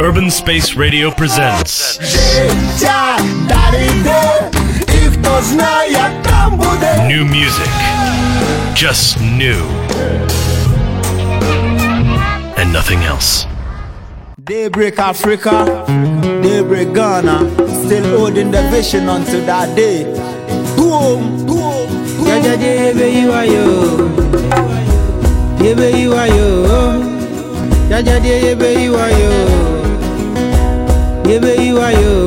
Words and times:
Urban 0.00 0.30
Space 0.30 0.76
Radio 0.76 1.10
presents 1.20 2.00
Життя 2.02 3.18
далі 3.48 3.86
йде, 4.00 4.50
і 4.86 4.96
хто 5.08 5.42
знає, 5.42 6.10
там 6.22 6.56
буде. 6.56 7.08
new 7.10 7.24
music. 7.24 7.70
Just 8.74 9.20
new. 9.20 9.60
And 12.60 12.72
nothing 12.72 13.00
else. 13.12 13.46
Daybreak 14.38 14.98
Africa, 14.98 15.54
daybreak 16.42 16.92
Ghana, 16.94 17.38
still 17.84 18.06
holding 18.18 18.50
the 18.50 18.62
vision 18.74 19.08
until 19.08 19.42
that 19.46 19.68
day. 19.76 19.98
Boom, 20.76 21.20
boom, 21.46 21.88
boom. 22.18 22.26
Jaja 22.26 22.54
yebe 22.72 23.06
yiwa 23.16 23.44
yo 23.44 23.68
Yebe 25.64 25.90
yiwa 25.98 26.26
yo 26.26 26.48
Jaja 27.90 28.16
yebe 28.34 28.68
yiwa 28.80 29.06
yo 29.20 29.32
Yebe 31.29 31.55
yiwa 31.55 31.91
yo 31.91 32.25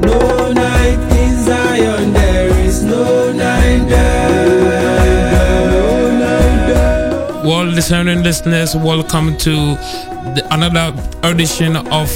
No 0.00 0.52
night 0.52 0.98
in 1.18 1.44
Zion 1.44 2.12
there 2.12 2.60
is 2.60 2.84
no 2.84 3.32
night 3.32 3.88
there 3.88 4.22
Well, 7.44 7.64
listening 7.64 8.22
listeners, 8.22 8.76
welcome 8.76 9.36
to 9.38 9.50
the, 10.34 10.46
another 10.52 10.94
edition 11.24 11.76
of 11.76 12.08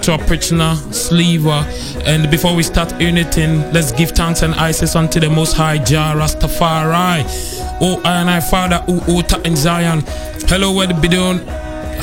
Top 0.00 0.20
Richner 0.22 0.76
Sliver. 0.94 1.66
And 2.06 2.30
before 2.30 2.54
we 2.54 2.62
start 2.62 2.90
anything, 2.94 3.70
let's 3.72 3.92
give 3.92 4.12
thanks 4.12 4.40
and 4.40 4.54
ices 4.54 4.96
unto 4.96 5.20
the 5.20 5.28
Most 5.28 5.52
High 5.52 5.76
Jah 5.76 6.14
Rastafari. 6.16 7.24
Oh, 7.82 8.00
and 8.06 8.30
I 8.30 8.40
Father, 8.40 8.78
who 8.86 9.16
art 9.18 9.46
in 9.46 9.56
Zion. 9.56 10.02
Hello, 10.48 10.72
what 10.72 11.02
be 11.02 11.08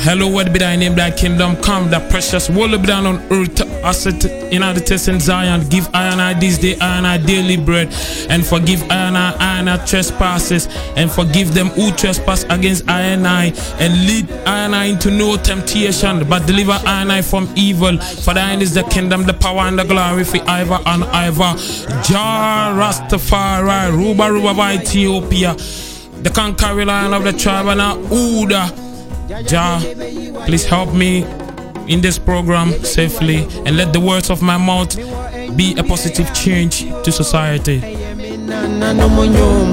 Hello, 0.02 0.28
what 0.28 0.52
be 0.52 0.58
thy 0.58 0.76
name, 0.76 0.94
thy 0.94 1.10
kingdom 1.10 1.56
come, 1.56 1.88
the 1.88 1.98
precious 2.10 2.50
will 2.50 2.78
be 2.78 2.86
done 2.86 3.06
on 3.06 3.16
earth 3.32 3.60
as 3.84 4.06
it 4.06 4.24
in 4.52 4.60
the 4.60 4.80
test 4.80 5.06
Zion. 5.20 5.66
Give 5.68 5.88
I 5.94 6.08
and 6.08 6.20
I 6.20 6.38
this 6.38 6.58
day, 6.58 6.76
I 6.78 6.98
and 6.98 7.06
I 7.06 7.16
daily 7.16 7.56
bread, 7.56 7.88
and 8.28 8.44
forgive 8.44 8.82
I 8.90 8.94
and 9.08 9.16
I, 9.16 9.32
I 9.38 9.58
and 9.60 9.70
I 9.70 9.84
trespasses, 9.86 10.68
and 10.96 11.10
forgive 11.10 11.54
them 11.54 11.68
who 11.68 11.90
trespass 11.92 12.44
against 12.44 12.88
I 12.88 13.00
and 13.00 13.26
I, 13.26 13.46
and 13.78 14.06
lead 14.06 14.30
I 14.46 14.64
and 14.66 14.74
I 14.74 14.84
into 14.86 15.10
no 15.10 15.36
temptation, 15.36 16.28
but 16.28 16.46
deliver 16.46 16.72
I 16.72 17.02
and 17.02 17.10
I 17.10 17.22
from 17.22 17.48
evil. 17.56 17.98
For 17.98 18.34
thine 18.34 18.60
is 18.60 18.74
the 18.74 18.82
kingdom, 18.84 19.24
the 19.24 19.34
power, 19.34 19.60
and 19.60 19.78
the 19.78 19.84
glory 19.84 20.24
for 20.24 20.38
ever 20.48 20.80
and 20.84 21.04
ever. 21.04 21.54
Jah 22.02 22.74
Rastafari, 22.76 23.90
Ruba 23.90 24.30
Ruba 24.30 24.72
Ethiopia, 24.74 25.54
the 26.22 26.30
conquering 26.30 26.88
lion 26.88 27.14
of 27.14 27.24
the 27.24 27.32
tribe 27.32 27.66
and 27.66 27.80
Uda. 28.10 28.93
Jah, 29.28 29.80
please 30.46 30.64
help 30.64 30.92
me 30.92 31.24
in 31.88 32.00
this 32.00 32.18
program 32.18 32.72
safely 32.84 33.44
and 33.66 33.76
let 33.76 33.92
the 33.92 34.00
words 34.00 34.30
of 34.30 34.42
my 34.42 34.56
mouth 34.56 34.96
be 35.56 35.74
a 35.78 35.82
positive 35.82 36.32
change 36.34 36.80
to 37.04 37.10
society. 37.12 37.80
nana 38.44 38.92
no 38.92 39.08
mo 39.08 39.24
nyom 39.24 39.68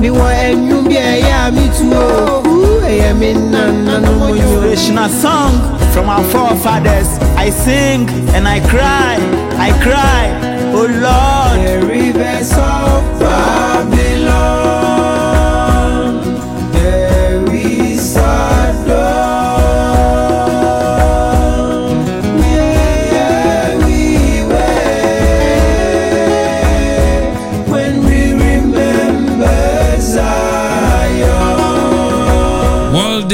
mi 0.00 0.08
wɔ 0.08 0.28
ɛnwom 0.48 0.84
bi 0.88 0.96
a 0.96 1.20
ɛyɛ 1.20 1.48
a 1.48 1.52
mi 1.52 1.66
tu 1.76 1.84
o 1.92 2.42
Ooh, 2.46 2.80
ɛyɛ 2.80 3.10
me 3.18 3.32
nana 3.34 4.00
no 4.00 4.12
mo 4.18 4.26
nyom 4.34 4.40
Inspirational 4.40 5.08
song 5.08 5.52
from 5.92 6.08
our 6.08 6.24
forefathers. 6.32 7.08
I 7.36 7.50
sing 7.50 8.08
and 8.34 8.48
I 8.48 8.58
cry, 8.72 9.16
I 9.58 9.70
cry. 9.86 10.24
Oh 10.72 10.88
Lord, 11.06 11.56
The 11.66 11.86
rivers 11.86 12.52
of 12.52 13.02
Babylon, 13.20 14.73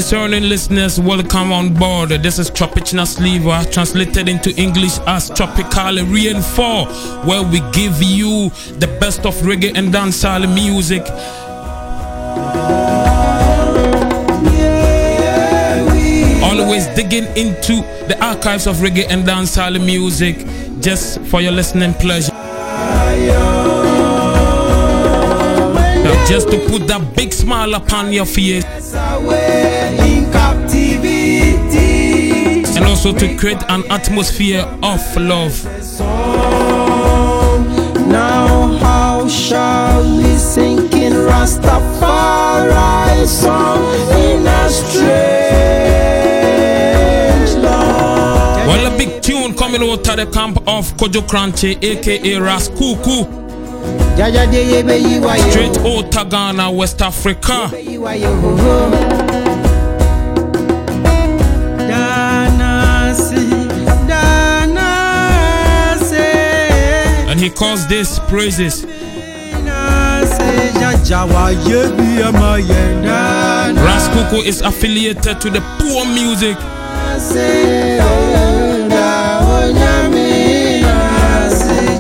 discerning 0.01 0.45
listeners, 0.45 0.99
welcome 0.99 1.53
on 1.53 1.75
board. 1.75 2.09
This 2.09 2.39
is 2.39 2.49
Tropical 2.49 3.05
Sliver, 3.05 3.63
translated 3.71 4.31
into 4.31 4.51
English 4.57 4.99
as 5.01 5.29
Tropical 5.29 5.97
Rain 6.07 6.41
4, 6.41 6.87
where 7.27 7.43
we 7.43 7.61
give 7.73 8.03
you 8.03 8.49
the 8.79 8.87
best 8.99 9.27
of 9.27 9.35
reggae 9.43 9.77
and 9.77 9.93
dancehall 9.93 10.49
music. 10.55 11.03
Always 16.43 16.87
digging 16.97 17.27
into 17.37 17.83
the 18.09 18.17
archives 18.23 18.67
of 18.67 18.77
reggae 18.77 19.07
and 19.11 19.29
dancehall 19.29 19.85
music 19.85 20.47
just 20.81 21.21
for 21.27 21.43
your 21.43 21.53
listening 21.53 21.93
pleasure. 21.93 22.30
Just 26.31 26.49
to 26.49 26.59
put 26.69 26.87
that 26.87 27.17
big 27.17 27.33
smile 27.33 27.75
upon 27.75 28.13
your 28.13 28.25
face 28.25 28.65
and 32.77 32.85
also 32.85 33.13
to 33.13 33.37
create 33.37 33.61
an 33.69 33.83
atmosphere 33.91 34.61
of 34.81 35.01
love. 35.17 35.65
Now 38.07 38.69
how 38.79 39.27
shall 39.27 40.05
we 40.19 40.37
sing 40.37 40.79
in 40.93 41.15
Rastafari 41.15 43.27
song 43.27 43.83
in 44.15 44.47
a 44.47 44.69
strange 44.71 45.01
land? 47.65 48.69
Well, 48.69 48.95
a 48.95 48.97
big 48.97 49.21
tune 49.21 49.53
coming 49.57 49.83
out 49.83 50.09
of 50.09 50.17
the 50.17 50.27
camp 50.33 50.59
of 50.59 50.97
Kojo 50.97 51.23
Kranche, 51.23 51.77
aka 51.83 52.35
Raskuku, 52.39 53.25
Jaja 53.25 53.40
de 54.51 54.63
yebe 54.71 54.97
yiwa 55.03 55.37
yo. 55.37 55.51
straight 55.51 55.79
out 55.79 56.17
of 56.17 56.29
Ghana, 56.31 56.71
West 56.71 57.01
Africa. 57.03 57.71
Yiwa 57.73 58.15
yo. 58.21 58.31
Danasi, 62.31 63.69
danasi, 64.09 64.91
And 67.31 67.41
he 67.41 67.51
calls 67.51 67.87
this 67.89 68.19
praises. 68.29 68.85
danasi, 68.85 70.73
Jaja 70.81 71.25
wa 71.33 71.51
yebi 71.51 72.23
ama 72.23 72.59
yenda. 72.59 73.73
Raskuku 73.85 74.45
is 74.47 74.61
affiliated 74.63 75.41
to 75.41 75.51
the 75.51 75.61
poor 75.79 76.05
music. 76.07 76.57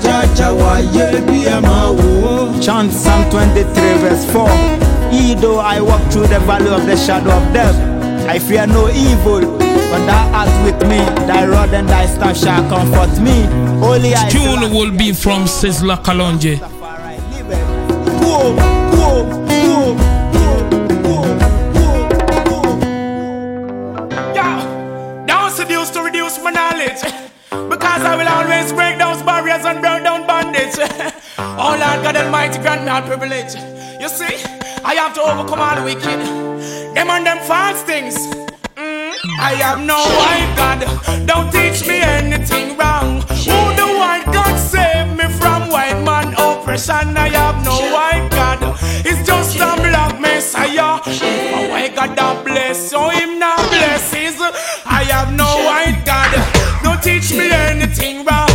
Chant 0.03 0.37
chant 2.62 2.93
Psalm 2.93 3.31
23 3.31 3.65
verse 3.99 4.25
4. 4.33 4.49
Ye 5.12 5.34
though 5.34 5.59
I 5.59 5.81
walk 5.81 6.03
through 6.12 6.28
the 6.28 6.41
valley 6.41 6.69
of 6.69 6.87
the 6.87 6.97
shadow 6.97 7.31
of 7.33 7.53
death, 7.53 7.77
I 8.28 8.38
fear 8.38 8.66
no 8.66 8.88
evil. 8.91 9.41
When 9.91 10.06
thou 10.06 10.31
art 10.33 10.65
with 10.65 10.81
me, 10.88 10.99
thy 11.27 11.47
rod 11.47 11.75
and 11.75 11.88
thy 11.88 12.06
staff 12.06 12.37
shall 12.37 12.69
comfort 12.69 13.21
me. 13.21 13.47
Only 13.84 14.15
I 14.15 14.28
Tune 14.28 14.72
will 14.72 14.97
be 14.97 15.12
from 15.12 15.44
Sizzla 15.44 15.97
Kalonji. 16.05 16.59
Whoa, 18.21 18.55
whoa, 18.55 18.55
whoa, 18.55 18.80
oh 31.60 31.76
Lord 31.78 32.03
God 32.03 32.16
Almighty, 32.16 32.59
grant 32.59 32.84
me 32.84 32.88
all 32.91 33.03
privilege. 33.03 33.54
You 34.00 34.09
see, 34.09 34.34
I 34.84 34.94
have 34.94 35.15
to 35.15 35.21
overcome 35.22 35.60
all 35.60 35.76
the 35.76 35.84
wicked. 35.84 36.21
Them 36.94 37.09
and 37.10 37.26
them 37.26 37.38
false 37.47 37.82
things. 37.82 38.17
Mm, 38.76 39.12
I 39.38 39.52
have 39.61 39.81
no 39.81 39.99
white 40.20 40.52
God. 40.56 40.81
Don't 41.26 41.50
teach 41.52 41.87
me 41.87 42.00
anything 42.00 42.76
wrong. 42.79 43.20
Who 43.50 43.61
the 43.81 43.88
white 44.00 44.26
God 44.32 44.56
save 44.58 45.08
me 45.17 45.26
from 45.38 45.69
white 45.69 46.00
man 46.02 46.35
oppression? 46.38 47.17
I 47.17 47.29
have 47.29 47.62
no 47.64 47.76
white 47.94 48.29
God. 48.31 48.58
It's 49.05 49.26
just 49.26 49.56
a 49.56 49.70
black 49.85 50.19
messiah. 50.20 51.00
A 51.56 51.69
white 51.70 51.94
God 51.94 52.17
that 52.17 52.44
bless, 52.44 52.90
so 52.90 53.08
him 53.11 53.38
not 53.38 53.58
blesses. 53.69 54.37
I 54.87 55.05
have 55.12 55.32
no 55.37 55.49
white 55.69 56.02
God. 56.05 56.31
Don't 56.82 57.02
teach 57.02 57.32
me 57.32 57.50
anything 57.52 58.25
wrong. 58.25 58.50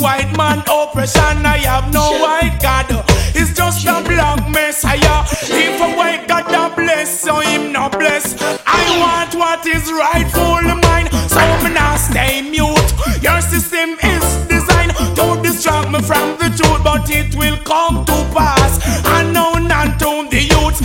White 0.00 0.34
man 0.36 0.62
oppression? 0.66 1.44
I 1.44 1.58
have 1.68 1.92
no 1.92 2.06
white 2.24 2.58
God. 2.60 2.86
It's 3.34 3.52
just 3.54 3.84
a 3.86 4.02
black 4.02 4.48
messiah. 4.48 5.24
If 5.42 5.80
a 5.80 5.96
white 5.96 6.26
God 6.26 6.46
that 6.48 6.74
bless, 6.76 7.20
so 7.20 7.40
him 7.40 7.72
not 7.72 7.92
bless. 7.92 8.40
I 8.66 8.82
want 8.98 9.34
what 9.34 9.66
is 9.66 9.92
rightful 9.92 10.62
mine, 10.82 11.10
so 11.28 11.40
me 11.62 11.74
not 11.74 11.98
stay 11.98 12.42
mute. 12.42 12.90
Your 13.22 13.40
system 13.40 13.96
is 14.02 14.24
designed 14.48 14.96
to 15.16 15.40
distract 15.42 15.90
me 15.92 16.00
from 16.00 16.38
the 16.38 16.48
truth, 16.56 16.82
but 16.82 17.08
it 17.10 17.34
will 17.36 17.58
come 17.58 18.04
to 18.06 18.16
pass. 18.34 18.80
Unknown 19.04 19.70
and 19.70 19.98
to 20.00 20.28
the 20.30 20.42
youth 20.42 20.80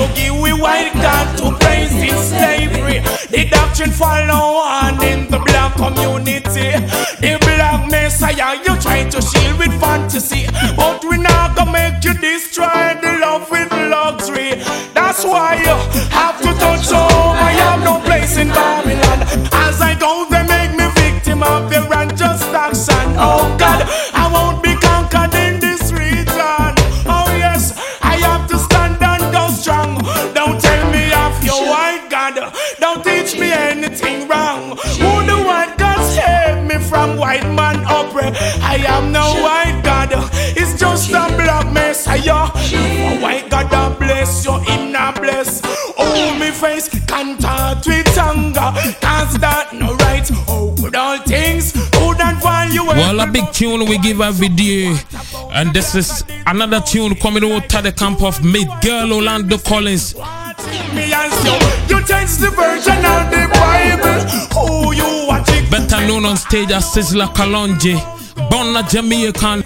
to 0.00 0.14
give 0.14 0.40
we 0.40 0.52
white 0.52 0.92
God 0.94 1.26
to 1.36 1.52
praise 1.60 1.92
in 1.92 2.16
slavery. 2.16 3.00
The 3.28 3.48
doctrine 3.50 3.90
follow 3.90 4.56
on 4.56 5.02
in 5.04 5.28
the 5.30 5.38
black 5.38 5.76
community. 5.76 6.72
The 7.20 7.36
black 7.44 7.90
messiah 7.90 8.56
you 8.64 8.74
try 8.80 9.04
to 9.10 9.20
shield 9.20 9.58
with 9.58 9.78
fantasy, 9.78 10.46
but 10.76 11.04
we 11.04 11.18
not 11.18 11.59
Cause 49.00 49.38
that 49.38 49.72
no 49.72 49.94
right. 49.96 50.28
Oh, 50.48 50.74
good 50.80 50.96
all 50.96 51.18
things. 51.18 51.74
And 52.22 52.38
value. 52.42 52.84
Well, 52.84 53.20
a 53.20 53.26
big 53.26 53.50
tune 53.52 53.88
we 53.88 53.96
give 53.98 54.20
every 54.20 54.48
day. 54.48 54.94
And 55.52 55.72
this 55.72 55.94
is 55.94 56.22
another 56.46 56.80
tune 56.80 57.14
coming 57.14 57.44
out 57.50 57.68
to 57.70 57.80
the 57.80 57.92
camp 57.92 58.22
of 58.22 58.44
Miguel 58.44 59.12
Orlando 59.12 59.56
Collins. 59.56 60.14
You, 60.14 61.98
change 62.04 62.36
the 62.36 62.52
version 62.54 63.00
of 63.08 63.30
the 63.32 63.48
Bible. 63.56 64.20
Who 64.54 64.92
you 64.92 65.26
watching? 65.28 65.70
Better 65.70 66.06
known 66.06 66.26
on 66.26 66.36
stage 66.36 66.72
as 66.72 66.84
Sizzla 66.84 67.28
Kalonji. 67.28 67.96
Born 68.50 68.76
a 68.76 68.82
Jamaican. 68.86 69.64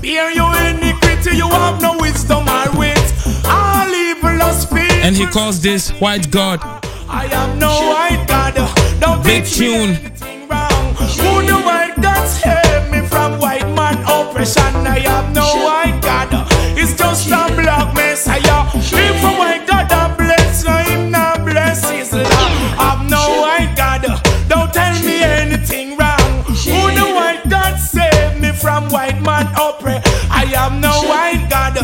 Bear 0.00 0.32
your 0.32 0.52
iniquity, 0.66 1.36
you 1.36 1.48
have 1.48 1.80
no 1.80 1.96
wisdom 1.98 2.48
or 2.48 2.78
wit. 2.78 2.98
All 3.44 3.88
evil 3.88 4.52
speed. 4.52 4.90
And 5.04 5.14
he 5.14 5.26
calls 5.26 5.60
this 5.60 5.90
White 6.00 6.30
God. 6.30 6.60
I 7.08 7.26
am 7.26 7.58
no 7.58 7.68
white 7.68 8.23
God. 8.52 9.00
Don't 9.00 9.22
Big 9.24 9.44
teach 9.44 9.60
me 9.60 9.66
tune. 9.66 10.48
wrong. 10.48 10.94
Who 11.22 11.46
the 11.46 11.58
white 11.64 11.94
God 12.00 12.26
save 12.28 12.90
me 12.90 13.06
from 13.06 13.38
white 13.40 13.66
man 13.74 13.96
oppression? 14.06 14.74
I 14.86 14.98
am 15.06 15.32
no 15.32 15.46
white 15.64 16.00
God. 16.02 16.28
It's 16.76 16.94
just 16.96 17.26
a 17.28 17.42
black 17.56 17.94
messiah. 17.94 18.68
If 18.74 19.24
a 19.24 19.32
white 19.40 19.66
God 19.66 19.90
a 19.92 20.14
bless, 20.16 20.64
no 20.64 20.76
him 20.78 21.10
not 21.10 21.44
bless 21.44 21.88
his 21.90 22.12
love. 22.12 22.78
I'm 22.78 23.06
no 23.08 23.40
white 23.42 23.74
God. 23.76 24.02
Don't 24.48 24.72
tell 24.72 24.94
me 25.04 25.22
anything 25.22 25.96
wrong. 25.96 26.44
Who 26.44 26.80
the 26.98 27.06
white 27.14 27.42
God 27.48 27.76
save 27.78 28.40
me 28.40 28.52
from 28.52 28.88
white 28.90 29.20
man 29.22 29.46
oppression? 29.56 30.02
I 30.30 30.44
am 30.56 30.80
no 30.80 30.92
white 31.08 31.46
God. 31.48 31.74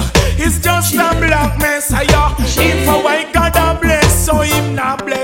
It's 0.43 0.59
just 0.59 0.95
a 0.95 1.09
black 1.21 1.59
messiah. 1.59 2.35
If 2.39 2.89
a 2.89 2.99
white 3.03 3.33
God 3.33 3.57
a 3.57 3.79
bless, 3.81 4.27
so 4.27 4.41
him 4.41 4.75
not 4.75 5.05
bless. 5.07 5.19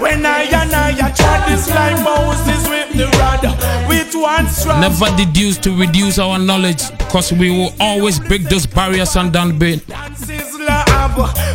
Cause 0.00 0.08
when 0.08 0.26
I 0.26 0.42
and 0.44 0.72
I 0.72 1.12
tried 1.12 1.48
this 1.48 1.68
like 1.68 2.02
Moses 2.02 2.68
with 2.68 2.92
the 2.96 3.06
rod, 3.18 3.42
with 3.88 4.14
one 4.14 4.46
strap. 4.46 4.80
Never 4.80 5.14
deduce 5.16 5.58
to 5.58 5.76
reduce 5.76 6.18
our 6.18 6.38
knowledge. 6.38 6.88
Because 6.98 7.32
we 7.32 7.50
will 7.50 7.72
always 7.80 8.18
break 8.18 8.44
those 8.44 8.66
barriers 8.66 9.16
and 9.16 9.32
down 9.32 9.58
bit. 9.58 9.80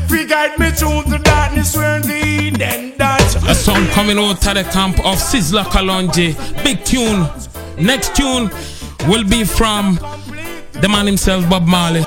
Free 0.08 0.26
guide 0.28 0.60
me 0.60 0.70
through 0.72 1.04
the 1.10 1.20
darkness 1.24 1.76
where 1.76 2.00
the. 2.00 2.36
A 3.48 3.54
song 3.54 3.86
coming 3.88 4.18
out 4.18 4.42
to 4.42 4.54
the 4.54 4.64
camp 4.64 5.00
of 5.00 5.18
Sizzla 5.18 5.64
Kalonji. 5.66 6.36
Big 6.64 6.84
tune. 6.84 7.28
Next 7.84 8.16
tune 8.16 8.50
will 9.08 9.24
be 9.24 9.44
from 9.44 10.00
the 10.82 10.88
man 10.90 11.06
himself, 11.06 11.48
Bob 11.50 11.68
Marley. 11.68 12.04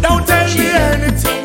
Don't 0.00 0.26
tell 0.26 0.48
me 0.56 0.66
anything 0.70 1.37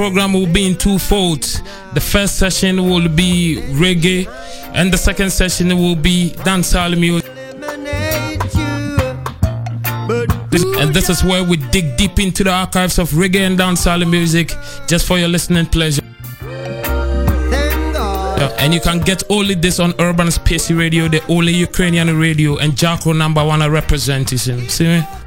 program 0.00 0.32
will 0.32 0.46
be 0.46 0.66
in 0.66 0.74
two 0.74 0.98
folds. 0.98 1.60
The 1.92 2.00
first 2.00 2.38
session 2.38 2.88
will 2.88 3.06
be 3.06 3.58
reggae, 3.82 4.26
and 4.72 4.90
the 4.90 4.96
second 4.96 5.28
session 5.30 5.76
will 5.76 5.94
be 5.94 6.30
dancehall 6.36 6.98
music. 6.98 7.30
And 10.80 10.94
this 10.94 11.10
is 11.10 11.22
where 11.22 11.44
we 11.44 11.58
dig 11.70 11.98
deep 11.98 12.18
into 12.18 12.44
the 12.44 12.50
archives 12.50 12.98
of 12.98 13.10
reggae 13.10 13.46
and 13.46 13.58
dancehall 13.58 14.10
music, 14.10 14.54
just 14.88 15.06
for 15.06 15.18
your 15.18 15.28
listening 15.28 15.66
pleasure. 15.66 16.02
And 18.58 18.72
you 18.72 18.80
can 18.80 19.00
get 19.00 19.22
only 19.28 19.54
this 19.54 19.80
on 19.80 19.92
Urban 19.98 20.28
Spacey 20.28 20.78
Radio, 20.78 21.08
the 21.08 21.22
only 21.28 21.52
Ukrainian 21.52 22.18
radio, 22.18 22.56
and 22.56 22.74
Jacko 22.74 23.12
number 23.12 23.44
one 23.44 23.70
representation. 23.70 24.66
See 24.70 24.84
me? 24.84 25.19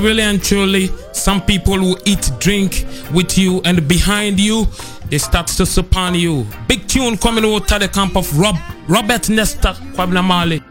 Really 0.00 0.22
and 0.22 0.42
truly, 0.42 0.90
some 1.12 1.42
people 1.42 1.78
will 1.78 1.98
eat, 2.04 2.30
drink 2.38 2.86
with 3.12 3.36
you, 3.38 3.60
and 3.64 3.86
behind 3.86 4.40
you, 4.40 4.66
they 5.08 5.18
start 5.18 5.46
to 5.48 5.66
sup 5.66 5.96
on 5.96 6.14
you. 6.14 6.46
Big 6.68 6.86
tune 6.88 7.16
coming 7.16 7.44
out 7.44 7.70
of 7.72 7.80
the 7.80 7.88
camp 7.88 8.16
of 8.16 8.38
Rob, 8.38 8.56
Robert 8.88 9.28
Nesta, 9.28 9.74
Kwabna 9.94 10.69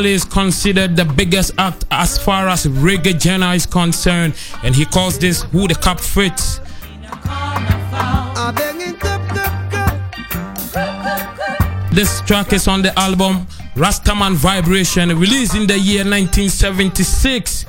Marley 0.00 0.14
is 0.14 0.24
considered 0.24 0.96
the 0.96 1.04
biggest 1.04 1.52
act 1.58 1.84
as 1.90 2.16
far 2.16 2.48
as 2.48 2.64
reggae 2.64 3.20
genre 3.20 3.52
is 3.52 3.66
concerned, 3.66 4.32
and 4.62 4.74
he 4.74 4.86
calls 4.86 5.18
this 5.18 5.42
Who 5.52 5.68
the 5.68 5.74
Fits. 5.74 6.58
Cup, 7.02 7.22
cup. 10.72 11.92
This 11.92 12.22
track 12.22 12.54
is 12.54 12.66
on 12.66 12.80
the 12.80 12.98
album 12.98 13.46
Rastaman 13.74 14.36
Vibration, 14.36 15.10
released 15.18 15.54
in 15.54 15.66
the 15.66 15.78
year 15.78 16.04
1976. 16.04 17.66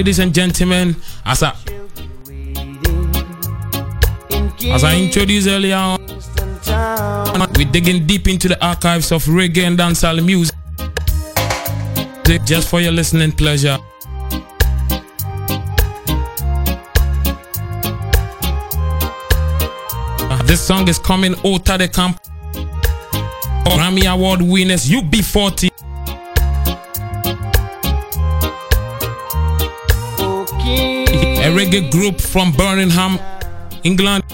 Ladies 0.00 0.18
and 0.18 0.32
gentlemen, 0.32 0.96
as 1.26 1.42
I 1.42 1.52
as 4.72 4.82
I 4.82 4.96
introduced 4.96 5.46
earlier 5.46 5.76
on, 5.76 6.00
we're 7.54 7.70
digging 7.70 8.06
deep 8.06 8.26
into 8.26 8.48
the 8.48 8.56
archives 8.64 9.12
of 9.12 9.22
reggae 9.26 9.66
and 9.66 9.78
dancehall 9.78 10.24
music 10.24 10.56
just 12.46 12.70
for 12.70 12.80
your 12.80 12.92
listening 12.92 13.30
pleasure. 13.32 13.76
Uh, 20.30 20.42
This 20.44 20.62
song 20.66 20.88
is 20.88 20.98
coming 20.98 21.34
out 21.44 21.68
of 21.68 21.78
the 21.78 21.88
camp. 21.92 22.18
Grammy 23.66 24.10
Award 24.10 24.40
winners 24.40 24.88
UB40 24.88 25.69
reggae 31.60 31.90
group 31.90 32.18
from 32.18 32.52
Birmingham, 32.52 33.18
England, 33.84 34.24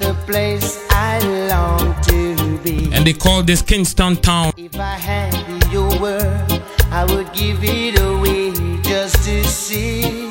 the 0.00 0.12
place 0.26 0.84
I 0.90 1.20
long 1.48 1.94
to 2.02 2.58
be. 2.64 2.92
and 2.92 3.06
they 3.06 3.12
call 3.12 3.44
this 3.44 3.62
Kingston 3.62 4.16
Town. 4.16 4.52
if 4.56 4.74
I 4.76 4.96
had 4.98 5.32
your 5.72 5.88
word, 6.00 6.62
I 6.90 7.04
would 7.04 7.32
give 7.32 7.62
it 7.62 8.00
away 8.00 8.50
just 8.82 9.24
to 9.24 9.44
see 9.44 10.23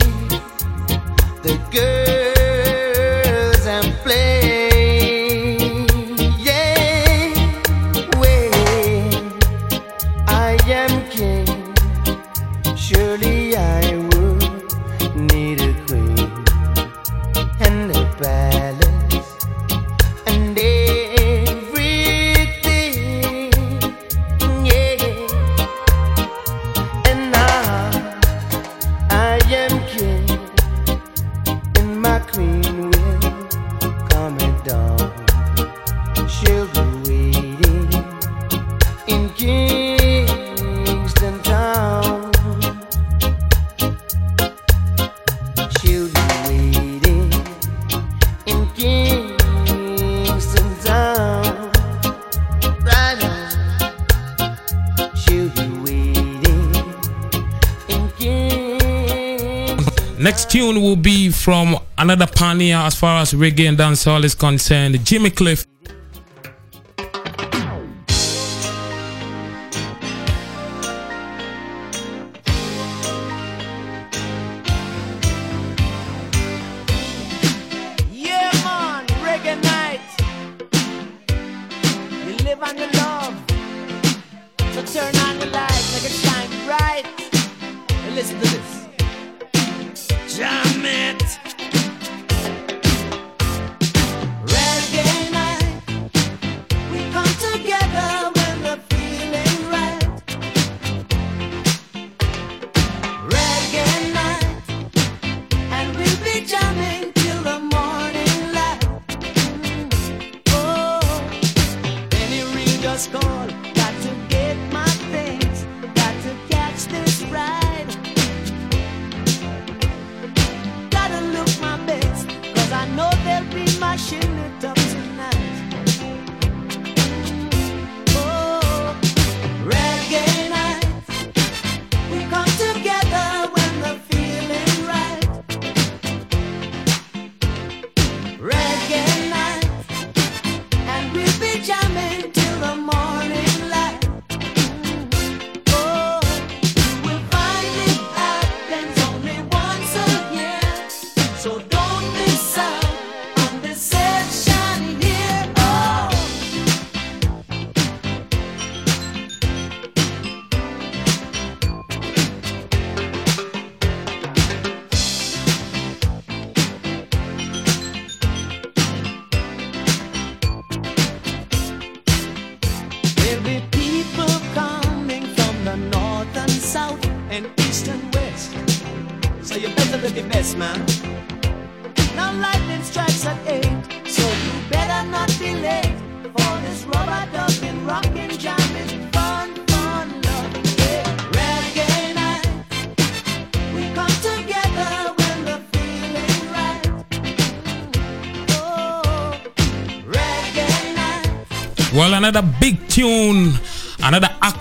tune 60.53 60.83
will 60.83 60.95
be 60.95 61.31
from 61.31 61.75
another 61.98 62.27
pioneer 62.27 62.77
as 62.77 62.93
far 62.93 63.22
as 63.22 63.33
reggae 63.33 63.67
and 63.67 63.75
dancehall 63.75 64.24
is 64.24 64.36
concerned, 64.36 65.03
Jimmy 65.03 65.31
Cliff. 65.31 65.65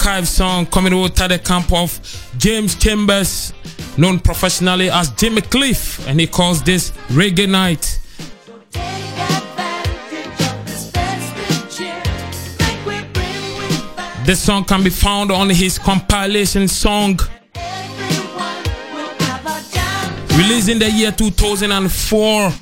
archive 0.04 0.26
song 0.26 0.66
coming 0.66 0.92
out 0.92 1.20
of 1.20 1.28
the 1.28 1.38
camp 1.38 1.72
of 1.72 1.88
James 2.36 2.74
Chambers, 2.74 3.52
known 3.96 4.18
professionally 4.18 4.90
as 4.90 5.10
Jimmy 5.10 5.42
Cliff, 5.42 6.04
and 6.08 6.18
he 6.18 6.26
calls 6.26 6.60
this 6.60 6.90
Reggae 7.10 7.48
Night. 7.48 8.00
This 14.26 14.42
song 14.42 14.64
can 14.64 14.82
be 14.82 14.90
found 14.90 15.30
on 15.30 15.48
his 15.50 15.78
compilation 15.78 16.66
song 16.66 17.20
released 20.36 20.68
in 20.68 20.80
the 20.80 20.90
year 20.90 21.12
2004. 21.12 22.52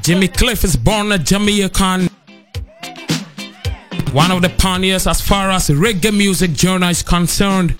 Jimmy 0.00 0.28
Cliff 0.28 0.64
is 0.64 0.74
born 0.74 1.12
a 1.12 1.18
Jamaican 1.18 2.11
one 4.12 4.30
of 4.30 4.42
the 4.42 4.50
pioneers 4.50 5.06
as 5.06 5.22
far 5.22 5.50
as 5.50 5.68
reggae 5.70 6.14
music 6.14 6.50
genre 6.50 6.88
is 6.88 7.02
concerned. 7.02 7.78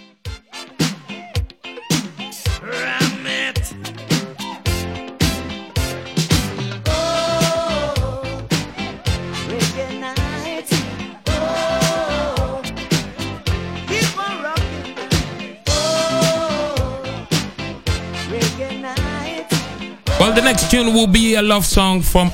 Well, 20.18 20.32
the 20.32 20.40
next 20.40 20.70
tune 20.70 20.94
will 20.94 21.08
be 21.08 21.34
a 21.34 21.42
love 21.42 21.66
song 21.66 22.00
from 22.00 22.30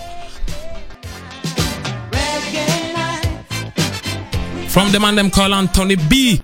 from 4.79 4.93
the 4.93 5.01
man 5.01 5.17
them 5.17 5.29
call 5.29 5.53
Anthony 5.55 5.97
B. 5.97 6.41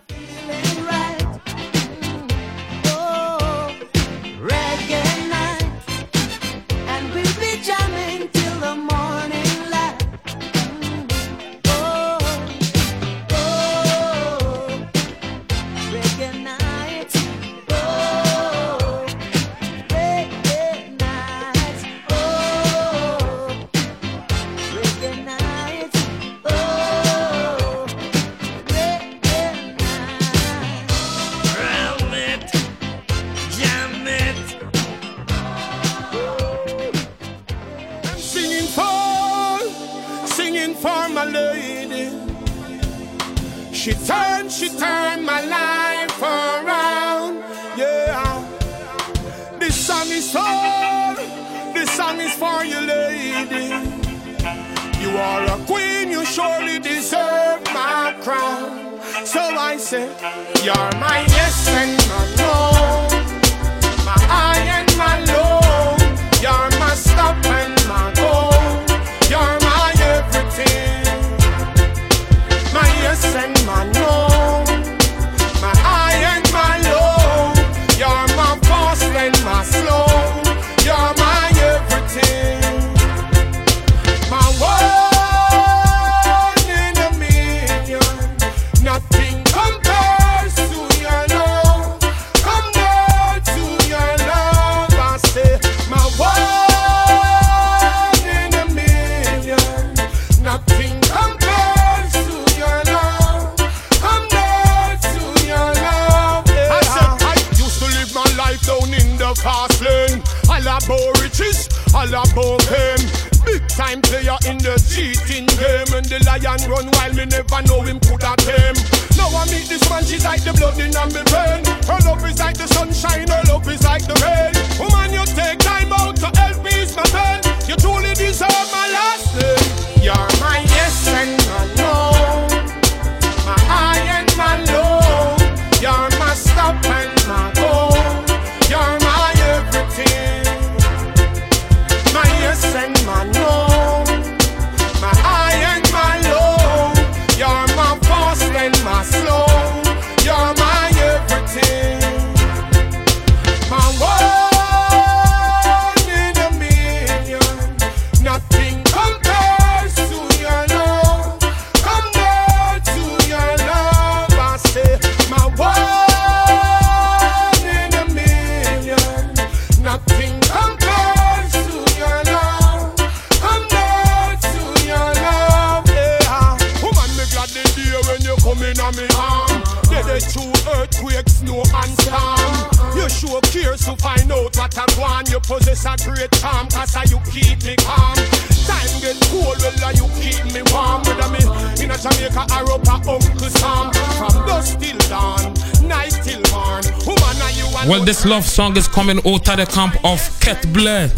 Well, 197.87 198.03
this 198.03 198.25
love 198.25 198.45
song 198.45 198.79
is 198.79 198.89
coming 198.89 199.19
out 199.19 199.47
of 199.47 199.57
the 199.59 199.67
camp 199.67 199.97
of 200.05 200.19
Cat 200.41 200.65
Blair, 200.73 201.11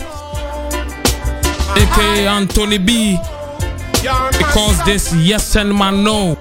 aka 1.77 2.27
Anthony 2.27 2.79
B. 2.79 3.17
Because 4.03 4.85
this 4.85 5.15
yes 5.15 5.55
and 5.55 5.73
man 5.73 6.03
no. 6.03 6.37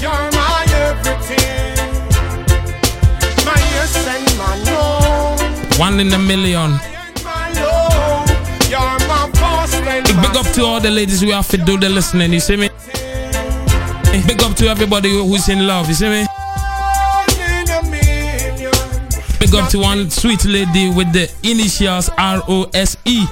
You're 0.00 0.10
my 0.10 0.64
everything. 0.70 1.76
My 3.44 3.54
yes 3.76 3.96
and 4.06 4.38
my 4.38 4.56
no. 4.64 5.78
One 5.78 6.00
in 6.00 6.10
a 6.10 6.18
million. 6.18 6.70
My 7.22 7.52
love. 7.52 8.70
You're 8.70 8.80
my 8.80 9.30
first 9.34 9.74
and 9.74 10.06
Big 10.06 10.36
up 10.36 10.46
to 10.54 10.64
all 10.64 10.80
the 10.80 10.90
ladies 10.90 11.20
who 11.20 11.32
have 11.32 11.48
to 11.48 11.58
do 11.58 11.76
the 11.78 11.90
listening, 11.90 12.32
you 12.32 12.40
see 12.40 12.56
me? 12.56 12.70
Big 14.26 14.42
up 14.42 14.56
to 14.56 14.68
everybody 14.68 15.10
who's 15.10 15.50
in 15.50 15.66
love, 15.66 15.88
you 15.88 15.94
see 15.94 16.08
me? 16.08 16.26
Big 19.38 19.54
up 19.54 19.68
to 19.70 19.78
one 19.78 20.10
sweet 20.10 20.44
lady 20.44 20.90
with 20.90 21.12
the 21.12 21.30
initials 21.42 22.08
R 22.18 22.42
O 22.48 22.68
S 22.74 22.96
E. 23.04 23.26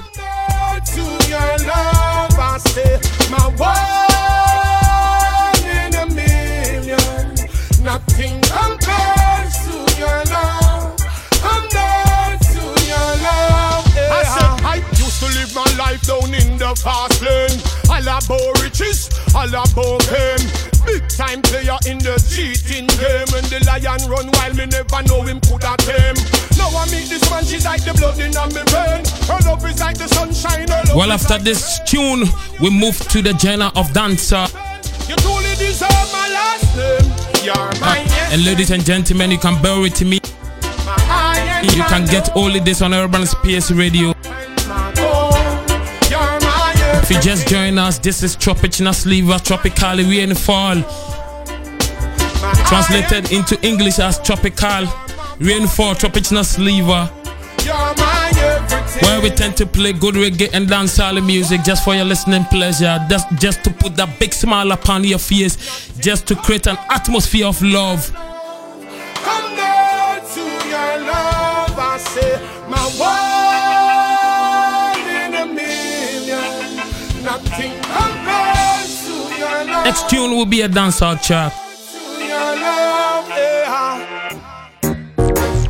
Down 16.05 16.35
in 16.35 16.57
the 16.59 16.75
fast 16.83 17.19
lane. 17.23 17.59
All 17.89 18.01
about 18.01 18.61
riches, 18.61 19.09
all 19.33 19.47
about 19.47 20.03
fame. 20.03 20.74
Big 20.85 21.07
time 21.09 21.41
player 21.41 21.77
in 21.87 21.97
the 21.99 22.15
cheating 22.29 22.87
game. 23.01 23.29
And 23.35 23.47
the 23.49 23.59
lion 23.65 24.01
run 24.09 24.27
while 24.37 24.53
me 24.53 24.65
never 24.65 25.01
know 25.09 25.21
him 25.23 25.39
coulda 25.41 25.75
tame. 25.79 26.15
Now 26.57 26.69
I 26.77 26.85
meet 26.91 27.09
this 27.09 27.23
man, 27.29 27.43
she's 27.45 27.65
like 27.65 27.83
the 27.83 27.93
blood 27.93 28.19
in 28.19 28.31
my 28.33 28.47
vein. 28.49 29.03
Her 29.27 29.39
love 29.49 29.65
is 29.65 29.79
like 29.79 29.97
the 29.97 30.07
sunshine. 30.07 30.67
Well, 30.95 31.11
after 31.11 31.35
like 31.35 31.43
this 31.43 31.79
tune, 31.85 32.23
we 32.61 32.69
move 32.69 32.97
to 33.09 33.21
the 33.21 33.37
genre 33.37 33.71
of 33.75 33.91
dancer. 33.93 34.45
You 35.07 35.15
truly 35.17 35.55
deserve 35.55 35.89
my 36.11 36.27
last 36.33 36.75
name. 36.75 37.11
You're 37.45 37.55
my 37.55 37.77
ah, 37.81 37.95
yes, 38.05 38.33
And 38.33 38.45
ladies 38.45 38.71
and 38.71 38.83
gentlemen, 38.83 39.29
you 39.31 39.37
can 39.37 39.61
bear 39.61 39.79
with 39.79 40.01
me. 40.01 40.19
my 40.85 40.95
I 41.09 41.61
and 41.61 41.75
You 41.75 41.83
can 41.83 42.05
get 42.05 42.35
all 42.35 42.55
of 42.55 42.65
this 42.65 42.81
on 42.81 42.93
Urban 42.93 43.25
Space 43.25 43.71
Radio. 43.71 44.13
If 47.07 47.11
you 47.11 47.21
just 47.21 47.47
join 47.47 47.77
us, 47.77 47.99
this 47.99 48.23
is 48.23 48.35
Tropicina 48.35 48.91
Sliver 48.91 49.37
Tropical 49.37 49.97
Rainfall. 49.97 50.77
my 50.77 52.53
Translated 52.65 53.31
into 53.31 53.61
English 53.61 53.99
as 53.99 54.19
Tropical 54.23 54.87
Rainfall. 55.37 55.93
You're 57.63 57.75
my. 57.75 58.31
Where 59.03 59.21
we 59.21 59.29
tend 59.29 59.55
to 59.57 59.67
play 59.67 59.93
good 59.93 60.15
reggae 60.15 60.49
and 60.51 60.67
dancehall 60.67 61.23
music 61.23 61.61
just 61.63 61.83
for 61.85 61.93
your 61.93 62.05
listening 62.05 62.43
pleasure. 62.45 62.97
Just, 63.07 63.27
just 63.35 63.63
to 63.65 63.69
put 63.69 63.95
that 63.97 64.19
big 64.19 64.33
smile 64.33 64.71
upon 64.71 65.03
your 65.03 65.19
face. 65.19 65.91
Just 65.99 66.25
to 66.29 66.35
create 66.35 66.65
an 66.65 66.77
atmosphere 66.89 67.45
of 67.45 67.61
love. 67.61 68.11
Come 68.13 69.55
down 69.55 70.25
to 70.25 70.41
your 70.41 71.05
love. 71.05 71.77
I 71.77 71.97
say, 71.99 72.39
my 72.67 72.79
one 72.97 73.34
Next 79.95 80.09
tune 80.09 80.31
will 80.31 80.45
be 80.45 80.59
a 80.59 80.67
dancehall 80.67 81.23
track. 81.23 81.53
To 81.53 82.19
your 82.19 82.37
love. 82.37 83.29
Yeah. 83.29 84.33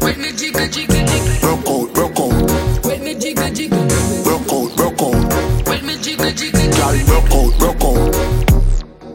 When 0.02 0.20
me 0.20 0.32
jiggle 0.32 0.68
jiggle 0.68 1.06
jiggle, 1.06 1.46
out, 1.70 1.96
rock 1.96 2.18
out, 2.18 2.86
when 2.86 3.04
me 3.04 3.14
jiggle 3.14 3.54
jiggle, 3.54 3.86
rock 4.26 4.50
out, 4.50 4.80
rock 4.80 5.02
out. 5.06 5.68
when 5.68 5.86
me 5.86 5.96
jiggle 6.02 6.32
jiggle 6.32 6.74
Girl, 6.74 6.98
jiggle, 6.98 7.22
out, 7.38 7.62
rock 7.62 7.84
out. 7.86 8.02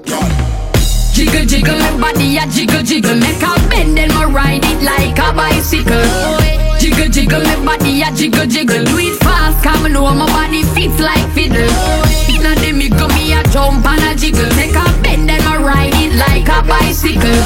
Girl, 0.06 0.30
jiggle 1.12 1.44
jiggle 1.44 1.78
my 1.80 2.12
body 2.12 2.38
a 2.38 2.46
jiggle 2.46 2.84
jiggle, 2.84 3.16
make 3.16 3.42
a 3.42 3.58
bend 3.68 3.98
and 3.98 4.14
me 4.14 4.24
ride 4.32 4.62
it 4.62 4.80
like 4.80 5.18
a 5.18 5.34
bicycle. 5.34 6.06
Jiggle 6.78 7.08
jiggle 7.10 7.42
my 7.42 7.76
body 7.76 8.02
a 8.02 8.14
jiggle 8.14 8.46
jiggle, 8.46 8.84
do 8.84 8.98
it 8.98 9.18
fast, 9.24 9.58
come 9.64 9.92
know 9.92 10.06
my 10.14 10.26
body 10.26 10.62
fits 10.70 11.00
like 11.00 11.28
fiddle. 11.34 11.66
Inna 12.30 12.54
the 12.62 12.70
me 12.70 12.88
go 12.88 13.08
me 13.08 13.09
a 13.40 13.48
jump 13.50 13.84
and 13.86 14.02
a 14.02 14.20
jiggle, 14.20 14.48
make 14.56 14.74
a 14.74 14.84
bend 15.02 15.30
and 15.30 15.44
me 15.44 15.64
ride 15.64 15.94
it 15.94 16.14
like 16.14 16.48
a 16.48 16.62
bicycle. 16.66 17.40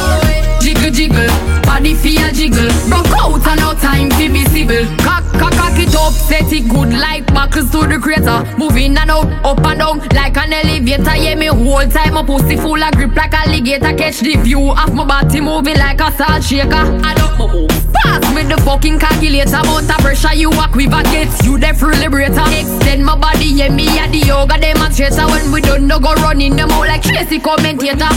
Jiggle 0.61 0.91
jiggle, 0.91 1.29
body 1.63 1.95
feel 1.95 2.31
jiggle, 2.31 2.71
broke 2.89 3.13
out 3.21 3.47
and 3.47 3.61
no 3.61 3.75
time 3.75 4.11
to 4.11 4.33
be 4.33 4.45
civil. 4.47 4.85
Cock 4.99 5.25
cock 5.39 5.53
cock 5.53 5.79
it 5.79 5.95
up, 5.95 6.13
set 6.13 6.53
it 6.53 6.69
good 6.69 6.93
like 6.93 7.27
buckles 7.33 7.71
to 7.71 7.87
the 7.87 7.99
crater. 7.99 8.45
Moving 8.59 8.97
and 8.97 9.11
out, 9.11 9.31
up 9.45 9.65
and 9.65 9.79
down 9.79 9.99
like 10.15 10.37
an 10.37 10.53
elevator. 10.53 11.17
Yeah, 11.17 11.35
me 11.35 11.47
whole 11.47 11.87
time 11.89 12.15
my 12.15 12.25
pussy 12.25 12.57
full 12.57 12.83
of 12.83 12.93
grip 12.93 13.15
like 13.15 13.33
a 13.33 13.49
alligator. 13.49 13.95
Catch 13.95 14.21
the 14.21 14.37
view 14.37 14.71
of 14.71 14.95
my 14.95 15.05
body 15.05 15.41
moving 15.41 15.77
like 15.79 16.01
a 16.01 16.11
salt 16.13 16.43
shaker. 16.43 16.85
I 17.05 17.15
don't 17.15 17.39
move 17.39 17.95
fast 18.21 18.35
with 18.35 18.49
the 18.49 18.57
fucking 18.63 18.99
calculator. 18.99 19.57
Amount 19.57 19.91
of 19.91 19.99
pressure 19.99 20.35
you 20.35 20.51
walk 20.51 20.75
with 20.75 20.91
gets 21.13 21.45
you 21.45 21.59
the 21.59 21.75
free 21.75 21.97
liberator. 21.97 22.45
Extend 22.51 23.05
my 23.05 23.17
body, 23.17 23.47
yeah, 23.47 23.69
me 23.69 23.87
a 23.99 24.09
the 24.09 24.19
yoga 24.19 24.59
demonstrator. 24.59 25.27
When 25.27 25.53
we 25.53 25.61
done, 25.61 25.87
no 25.87 25.99
go 25.99 26.15
running 26.15 26.57
them 26.57 26.71
out 26.71 26.87
like 26.87 27.03
Tracy 27.03 27.41
commentator. 27.41 28.11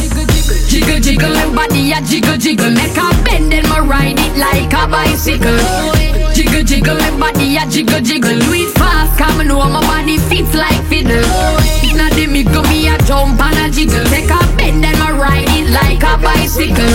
Jiggle 0.68 1.00
jiggle 1.00 1.30
my 1.30 1.56
body, 1.56 1.92
a 1.92 2.02
jiggle 2.02 2.38
jiggle. 2.38 2.72
Make 2.72 2.98
a 2.98 3.08
bend 3.24 3.54
and 3.54 3.68
me 3.68 3.80
ride 3.80 4.20
it 4.20 4.38
like 4.38 4.74
a 4.74 4.88
bicycle. 4.88 5.58
Jiggle 6.34 6.64
jiggle 6.64 6.96
my 6.96 7.12
body, 7.20 7.58
a 7.58 7.66
jiggle 7.70 8.02
jiggle. 8.02 8.40
Do 8.40 8.54
it 8.54 8.74
fast, 8.78 9.18
come 9.18 9.48
know 9.48 9.60
my 9.60 9.82
body 9.82 10.18
fits 10.18 10.54
like 10.54 10.82
fiddle. 10.86 11.87
Inna 11.98 12.14
the 12.14 12.44
go 12.44 12.62
me 12.70 12.88
a 12.88 12.98
jump 13.10 13.42
and 13.42 13.58
a 13.58 13.74
jiggle. 13.74 14.06
Take 14.06 14.30
a 14.30 14.38
bend 14.56 14.86
and 14.86 15.00
me 15.00 15.10
ride 15.18 15.50
it 15.50 15.68
like 15.74 16.04
a 16.06 16.22
bicycle. 16.22 16.94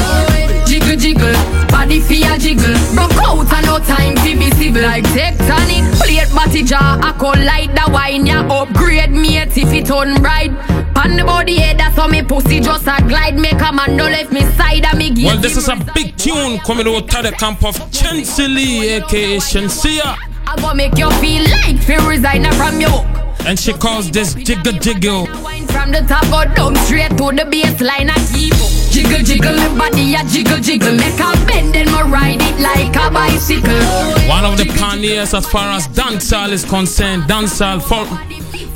Jiggle 0.65 0.97
jiggle, 0.97 1.35
body 1.67 1.99
feel 1.99 2.39
jiggle. 2.39 2.79
Broke 2.95 3.11
out 3.27 3.53
and 3.53 3.67
no 3.67 3.79
time 3.81 4.15
to 4.15 4.39
be 4.39 4.49
civil 4.53 4.83
like 4.83 5.03
tectonic. 5.11 5.83
Plate 5.99 6.33
body 6.33 6.63
jar, 6.63 7.01
I 7.03 7.13
call 7.19 7.35
light 7.35 7.75
the 7.75 7.91
wine. 7.91 8.27
Ya 8.27 8.47
upgrade 8.47 9.11
mate 9.11 9.59
if 9.59 9.73
it 9.73 9.91
on 9.91 10.23
bright. 10.23 10.53
Pan 10.95 11.17
the 11.17 11.25
body 11.25 11.57
head, 11.57 11.79
that's 11.79 11.97
how 11.97 12.07
me 12.07 12.23
pussy 12.23 12.61
just 12.61 12.87
a 12.87 13.03
glide. 13.09 13.35
Make 13.35 13.61
a 13.61 13.73
man 13.73 13.97
no 13.97 14.05
left 14.05 14.31
me 14.31 14.43
side 14.55 14.85
and 14.85 14.99
me 14.99 15.11
give 15.11 15.25
Well, 15.25 15.39
this 15.39 15.57
is 15.57 15.69
a 15.69 15.75
big 15.97 16.17
tune 16.17 16.59
coming 16.61 16.87
out 16.87 17.13
of 17.13 17.25
the 17.25 17.33
camp 17.33 17.65
of 17.65 17.75
Chinsea 17.91 18.47
Lee, 18.47 18.95
aka 18.95 19.39
Shenseea. 19.39 20.17
I 20.47 20.57
go 20.61 20.73
make 20.75 20.97
you 20.97 21.11
feel 21.19 21.43
like 21.43 21.79
fi 21.83 21.97
resign 22.09 22.45
from 22.53 22.81
your. 22.81 23.22
And 23.47 23.59
she 23.59 23.73
calls 23.73 24.11
this 24.11 24.35
Jiggle 24.35 24.73
Jiggle. 24.75 25.27
From 25.73 25.91
the 25.91 26.05
top 26.09 26.25
go 26.31 26.55
down 26.55 26.77
straight 26.85 27.11
to 27.11 27.33
the 27.33 27.45
baseline 27.51 28.11
I 28.11 28.19
keep. 28.33 28.55
Jiggle 28.93 29.23
jiggle 29.25 29.57
my 29.57 29.89
body 29.89 30.15
a 30.15 30.23
jiggle 30.25 30.59
jiggle 30.59 30.95
Make 30.95 31.19
a 31.19 31.33
bend 31.47 31.75
and 31.75 31.91
me 31.91 32.13
ride 32.13 32.43
it 32.43 32.61
like 32.61 32.95
a 32.95 33.11
bicycle 33.11 33.73
One 34.29 34.45
of 34.45 34.59
the 34.59 34.67
pioneers 34.79 35.33
as 35.33 35.47
far 35.49 35.71
as 35.71 35.89
dancehall 35.89 36.51
is 36.51 36.63
concerned. 36.67 37.23
Dancehall, 37.23 37.81
for, 37.81 38.05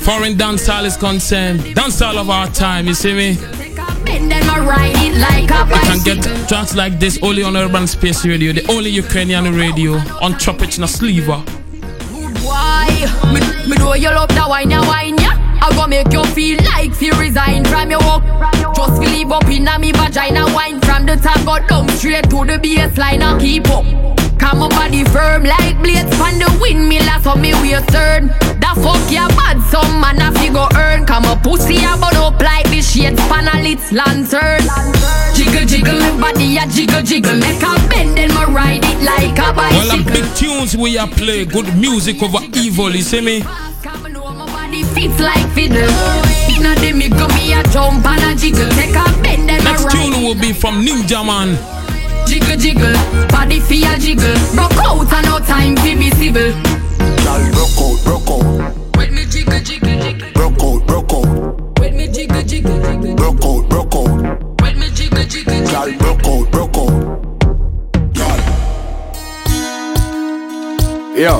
foreign 0.03 0.33
dancehall 0.33 0.85
is 0.85 0.97
concerned. 0.97 1.59
Dancehall 1.75 2.17
of 2.17 2.31
our 2.31 2.47
time, 2.47 2.87
you 2.87 2.95
see 2.95 3.13
me? 3.13 3.35
Take 3.35 3.77
bend 4.03 4.33
and 4.33 4.47
me 4.47 4.67
ride 4.67 4.95
it 4.95 5.17
like 5.17 5.51
a 5.51 5.67
You 5.69 6.03
can 6.03 6.03
get 6.03 6.47
tracks 6.49 6.75
like 6.75 6.99
this 6.99 7.19
only 7.21 7.43
on 7.43 7.55
Urban 7.55 7.85
Space 7.85 8.25
Radio, 8.25 8.53
the 8.53 8.65
only 8.71 8.89
Ukrainian 8.89 9.55
radio 9.55 9.93
on 10.19 10.33
Tropichna 10.33 10.87
Sliva. 10.87 11.66
Why? 12.67 13.07
Me, 13.33 13.39
me 13.69 13.75
know 13.77 13.93
you 13.93 14.09
love 14.09 14.29
the 14.29 14.45
wine, 14.47 14.71
ya 14.71 14.81
wine, 14.81 15.17
ya 15.17 15.31
I 15.63 15.71
go 15.75 15.87
make 15.87 16.11
you 16.11 16.23
feel 16.35 16.59
like 16.65 16.93
fi 16.93 17.09
resign 17.19 17.63
from 17.65 17.89
your 17.91 18.01
work. 18.01 18.23
Just 18.75 18.99
leave 19.01 19.31
up 19.31 19.45
inna 19.45 19.79
me 19.79 19.91
vagina 19.91 20.45
Wine 20.53 20.79
from 20.81 21.05
the 21.05 21.15
top 21.15 21.43
go 21.45 21.65
down 21.67 21.89
straight 21.89 22.29
to 22.29 22.45
the 22.45 22.57
baseline 22.59 23.39
keep 23.39 23.67
up 23.69 24.16
Come 24.47 24.59
my 24.59 24.69
body 24.69 25.03
firm 25.03 25.43
like 25.43 25.75
blades 25.83 26.07
Pan 26.15 26.39
the 26.39 26.47
windmill 26.61 27.03
so 27.19 27.35
me 27.35 27.51
waist 27.59 27.89
turn 27.89 28.27
The 28.63 28.71
fuck 28.79 29.11
ya 29.11 29.27
bad 29.35 29.59
some 29.67 29.99
man 29.99 30.21
a 30.23 30.31
fi 30.31 30.47
go 30.47 30.69
earn 30.79 31.05
Come 31.05 31.25
a 31.25 31.35
pussy 31.35 31.83
a 31.83 31.99
burn 31.99 32.15
up 32.15 32.39
like 32.39 32.63
the 32.71 32.81
shades 32.81 33.19
pan 33.27 33.51
a 33.51 33.59
lit 33.61 33.83
lantern 33.91 34.63
Jiggle 35.35 35.67
jiggle 35.67 35.99
me 35.99 36.15
body 36.15 36.55
a 36.55 36.65
jiggle 36.65 37.03
jiggle 37.03 37.35
Make 37.35 37.59
a 37.59 37.75
bend 37.91 38.17
and 38.17 38.31
me 38.31 38.55
ride 38.55 38.85
it 38.87 39.03
like 39.03 39.35
a 39.35 39.51
Well, 39.51 39.91
I'm 39.91 40.05
big 40.05 40.23
tunes 40.33 40.77
we 40.77 40.97
are 40.97 41.09
play, 41.09 41.43
good 41.43 41.67
music 41.75 42.23
over 42.23 42.39
evil, 42.55 42.95
you 42.95 43.01
see 43.01 43.19
me? 43.19 43.41
Come 43.83 44.13
know 44.13 44.31
my 44.31 44.45
body 44.45 44.83
fits 44.95 45.19
like 45.19 45.45
fiddle. 45.51 45.91
Inna 46.55 46.73
the 46.79 46.93
me 46.95 47.09
go 47.09 47.27
me 47.35 47.51
a 47.51 47.63
jump 47.67 48.05
and 48.05 48.23
a 48.23 48.39
jiggle. 48.39 48.69
Take 48.79 48.95
a 48.95 49.03
bend 49.21 49.51
and 49.51 49.59
a 49.59 49.63
Next 49.75 49.91
tune 49.91 50.23
will 50.23 50.39
be 50.39 50.53
from 50.53 50.85
Ninja 50.85 51.25
Man 51.25 51.76
jiggle 52.39 52.57
jiggle, 52.57 52.93
body 53.29 53.59
fi 53.59 53.83
a 53.85 53.97
jiggle. 53.97 54.35
Broke 54.53 54.77
out 54.77 55.13
and 55.13 55.25
no 55.25 55.39
time 55.39 55.75
fi 55.77 55.95
visible. 55.95 56.53
Girl 57.25 57.43
broke 57.51 57.81
out, 57.81 57.97
broke 58.03 58.29
out. 58.29 58.97
With 58.97 59.11
me 59.11 59.25
jiggle 59.25 59.59
jiggle 59.61 59.99
jiggle. 60.01 60.31
Broke 60.33 60.61
out, 60.61 60.87
broke 60.87 61.13
out. 61.13 61.79
With 61.79 61.93
me 61.95 62.07
jiggle 62.07 62.43
jiggle 62.43 62.79
jiggle. 62.81 63.15
Broke 63.15 63.43
out, 63.43 63.69
broke 63.69 63.95
out. 63.95 64.61
With 64.61 64.77
me 64.77 64.89
jiggle 64.93 65.25
jiggle. 65.25 65.65
Girl 65.65 65.97
broke 65.97 66.27
out, 66.27 66.51
broke 66.51 66.77
out. 66.77 66.91
Girl. 68.13 68.39
Yo, 71.17 71.33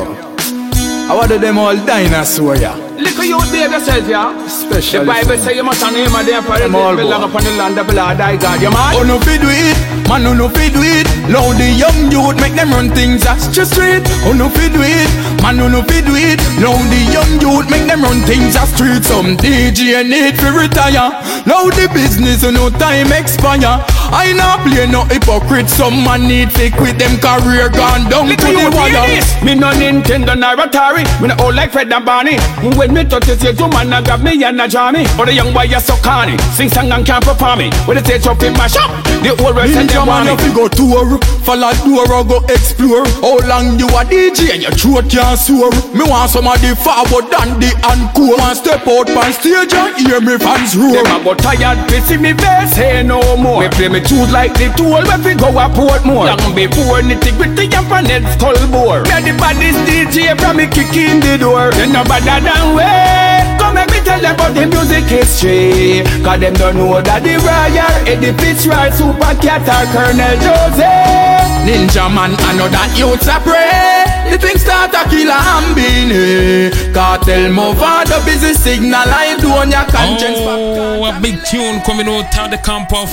I 1.10 1.14
wanted 1.16 1.42
them 1.42 1.58
all 1.60 1.76
dinosaur 1.76 2.56
ya. 2.56 2.76
Yeah. 2.76 2.88
Look 2.98 3.18
you 3.24 3.38
behave 3.52 3.72
yourself, 3.72 4.08
yeah. 4.10 4.48
Special. 4.48 5.02
The 5.02 5.06
Bible 5.06 5.38
say 5.38 5.56
you 5.56 5.64
must 5.64 5.82
name 5.84 6.08
him 6.08 6.16
and 6.16 6.28
therefore 6.28 6.58
you 6.58 6.70
belong 6.70 7.24
upon 7.30 7.44
the 7.44 7.52
land 7.52 7.78
of 7.78 7.86
blood. 7.86 8.20
I 8.20 8.36
got 8.38 8.60
your 8.60 8.72
man. 8.72 8.96
Oh 8.96 9.04
no, 9.04 9.20
be 9.20 9.38
do 9.38 9.48
it 9.48 9.87
man 10.08 10.26
oh 10.26 10.34
no 10.34 10.48
fi 10.50 10.70
do 10.70 10.80
it 10.82 11.08
Now 11.30 11.52
the 11.54 11.68
young 11.68 12.12
youth 12.12 12.40
make 12.40 12.56
them 12.56 12.72
run 12.72 12.90
things 12.92 13.26
as 13.26 13.48
just 13.50 13.74
street 13.74 14.04
Oh 14.26 14.34
no 14.34 14.50
fi 14.50 14.70
do 14.70 14.80
it, 14.82 15.10
man 15.44 15.60
oh 15.60 15.68
no 15.68 15.82
fi 15.84 16.02
do 16.02 16.16
it 16.16 16.40
Now 16.60 16.76
the 16.92 17.02
young 17.12 17.42
youth 17.42 17.70
make 17.70 17.88
them 17.88 18.04
run 18.04 18.22
things 18.24 18.56
as 18.56 18.70
street. 18.74 19.04
Some 19.04 19.38
DJ 19.38 20.04
need 20.08 20.40
to 20.40 20.52
retire. 20.52 21.12
Now 21.46 21.68
the 21.70 21.90
business 21.94 22.44
oh 22.44 22.52
no 22.52 22.70
time 22.70 23.12
expire 23.12 23.84
I 24.12 24.34
not 24.34 24.64
play 24.64 24.88
no 24.88 25.04
hypocrite 25.06 25.70
Some 25.70 26.04
man 26.04 26.28
need 26.28 26.52
to 26.52 26.70
quit 26.72 26.98
them 26.98 27.20
career 27.20 27.70
gone 27.70 28.10
down 28.10 28.28
to 28.28 28.36
the 28.36 28.72
wire. 28.74 29.22
Me 29.44 29.56
no 29.56 29.72
Nintendo 29.72 30.38
nor 30.38 30.56
Atari. 30.56 31.04
Me 31.22 31.28
no 31.28 31.36
old 31.44 31.56
like 31.56 31.72
Fred 31.72 31.92
and 31.92 32.06
Barney. 32.06 32.38
When 32.76 32.94
me 32.94 33.04
touch 33.04 33.28
it, 33.30 33.44
you 33.44 33.68
man 33.70 33.94
a 33.94 34.02
grab 34.02 34.22
me 34.22 34.44
and 34.44 34.60
a 34.62 34.68
jar 34.68 34.92
me. 34.92 35.06
But 35.16 35.26
the 35.26 35.34
young 35.34 35.54
boy 35.54 35.70
you 35.70 35.80
so 35.80 35.96
corny. 36.04 36.38
Sing 36.56 36.70
song 36.70 36.92
and 36.92 37.06
can't 37.06 37.24
perform 37.24 37.60
me. 37.60 37.70
When 37.86 37.98
the 37.98 38.04
stage 38.04 38.28
up 38.28 38.42
in 38.44 38.54
my 38.54 38.68
shop, 38.68 38.90
the 39.22 39.36
old 39.44 39.56
rest 39.56 39.76
and 39.76 39.90
Ninja 39.90 40.04
them 40.04 40.08
want 40.08 40.26
man, 40.26 40.36
me. 40.36 40.42
if 40.42 40.48
you 40.48 40.54
go 40.56 40.68
tour, 40.68 41.20
follow 41.44 41.72
door 41.86 42.08
or 42.12 42.24
go 42.26 42.40
explore. 42.50 43.06
How 43.22 43.38
long 43.46 43.80
you 43.80 43.88
a 43.94 44.02
DJ 44.04 44.56
and 44.56 44.62
your 44.64 44.74
throat 44.74 45.10
can't 45.10 45.38
soar? 45.38 45.72
Me 45.94 46.04
want 46.08 46.32
some 46.32 46.48
of 46.48 46.60
the 46.62 46.76
forward 46.76 47.30
and 47.44 47.62
the 47.62 47.72
encore. 47.86 48.38
Want 48.38 48.58
step 48.58 48.88
out 48.88 49.10
on 49.12 49.32
stage 49.34 49.74
and 49.74 49.94
hear 50.00 50.20
me 50.20 50.38
fans 50.38 50.76
roar. 50.76 51.04
Them 51.04 51.22
a 51.22 51.24
go 51.24 51.34
tired, 51.36 51.78
they 51.90 52.02
see 52.02 52.18
me 52.18 52.34
face, 52.34 52.76
say 52.76 53.04
no 53.04 53.22
more. 53.38 53.62
Me 53.62 53.70
play 53.70 53.90
me 53.90 53.97
choose 54.04 54.32
like 54.32 54.54
the 54.54 54.70
tool 54.76 55.02
when 55.06 55.22
we 55.24 55.34
go 55.36 55.50
a 55.50 55.70
Portmore. 55.70 56.28
Long 56.30 56.56
before 56.56 57.02
nitty 57.02 57.32
gritty 57.38 57.66
and 57.76 57.88
pan 57.88 58.06
head 58.06 58.26
skull 58.36 58.58
bore. 58.70 59.02
Me 59.04 59.18
the 59.24 59.34
baddest 59.38 59.80
DJ 59.88 60.38
from 60.40 60.58
me 60.58 60.68
kick 60.68 60.94
in 60.96 61.20
the 61.20 61.38
door. 61.38 61.72
Then 61.72 61.94
no 61.94 62.04
better 62.04 62.40
than 62.44 62.76
way. 62.76 63.58
Come 63.60 63.76
make 63.76 63.90
me 63.92 64.00
tell 64.02 64.20
them 64.20 64.36
about 64.36 64.54
the 64.54 64.66
music 64.68 65.06
history. 65.06 66.04
Cause 66.24 66.40
them 66.40 66.54
don't 66.54 66.76
know 66.76 67.02
that 67.02 67.24
the 67.24 67.38
royal 67.42 67.96
Eddie 68.08 68.34
Fitzroy, 68.38 68.90
Super 68.92 69.34
Cat 69.42 69.66
or 69.66 69.86
Colonel 69.94 70.36
Joseph. 70.42 71.38
Ninja 71.68 72.08
man, 72.14 72.32
I 72.48 72.56
know 72.56 72.70
that 72.70 72.96
youths 72.96 73.28
a 73.28 73.40
pray. 73.44 74.08
The 74.32 74.38
thing 74.38 74.58
start 74.58 74.94
a 74.94 75.04
kill 75.10 75.30
a 75.30 75.40
ambine. 75.56 76.94
Cartel 76.94 77.52
move 77.52 77.82
on 77.82 78.06
the 78.06 78.22
busy 78.26 78.54
signal. 78.54 79.04
I 79.04 79.38
do 79.40 79.50
on 79.52 79.72
your 79.72 79.86
conscience. 79.86 80.40
Oh, 80.40 81.04
a 81.06 81.20
big 81.22 81.44
tune 81.46 81.82
coming 81.82 82.08
out 82.08 82.38
of 82.40 82.52
the 82.52 82.58
camp 82.58 82.94
of 82.94 83.10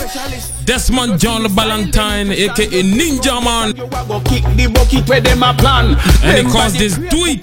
Desmond 0.64 1.20
John 1.20 1.42
Ballentine, 1.44 2.30
aka 2.32 2.82
Ninja 2.82 3.42
Man. 3.44 3.76
You 3.76 3.84
a 3.84 3.88
go 4.08 4.20
kick 4.20 4.44
the 4.56 4.70
bucket 4.72 5.06
where 5.08 5.20
them 5.20 5.42
a 5.42 5.52
plan. 5.52 5.96
And 6.22 6.38
he 6.38 6.42
Them 6.42 6.50
calls 6.50 6.72
this 6.72 6.96
Do 6.96 7.26
It. 7.26 7.42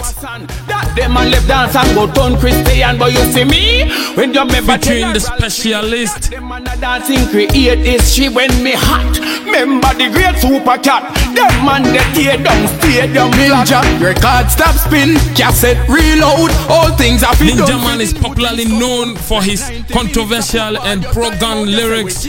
That 0.65 0.93
them 0.95 1.17
a 1.17 1.25
left 1.25 1.47
dance 1.47 1.75
and 1.75 1.93
go 1.93 2.09
turn 2.11 2.39
Christian, 2.39 2.97
but 2.97 3.13
you 3.13 3.21
see 3.31 3.45
me 3.45 3.91
when 4.15 4.33
you 4.33 4.41
remember 4.41 4.77
Featuring 4.77 5.13
the 5.13 5.19
specialist. 5.19 6.31
Them 6.31 6.47
man 6.49 6.63
dancing 6.79 7.27
create 7.29 7.79
history 7.79 8.29
when 8.29 8.49
me 8.63 8.73
hot. 8.73 9.13
Remember 9.45 9.93
the 9.93 10.09
great 10.09 10.41
super 10.41 10.77
cat. 10.81 11.13
Them 11.35 11.53
man 11.65 11.83
they 11.83 12.01
tear 12.17 12.37
down 12.41 12.67
stadium 12.79 13.29
Ninja, 13.37 13.81
record 14.01 14.49
stop 14.49 14.73
spin, 14.75 15.13
cassette 15.37 15.77
reload. 15.87 16.49
All 16.69 16.89
things 16.97 17.23
are 17.23 17.35
fit 17.35 17.53
Ninja. 17.53 17.77
Man 17.85 18.01
is 18.01 18.13
popularly 18.13 18.65
known 18.65 19.15
for 19.15 19.43
his 19.43 19.61
controversial 19.91 20.81
and 20.81 21.03
pro-gun 21.13 21.69
lyrics. 21.69 22.25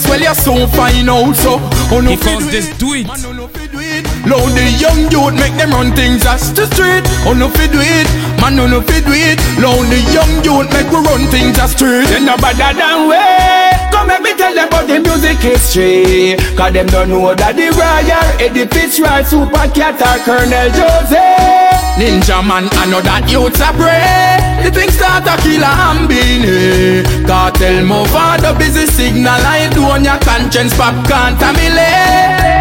Run 0.00 0.20
well 0.20 0.20
you 0.20 0.34
soon 0.34 0.68
find 0.68 1.10
out 1.10 1.34
so 1.36 1.58
oh 1.92 2.00
no 2.00 2.10
He 2.10 2.16
calls 2.16 2.44
do 2.44 2.50
this 2.50 2.68
it. 2.70 2.78
Do 2.78 2.94
It. 2.94 3.06
Man, 3.06 3.20
oh 3.26 3.32
no 3.32 3.46
do 3.48 3.80
it. 3.80 4.04
Loud 4.24 4.52
the 4.56 4.64
young 4.80 5.10
youth 5.10 5.34
make 5.34 5.56
them 5.56 5.72
run 5.72 5.92
things 5.94 6.24
as 6.26 6.52
the 6.52 6.66
street 6.72 7.04
Oh 7.26 7.32
no 7.32 7.48
fi 7.48 7.66
do 7.66 7.80
it 7.80 8.08
Man 8.40 8.58
oh 8.60 8.66
no 8.66 8.80
fi 8.80 9.00
do 9.00 9.12
it 9.12 9.40
Loud 9.60 9.84
the 9.88 10.00
young 10.12 10.32
youth 10.44 10.68
make 10.72 10.88
we 10.92 11.00
run 11.04 11.26
things 11.28 11.58
as 11.58 11.72
street 11.72 12.06
Then 12.08 12.24
no 12.24 12.36
better 12.36 12.72
than 12.76 13.08
way. 13.08 13.72
Come 13.92 14.08
let 14.08 14.22
me 14.22 14.34
tell 14.34 14.54
them 14.54 14.68
about 14.68 14.86
the 14.86 15.00
music 15.00 15.38
history. 15.38 16.36
Cause 16.56 16.72
them 16.72 16.86
don't 16.86 17.08
know 17.08 17.34
that 17.34 17.56
the 17.56 17.68
royal 17.74 18.28
Eddie 18.38 18.68
Fitzroy, 18.70 19.22
Super 19.24 19.66
Cat 19.74 20.00
or 20.00 20.16
Colonel 20.24 20.68
Joseph. 20.70 21.80
Ninja 21.98 22.40
man 22.46 22.68
I 22.72 22.86
know 22.86 23.00
that 23.02 23.28
youths 23.28 23.60
a 23.60 23.72
pray 23.74 24.49
The 24.62 24.70
thing 24.70 24.90
start 24.90 25.26
a 25.26 25.36
kill 25.42 25.62
a 25.62 25.72
ambine 25.88 27.26
Cartel 27.26 27.84
move 27.84 28.14
on 28.14 28.40
the 28.40 28.54
busy 28.58 28.86
signal 28.86 29.40
I 29.56 29.70
do 29.72 29.82
on 29.84 30.04
your 30.04 30.18
conscience 30.20 30.76
pop 30.76 30.94
contaminate 31.08 32.59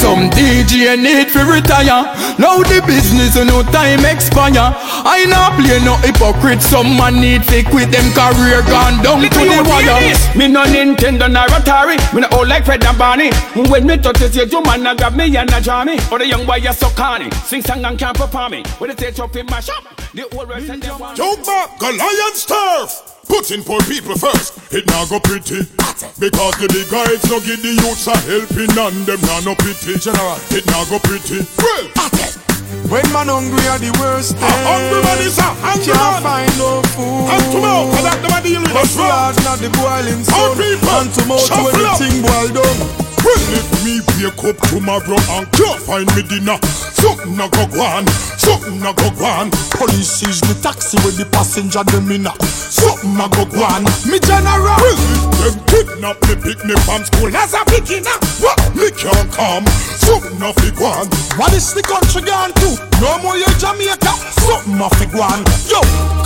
Some 0.00 0.30
DJ 0.30 0.96
and 0.96 1.02
need 1.02 1.28
to 1.36 1.44
retire 1.44 2.08
Now 2.40 2.64
the 2.64 2.82
business 2.86 3.36
no 3.36 3.62
time 3.68 4.04
expire 4.08 4.72
I 5.04 5.28
not 5.28 5.60
play 5.60 5.78
no 5.84 5.96
hypocrite 6.00 6.62
Some 6.62 6.96
man 6.96 7.20
need 7.20 7.44
to 7.44 7.62
quit 7.68 7.92
them 7.92 8.08
career 8.16 8.64
gone 8.64 9.02
down 9.04 9.20
to 9.20 9.28
the 9.28 9.62
wire? 9.68 10.20
Me 10.36 10.48
no 10.48 10.64
Nintendo 10.64 11.30
nor 11.30 11.46
Atari. 11.48 11.96
Me 12.14 12.20
no 12.20 12.28
old 12.32 12.48
like 12.48 12.64
Fred 12.64 12.84
and 12.84 12.98
Barney. 12.98 13.30
When 13.68 13.86
me 13.86 13.96
touch 13.96 14.20
it, 14.20 14.52
you 14.52 14.62
man 14.62 14.86
a 14.86 14.94
grab 14.94 15.14
me 15.14 15.36
and 15.36 15.52
a 15.52 15.60
jar 15.60 15.84
me. 15.84 15.98
But 16.08 16.18
the 16.18 16.26
young 16.26 16.46
boy 16.46 16.56
you 16.56 16.72
so 16.72 16.88
corny. 16.90 17.30
Sing 17.44 17.62
song 17.62 17.84
and 17.84 17.98
can't 17.98 18.16
perform 18.16 18.52
me. 18.52 18.62
When 18.78 18.90
the 18.90 18.96
stage 18.96 19.18
up 19.20 19.34
in 19.36 19.46
my 19.46 19.60
shop, 19.60 19.84
the 20.14 20.28
old 20.36 20.48
rest 20.48 20.70
and 20.70 20.82
them 20.82 21.00
me. 21.00 21.14
Joke 21.14 21.44
back, 21.44 21.78
Goliath's 21.78 22.46
turf. 22.46 23.09
Putting 23.30 23.62
poor 23.62 23.80
people 23.86 24.16
first, 24.18 24.58
it 24.74 24.84
now 24.90 25.06
go 25.06 25.20
pretty. 25.20 25.62
Because 26.18 26.54
the 26.58 26.66
big 26.68 26.90
guys 26.90 27.22
no 27.30 27.38
give 27.40 27.62
the 27.62 27.72
youths 27.78 28.06
a 28.10 28.16
helping 28.26 28.74
and 28.74 29.06
them 29.06 29.20
now 29.22 29.40
no 29.46 29.54
pity. 29.54 29.94
General, 29.98 30.36
it 30.50 30.66
now 30.66 30.84
go 30.90 30.98
pretty. 30.98 31.46
Well, 31.56 31.86
When 32.90 33.06
man 33.14 33.30
hungry 33.30 33.62
are 33.70 33.78
the 33.78 33.90
worst 34.02 34.34
a 34.34 34.50
hungry 34.66 35.02
man 35.02 35.18
is 35.22 35.38
a 35.38 35.42
hungry 35.62 35.90
Can't 35.94 36.22
man. 36.22 36.22
find 36.22 36.52
no 36.58 36.82
food 36.94 37.26
Hand 37.30 37.46
to 37.54 37.58
mouth, 37.62 37.86
'cause 37.94 38.02
that 38.06 38.18
the 38.22 38.28
man 38.30 38.42
deal 38.42 38.62
with 38.62 38.72
But 38.74 38.88
blood 38.94 39.34
not 39.46 39.58
the 39.62 39.70
boiling 39.78 40.22
sun 40.26 40.58
Hand 40.58 41.10
to 41.14 41.22
mouth 41.26 41.50
when 41.50 41.74
the 41.74 41.86
up. 41.86 41.98
thing 41.98 42.16
boil 42.22 42.48
down 42.50 42.76
Well, 43.22 43.42
if 43.58 43.66
me 43.84 44.00
wake 44.18 44.42
up 44.42 44.56
tomorrow 44.70 45.18
and 45.38 45.46
can't 45.52 45.80
find 45.82 46.06
me 46.16 46.22
dinner, 46.22 46.58
something 47.00 47.40
a 47.40 47.48
go 47.48 47.66
gwan, 47.72 48.06
something 48.36 48.80
a 48.84 48.92
go 48.92 49.08
gwan. 49.16 49.50
Police 49.72 50.20
seize 50.20 50.40
the 50.40 50.54
taxi 50.60 50.96
with 51.04 51.16
the 51.16 51.24
passenger 51.32 51.82
them 51.84 52.10
in 52.12 52.28
Something 52.44 53.16
a 53.16 53.26
go 53.32 53.44
gwan 53.48 53.84
Me 54.06 54.20
general 54.20 54.76
them 55.40 55.56
kidnap 55.64 56.20
me, 56.28 56.36
pick 56.36 56.60
me 56.68 56.76
from 56.84 57.02
school 57.04 57.34
as 57.34 57.54
a 57.54 57.64
beginner, 57.64 58.12
what 58.44 58.60
me 58.76 58.92
can't 58.92 59.32
come, 59.32 59.64
something 59.96 60.42
a 60.42 60.52
fi 60.52 60.70
gwan. 60.76 61.08
What 61.40 61.52
is 61.54 61.72
the 61.72 61.82
country 61.82 62.22
gone 62.22 62.52
to? 62.60 62.76
No 63.00 63.16
more 63.22 63.36
you 63.36 63.48
Jamaica 63.56 64.12
Something 64.44 64.76
a 64.76 64.90
fi 64.90 65.06
gwan 65.06 65.40
Yo 65.64 65.80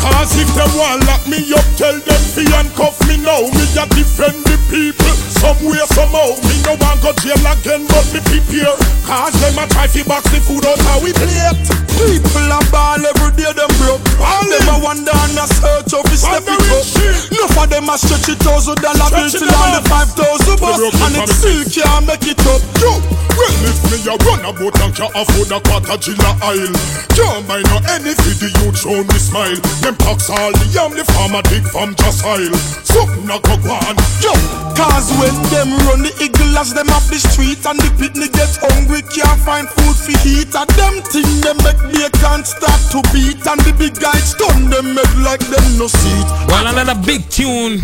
Cause 0.04 0.36
if 0.36 0.52
them 0.52 0.68
want 0.76 1.00
lock 1.08 1.24
me 1.24 1.40
up, 1.56 1.64
tell 1.80 1.96
them 1.96 2.22
fi 2.36 2.44
handcuff 2.52 3.00
me 3.08 3.16
now. 3.16 3.40
Me 3.56 3.64
a 3.72 3.84
defend 3.96 4.36
the 4.44 4.60
people, 4.68 5.16
somewhere 5.40 5.88
somehow. 5.96 6.28
Me 6.44 6.60
no 6.68 6.76
want 6.76 7.00
go 7.00 7.08
jail 7.24 7.40
again, 7.40 7.88
but 7.88 8.04
me 8.12 8.20
prepare. 8.20 8.76
Cause 9.08 9.32
them 9.40 9.56
a 9.56 9.64
try 9.72 9.88
fi 9.88 10.04
box 10.04 10.28
the 10.28 10.44
food 10.44 10.63
out 10.66 10.80
how 10.88 10.98
we 11.04 11.12
plate. 11.12 11.60
People 11.94 12.50
a 12.50 12.58
ball 12.74 12.98
every 12.98 13.30
day 13.38 13.52
them 13.54 13.70
broke. 13.78 14.02
All 14.18 14.44
them 14.44 14.66
a 14.66 14.76
wonder 14.82 15.14
and 15.14 15.38
a 15.38 15.46
search 15.46 15.94
of 15.94 16.04
his 16.10 16.20
step 16.26 16.42
it 16.42 16.60
up. 16.74 16.84
Enough 17.30 17.58
of 17.62 17.66
them 17.70 17.88
a 17.88 17.94
stretch 17.96 18.28
it 18.28 18.40
thousand 18.42 18.82
dollar 18.82 19.08
bill 19.14 19.30
it 19.30 19.38
till 19.38 19.54
on 19.54 19.70
the 19.78 19.82
five 19.86 20.10
thousand 20.12 20.58
bus 20.58 20.80
And 20.80 21.16
it 21.16 21.30
it 21.30 21.36
still 21.38 21.62
can't 21.70 22.06
make 22.06 22.26
it 22.26 22.40
up. 22.50 22.60
Yo, 22.82 22.90
well 23.38 23.54
if 23.70 23.78
me 23.92 23.98
a 24.10 24.14
run 24.26 24.42
about 24.42 24.74
and 24.82 24.92
can't 24.96 25.14
afford 25.14 25.54
a 25.54 25.58
quarter 25.62 25.96
chilla 26.02 26.32
aisle 26.42 26.74
Can't 27.14 27.46
buy 27.46 27.62
no 27.70 27.78
any 27.94 28.12
for 28.18 28.34
the 28.42 28.50
youth 28.58 28.74
show 28.74 28.98
me 28.98 29.18
smile. 29.22 29.58
Them 29.86 29.94
pox 30.02 30.28
all 30.28 30.50
the 30.50 30.66
yam 30.74 30.98
the 30.98 31.06
farmer 31.14 31.42
dig 31.46 31.62
from 31.62 31.94
just 31.94 32.26
aisle 32.26 32.58
Something 32.82 33.30
a 33.30 33.38
go 33.38 33.54
gwan 33.62 33.94
Yo, 34.18 34.34
cause 34.74 35.14
when 35.22 35.34
them 35.54 35.70
run 35.86 36.02
the 36.02 36.12
eagle 36.18 36.58
as 36.58 36.74
them 36.74 36.90
off 36.90 37.06
the 37.06 37.22
street 37.22 37.62
And 37.64 37.78
the 37.78 37.90
picnic 38.02 38.34
get 38.34 38.50
hungry 38.58 39.02
can't 39.06 39.40
find 39.46 39.70
food 39.70 39.94
for 39.94 40.18
eat 40.26 40.53
And 40.56 40.70
them 40.70 41.02
thing 41.02 41.40
them 41.40 41.56
make 41.64 41.78
they 41.92 42.08
can't 42.20 42.46
start 42.46 42.80
to 42.92 43.02
beat 43.12 43.44
And 43.46 43.60
the 43.66 43.74
big 43.76 43.98
guys 43.98 44.30
stun 44.30 44.70
them 44.70 44.94
make 44.94 45.16
like 45.18 45.40
them 45.40 45.78
no 45.78 45.86
seat 45.88 46.26
Well, 46.48 46.66
another 46.66 46.94
big 47.04 47.28
tune. 47.28 47.82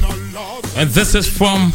And 0.76 0.88
this 0.90 1.14
is 1.14 1.26
from 1.26 1.72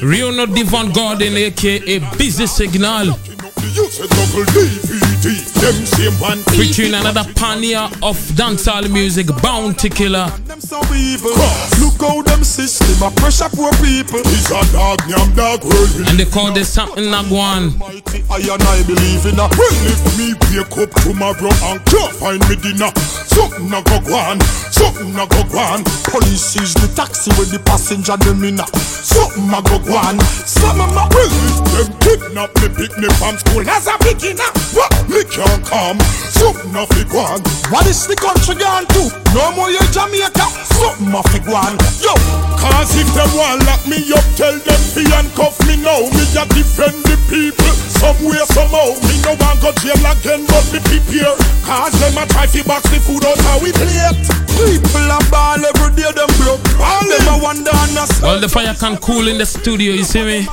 Reanno 0.00 0.46
Devon 0.54 0.92
Gordon, 0.92 1.34
aka 1.36 1.98
Busy 2.16 2.46
Signal. 2.46 3.18
The 3.58 3.70
youth 3.74 3.92
say 3.92 4.06
double 4.06 4.46
DVD 4.54 5.26
Them 5.58 5.86
same 5.86 6.14
one 6.22 6.38
Featuring 6.54 6.94
another 6.94 7.24
pioneer 7.34 7.90
of 8.02 8.16
dancehall 8.38 8.90
music, 8.90 9.26
Bounty 9.42 9.88
Killer. 9.90 10.30
Them 10.46 10.60
so 10.60 10.78
evil. 10.94 11.34
Look 11.82 11.98
how 12.00 12.22
them 12.22 12.44
system 12.44 13.02
a 13.02 13.10
pressure 13.18 13.50
poor 13.50 13.72
people. 13.82 14.22
It's 14.30 14.50
a 14.50 14.62
dog 14.72 14.98
nyam 15.10 15.34
dog 15.34 15.64
world 15.64 15.90
And 16.06 16.18
they 16.18 16.24
call 16.24 16.52
this 16.52 16.72
something 16.72 17.04
Nagwan. 17.10 17.74
Mighty 17.78 18.22
I 18.30 18.38
and 18.46 18.62
I 18.62 18.82
believe 18.86 19.26
in 19.26 19.38
a. 19.42 19.46
Well, 19.58 19.78
if 19.90 20.00
me 20.14 20.34
wake 20.54 20.78
up 20.78 20.90
tomorrow 21.02 21.50
and 21.66 21.82
can't 21.86 22.14
find 22.14 22.40
me 22.48 22.54
dinner, 22.62 22.90
something 23.26 23.66
a 23.74 23.80
go 23.82 23.98
gwan, 24.06 24.38
something 24.70 25.14
a 25.18 25.26
go 25.26 25.42
gwan. 25.50 25.82
Police 26.06 26.54
seize 26.54 26.74
the 26.74 26.86
taxi 26.94 27.30
with 27.34 27.50
the 27.50 27.58
passenger 27.66 28.16
them 28.18 28.44
in 28.44 28.60
a. 28.60 28.66
Something 29.08 29.50
a 29.50 29.62
go 29.62 29.78
gwan 29.82 30.20
Something 30.46 30.94
a 30.94 31.04
Well, 31.10 31.32
if 31.48 31.58
them 31.74 31.88
kidnap 31.98 32.50
me, 32.62 32.68
pick 32.76 32.92
me 32.98 33.08
from 33.18 33.36
school 33.48 33.68
as 33.68 33.86
a 33.86 33.96
beginner, 33.98 34.50
what 34.74 34.92
me 35.08 35.24
can't 35.24 35.64
come. 35.64 35.98
Something 36.30 36.76
off 36.76 36.88
the 36.90 37.04
one. 37.10 37.40
What 37.72 37.86
is 37.86 38.06
the 38.06 38.16
country 38.16 38.54
gone 38.54 38.86
to? 38.94 39.02
No 39.34 39.52
more 39.56 39.70
you 39.70 39.80
Jamaica. 39.90 40.46
Something 40.76 41.14
off 41.14 41.28
the 41.32 41.40
one. 41.50 41.74
Yo, 42.00 42.14
cause 42.60 42.94
if 42.96 43.08
they 43.14 43.28
want 43.36 43.64
lock 43.66 43.82
me 43.86 43.98
up, 44.12 44.24
tell 44.36 44.54
them 44.54 44.80
fi 44.94 45.02
handcuff 45.08 45.58
me 45.66 45.76
now. 45.76 46.00
Me 46.12 46.24
a 46.36 46.44
defend 46.52 47.02
the 47.04 47.16
people. 47.28 47.87
Somewhere, 47.98 48.46
somehow. 48.54 48.94
Me 49.06 49.14
no 49.26 49.34
want 49.42 49.58
go 49.60 49.70
jail 49.82 49.98
again, 50.06 50.46
but 50.46 50.64
me 50.72 50.78
prepare. 50.86 51.34
Cause 51.66 51.94
them 52.00 52.16
a 52.18 52.24
try 52.30 52.46
fi 52.46 52.62
box 52.62 52.88
the 52.90 52.98
food 53.00 53.24
out 53.24 53.38
how 53.44 53.58
we 53.58 53.72
plate. 53.72 54.16
People 54.58 55.10
are 55.10 55.22
ball 55.30 55.58
every 55.58 55.94
day, 55.94 56.10
them 56.14 56.30
broke. 56.38 56.62
All 56.78 57.02
them 57.06 57.26
a 57.28 57.38
wonder 57.42 57.70
and 57.74 57.98
a 57.98 58.06
Well, 58.22 58.40
the 58.40 58.48
fire 58.48 58.74
can 58.74 58.96
cool 58.98 59.28
in 59.28 59.38
the 59.38 59.46
studio, 59.46 59.92
you 59.92 60.04
see 60.04 60.24
me? 60.24 60.46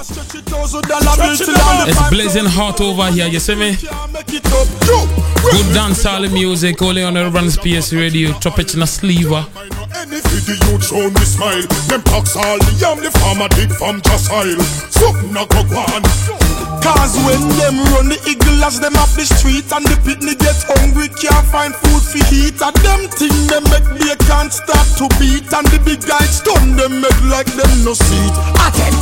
It's 1.88 2.10
blazing 2.10 2.46
hot 2.46 2.82
over 2.82 3.10
here, 3.12 3.28
you 3.28 3.40
see 3.40 3.56
me? 3.56 3.78
Good 5.46 5.68
dancehall 5.74 6.32
music, 6.32 6.82
only 6.82 7.04
on 7.04 7.18
Urban 7.18 7.50
Space 7.52 7.94
Radio, 7.94 8.34
Tropic 8.40 8.74
in 8.74 8.82
a 8.82 8.88
sliver. 8.88 9.46
Any 9.96 10.20
the 10.20 10.56
youth 10.70 10.84
show 10.86 11.10
me 11.10 11.24
smile 11.26 11.62
Them 11.88 12.02
talks 12.04 12.36
all 12.36 12.58
the 12.60 12.72
yam 12.78 13.00
the 13.00 13.10
farmer 13.12 13.48
dig 13.50 13.72
from 13.72 14.02
Jasile 14.02 14.60
Something 14.92 15.32
a 15.32 15.46
go 15.48 15.80
on 15.80 16.04
Cause 16.86 17.18
when 17.26 17.42
them 17.58 17.82
run 17.98 18.14
the 18.14 18.20
eagle 18.30 18.62
as 18.62 18.80
them 18.80 18.94
up 19.02 19.10
the 19.18 19.26
street 19.26 19.66
And 19.74 19.82
the 19.90 19.98
pitney 20.06 20.38
get 20.38 20.62
hungry 20.78 21.10
can't 21.10 21.46
find 21.50 21.74
food 21.74 22.06
for 22.06 22.22
eat 22.30 22.62
And 22.62 22.78
them 22.86 23.10
thing 23.10 23.34
them 23.50 23.66
make 23.74 23.86
they 24.16 24.16
can't 24.30 24.54
start 24.54 24.86
to 25.02 25.10
beat. 25.20 25.50
And 25.50 25.66
the 25.74 25.82
big 25.82 26.06
guys 26.06 26.40
stun 26.40 26.78
them 26.78 27.02
make 27.02 27.22
like 27.26 27.50
them 27.58 27.72
no 27.84 27.94
seat. 27.98 28.36
Attend 28.62 28.98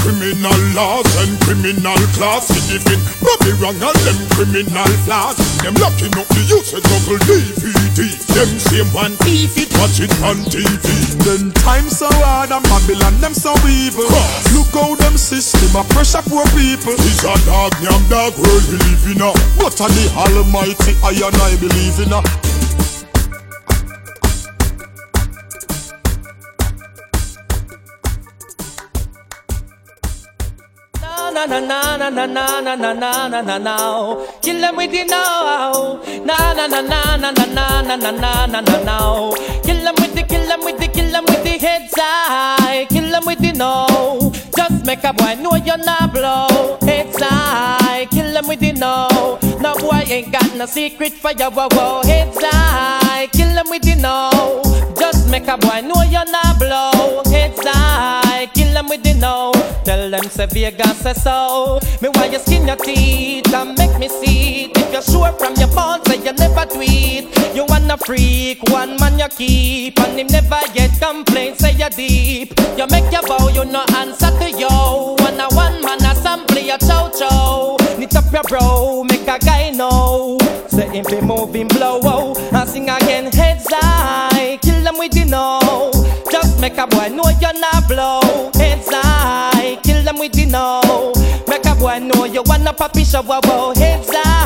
Criminal 0.00 0.58
laws 0.72 1.06
and 1.20 1.34
criminal 1.44 1.98
class. 2.16 2.48
Living 2.72 3.02
Bobby 3.20 3.52
wrong 3.60 3.78
and 3.78 4.00
them 4.06 4.18
criminal 4.34 4.90
flaws 5.06 5.36
Them 5.62 5.74
locking 5.78 6.14
up 6.18 6.28
the 6.28 6.42
youth 6.46 6.72
with 6.72 6.82
double 6.82 7.18
DVD 7.26 7.98
Them 8.32 8.50
same 8.58 8.90
one 8.94 9.14
thief 9.22 9.56
it 9.58 9.70
watch 9.78 10.00
it 10.00 10.12
on 10.22 10.42
TV 10.50 10.82
Then 11.22 11.52
time 11.62 11.88
so 11.88 12.08
hard 12.22 12.50
and 12.50 12.64
Babylon 12.64 13.18
them 13.20 13.34
so 13.34 13.54
evil. 13.66 14.06
Look 14.54 14.70
how 14.74 14.94
them 14.96 15.16
system 15.16 15.72
pressure 15.90 16.22
poor 16.26 16.46
people 16.54 16.96
a 17.26 17.34
dog 17.44 17.72
yam 17.82 18.02
dog 18.08 18.32
we 18.38 18.52
live 18.78 19.06
in 19.12 19.20
a 19.22 19.30
But 19.58 19.78
a 19.80 19.86
the 19.88 20.04
almighty 20.16 20.92
I 21.02 21.10
and 21.26 21.36
I 21.36 21.56
believe 21.58 21.98
in 22.00 22.12
a 22.12 22.20
Na 31.00 31.30
na 31.30 31.46
na 31.46 31.96
na 31.96 32.08
na 32.08 32.26
na 32.26 32.60
na 32.60 32.92
na 32.92 33.28
na 33.28 33.40
na 33.42 33.58
na 33.58 33.76
Kill 34.42 34.60
them 34.60 34.76
with 34.76 34.90
the 34.92 35.04
now 35.04 36.00
Na 36.24 36.52
na 36.54 36.66
na 36.66 36.80
na 36.80 37.16
na 37.16 37.30
na 37.30 37.44
na 37.44 37.80
na 37.82 37.96
na 37.96 38.10
na 38.10 38.46
na 38.46 38.60
na 38.60 38.76
na 38.84 39.30
Kill 39.64 39.80
them 39.84 39.94
with 40.00 40.14
the 40.14 40.22
kill 40.22 40.46
them 40.48 40.60
with 40.64 40.78
the 40.78 40.88
kill 40.88 41.10
them 41.12 41.24
with 41.24 41.42
the 41.44 41.58
heads 41.58 41.92
high 41.96 42.86
Kill 42.88 43.10
them 43.10 43.24
with 43.26 43.38
the 43.40 43.52
no 43.52 44.32
Just 44.56 44.84
make 44.86 45.04
a 45.04 45.12
boy 45.12 45.34
know 45.40 45.54
you're 45.56 45.78
not 45.78 46.12
blow. 46.12 46.78
Heads 46.82 47.16
high 47.20 48.06
Kill 48.10 48.32
them 48.32 48.48
with 48.48 48.60
the 48.60 48.72
no 48.72 49.38
No 49.60 49.74
boy 49.76 50.02
ain't 50.06 50.32
got 50.32 50.54
no 50.56 50.66
secret 50.66 51.12
for 51.12 51.32
you 51.32 51.50
whoa 51.50 51.68
whoa 51.72 52.02
Heads 52.04 52.38
high 52.40 53.28
Kill 53.32 53.54
them 53.54 53.68
with 53.70 53.82
the 53.82 53.96
no 53.96 54.62
Just 54.98 55.28
make 55.30 55.48
a 55.48 55.56
boy 55.58 55.80
know 55.82 56.02
you're 56.02 56.30
not 56.30 56.58
blow. 56.58 57.22
Heads 57.30 57.60
high 57.62 58.48
Kill 59.16 59.20
them 59.20 59.20
with 59.20 59.20
the 59.20 59.20
no 59.20 59.52
Tell 59.84 60.10
them 60.10 60.24
say 60.24 60.46
Vegas 60.46 60.98
say 60.98 61.12
so. 61.14 61.78
Me 62.02 62.08
why 62.08 62.26
you 62.26 62.38
skin 62.38 62.66
your 62.66 62.76
teeth 62.76 63.52
and 63.54 63.76
make 63.78 63.98
me 63.98 64.08
see 64.08 64.64
it. 64.64 64.76
If 64.76 64.92
you're 64.92 65.02
sure 65.02 65.32
from 65.32 65.54
your 65.54 65.68
bones 65.68 66.06
say 66.06 66.16
you 66.16 66.32
never 66.32 66.66
tweet 66.66 67.28
You 67.54 67.64
wanna 67.68 67.96
freak, 67.98 68.62
one 68.70 68.96
man 68.98 69.18
you 69.18 69.28
keep 69.28 69.98
And 70.00 70.18
him 70.18 70.26
never 70.28 70.60
get 70.74 70.98
complaints 71.00 71.60
say 71.60 71.72
you 71.72 71.88
deep. 71.90 72.52
You 72.76 72.86
make 72.88 73.10
your 73.12 73.22
bow, 73.22 73.48
you 73.48 73.64
no 73.64 73.84
answer 73.96 74.30
to 74.30 74.50
yo. 74.50 75.16
One 75.20 75.40
a 75.40 75.48
one 75.54 75.82
man 75.82 76.04
a 76.04 76.14
sample 76.14 76.58
your 76.58 76.78
chow 76.78 77.10
chow. 77.10 77.76
Knit 77.98 78.14
up 78.16 78.32
your 78.32 78.42
bro, 78.44 79.04
make 79.04 79.28
a 79.28 79.38
guy 79.38 79.70
know. 79.70 80.38
Say 80.68 80.88
him 80.88 81.04
be 81.08 81.20
moving 81.20 81.68
blow 81.68 82.00
oh, 82.02 82.34
And 82.52 82.68
sing 82.68 82.90
again 82.90 83.32
heads 83.32 83.66
high. 83.70 84.58
Kill 84.60 84.82
them 84.82 84.98
with 84.98 85.12
the 85.12 85.24
no 85.24 85.90
Just 86.30 86.60
make 86.60 86.76
a 86.76 86.86
boy 86.86 87.08
know 87.08 87.30
you're 87.40 87.58
not 87.58 87.88
blow 87.88 88.25
no 90.56 91.12
Make 91.46 91.66
a 91.66 91.74
boy 91.74 91.98
know 91.98 92.24
you 92.24 92.42
wanna 92.46 92.72
poppy 92.72 93.04
show 93.04 93.22
wow 93.22 93.40
wow 93.44 93.74
Heads 93.74 94.10
high 94.12 94.45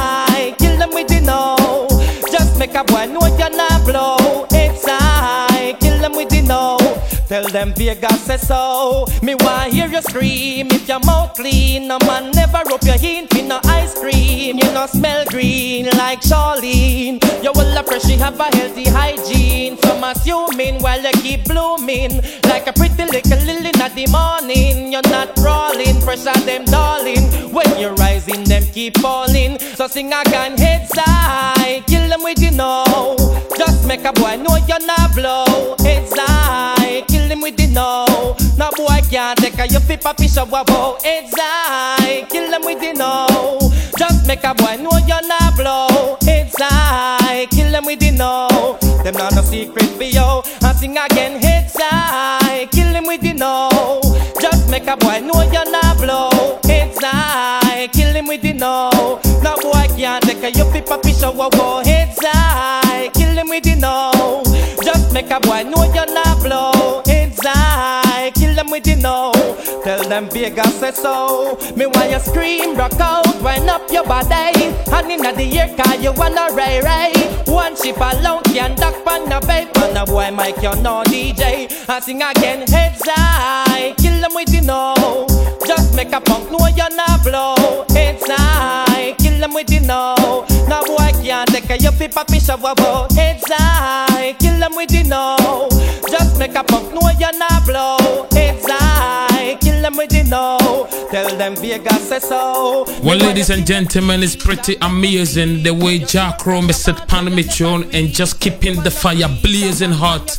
Tell 7.41 7.49
them 7.49 7.73
Vegas 7.73 8.21
say 8.21 8.37
so. 8.37 9.07
Me 9.23 9.35
want 9.35 9.73
hear 9.73 9.89
you 9.89 10.03
scream 10.03 10.67
if 10.71 10.87
your 10.87 11.01
mouth 11.01 11.33
clean. 11.35 11.89
No 11.89 11.97
man 12.05 12.31
never 12.33 12.61
rub 12.69 12.83
your 12.83 12.99
hint 12.99 13.35
in 13.35 13.49
no 13.49 13.59
ice 13.65 13.99
cream. 13.99 14.59
You 14.59 14.71
no 14.75 14.85
smell 14.85 15.25
green 15.25 15.87
like 15.97 16.21
Charlene. 16.21 17.19
You 17.43 17.51
will 17.55 17.79
appreciate 17.79 18.19
have 18.19 18.39
a 18.39 18.55
healthy 18.55 18.85
hygiene. 18.85 19.79
Some 19.79 20.05
assuming 20.05 20.83
while 20.83 21.01
you 21.01 21.13
keep 21.23 21.47
blooming 21.47 22.21
like 22.45 22.67
a 22.67 22.75
pretty 22.75 23.07
little 23.07 23.39
lily 23.47 23.71
in 23.71 23.95
the 23.95 24.07
morning. 24.11 24.93
You're 24.93 25.09
not 25.09 25.35
crawling, 25.37 25.99
pressure 26.03 26.39
them 26.45 26.67
darling. 26.67 27.25
When 27.55 27.71
you're 27.79 27.95
rising, 27.95 28.45
them 28.45 28.65
keep 28.75 28.99
falling. 28.99 29.59
So 29.77 29.87
sing 29.87 30.13
again, 30.13 30.59
heads 30.59 30.91
high, 30.95 31.83
kill 31.87 32.07
them 32.07 32.23
with 32.23 32.43
you 32.43 32.51
know. 32.51 33.17
Just 33.57 33.87
make 33.87 34.05
a 34.05 34.13
boy 34.13 34.37
know 34.37 34.57
you're 34.69 34.87
not 34.87 35.15
blow. 35.15 35.77
Heads 35.79 36.13
high, 36.15 36.80
him 37.41 37.43
with 37.43 37.57
the 37.57 37.67
no. 37.69 38.37
No 38.57 38.71
boy 38.77 39.01
can't 39.11 39.39
take 39.39 39.59
a 39.59 39.67
you 39.67 39.81
fit 39.81 40.01
papi 40.01 40.33
show 40.33 40.45
about 40.45 41.03
heads 41.03 41.33
high, 41.37 42.27
kill 42.29 42.51
them 42.51 42.63
with 42.65 42.81
the 42.81 42.93
no. 42.93 43.59
Just 43.99 44.27
make 44.27 44.45
a 44.45 44.55
boy 44.55 44.77
know 44.77 44.97
you're 45.07 45.27
not 45.27 45.57
blow. 45.57 46.17
Heads 46.23 46.55
high, 46.59 47.47
kill 47.51 47.71
them 47.73 47.85
with 47.87 48.01
the 48.01 48.11
no. 48.11 48.79
Them 49.03 49.15
not 49.15 49.35
no 49.35 49.43
secret 49.43 49.91
for 49.97 50.05
you. 50.05 50.43
And 50.63 50.77
sing 50.77 50.97
again, 50.97 51.41
heads 51.41 51.75
high, 51.77 52.67
kill 52.71 52.89
him 52.89 53.07
with 53.07 53.21
the 53.23 53.33
no. 53.33 53.69
Just 54.41 54.71
make 54.71 54.87
a 54.87 54.97
boy 54.97 55.21
know 55.21 55.43
you're 55.53 55.71
not 55.71 55.99
blow. 55.99 56.61
Heads 56.65 56.99
high, 57.01 57.89
kill 57.93 58.15
him 58.15 58.27
with 58.27 58.43
the 58.43 58.53
no. 58.53 59.21
No 59.43 59.57
boy 59.57 59.87
can't 59.97 60.23
take 60.25 60.43
a 60.43 60.51
you 60.51 60.71
fit 60.73 60.87
papi 60.87 61.19
show 61.19 61.33
about 61.33 61.87
heads 61.87 62.19
high, 62.21 63.09
kill 63.15 63.31
him 63.31 63.49
with 63.49 63.65
the 63.65 63.77
no. 63.77 64.43
Just 64.83 65.13
make 65.13 65.31
a 65.31 65.41
boy 65.41 65.63
know 65.65 65.85
you're 65.95 66.13
not 66.13 66.43
blow. 66.43 66.80
No. 69.01 69.33
Tell 69.83 70.03
them 70.09 70.29
Vegas 70.29 70.75
say 70.79 70.93
so. 70.93 71.59
Me 71.75 71.87
want 71.87 72.11
you 72.11 72.19
scream, 72.19 72.77
rock 72.77 73.01
out, 73.01 73.43
wind 73.43 73.69
up 73.71 73.91
your 73.91 74.05
body. 74.05 74.53
And 74.93 75.11
inna 75.11 75.33
the 75.33 75.59
air 75.59 75.75
car 75.75 75.97
you 75.97 76.13
wanna 76.13 76.49
ray 76.55 76.81
ray. 76.83 77.13
One 77.47 77.75
ship 77.77 77.97
alone 77.97 78.43
can 78.45 78.75
duck 78.77 78.95
on 79.07 79.29
the 79.29 79.41
bait. 79.47 79.75
Man 79.77 79.97
a 79.97 80.05
boy 80.05 80.31
Mike 80.31 80.63
you 80.63 80.75
no 80.83 81.03
DJ. 81.05 81.73
I 81.89 82.01
sing 82.01 82.23
again, 82.23 82.67
heads 82.69 83.01
high, 83.05 83.95
kill 83.97 84.21
them 84.21 84.35
with 84.35 84.53
the 84.53 84.61
know. 84.61 85.27
Just 85.67 85.95
make 85.97 86.13
a 86.13 86.21
punk 86.21 86.51
know 86.51 86.67
you're 86.77 86.95
not 86.95 87.25
blow. 87.25 87.87
Heads 87.89 88.25
high, 88.27 89.15
kill 89.19 89.41
them 89.41 89.55
with 89.55 89.69
the 89.69 89.81
know. 89.81 90.45
No 90.69 90.83
boy 90.85 91.11
can't 91.23 91.49
take 91.49 91.71
a 91.71 91.79
you 91.79 91.91
fi 91.93 92.09
papi 92.09 92.45
shower 92.45 92.73
about. 92.73 93.13
Heads 93.13 93.45
high, 93.47 94.37
kill 94.39 94.59
them 94.59 94.77
with 94.77 94.91
the 94.91 95.05
know. 95.05 95.69
Just 96.11 96.39
make 96.39 96.55
a 96.55 96.65
punk 96.65 96.93
know 96.93 97.11
you're 97.19 97.39
not 97.39 97.65
blow. 97.65 98.00
Tell 101.11 101.37
them 101.37 101.57
Vegas 101.57 102.09
say 102.09 102.21
so. 102.21 102.85
Well, 103.03 103.19
ladies 103.19 103.51
and 103.51 103.67
gentlemen, 103.67 104.23
it's 104.23 104.37
pretty 104.37 104.77
amazing 104.81 105.65
the 105.65 105.75
way 105.75 105.99
JahKrow 105.99 106.73
set 106.73 107.09
Panamitron 107.09 107.93
and 107.93 108.11
just 108.11 108.39
keeping 108.39 108.81
the 108.85 108.93
fire 108.93 109.29
blazing 109.43 109.91
hot. 109.91 110.39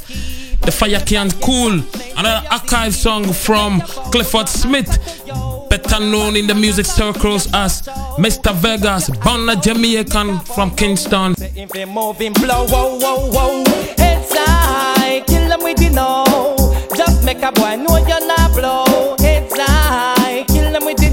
The 0.62 0.72
fire 0.72 1.02
can't 1.06 1.34
cool. 1.42 1.82
Another 2.16 2.48
archive 2.50 2.96
song 2.96 3.34
from 3.34 3.82
Clifford 4.12 4.48
Smith, 4.48 4.88
better 5.70 6.00
known 6.00 6.38
in 6.38 6.48
the 6.48 6.56
music 6.56 6.86
circles 6.86 7.50
as 7.54 7.82
Mr. 8.18 8.54
Vegas, 8.56 9.10
born 9.10 9.50
a 9.50 9.58
Jamaican 9.58 10.40
from 10.40 10.72
Kingston. 10.72 11.36
Just 16.96 17.24
make 17.26 17.42
a 17.42 17.52
boy 17.52 17.76
know 17.76 17.98
you're 18.08 18.28
not 18.28 18.54
blow. 18.54 18.91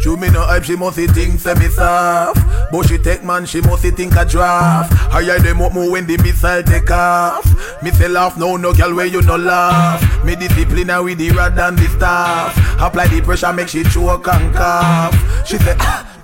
Chew 0.00 0.16
me 0.16 0.28
no 0.30 0.42
hype, 0.44 0.64
she 0.64 0.76
must 0.76 0.96
think 0.96 1.40
say 1.40 1.54
me 1.54 1.68
soft. 1.68 2.40
But 2.70 2.88
she 2.88 2.98
take 2.98 3.24
man, 3.24 3.46
she 3.46 3.60
must 3.60 3.82
think 3.82 4.14
a 4.16 4.24
draft. 4.24 4.92
Higher 4.92 5.38
them 5.38 5.62
up 5.62 5.72
more 5.72 5.90
when 5.90 6.06
the 6.06 6.16
missile 6.18 6.62
take 6.62 6.90
off. 6.90 7.44
Me 7.82 7.90
say 7.90 8.08
laugh, 8.08 8.36
no 8.36 8.56
no 8.56 8.72
girl 8.72 8.94
where 8.94 9.06
you 9.06 9.22
no 9.22 9.36
laugh. 9.36 10.24
Me 10.24 10.36
discipline 10.36 10.88
her 10.88 11.02
with 11.02 11.18
the 11.18 11.30
rod 11.30 11.58
and 11.58 11.78
the 11.78 11.88
staff. 11.88 12.56
Apply 12.80 13.08
the 13.08 13.20
pressure, 13.22 13.52
make 13.52 13.68
she 13.68 13.82
choke 13.84 14.28
and 14.28 14.54
cough. 14.54 15.46
She 15.46 15.58
say. 15.58 15.76
Ah, 15.80 16.15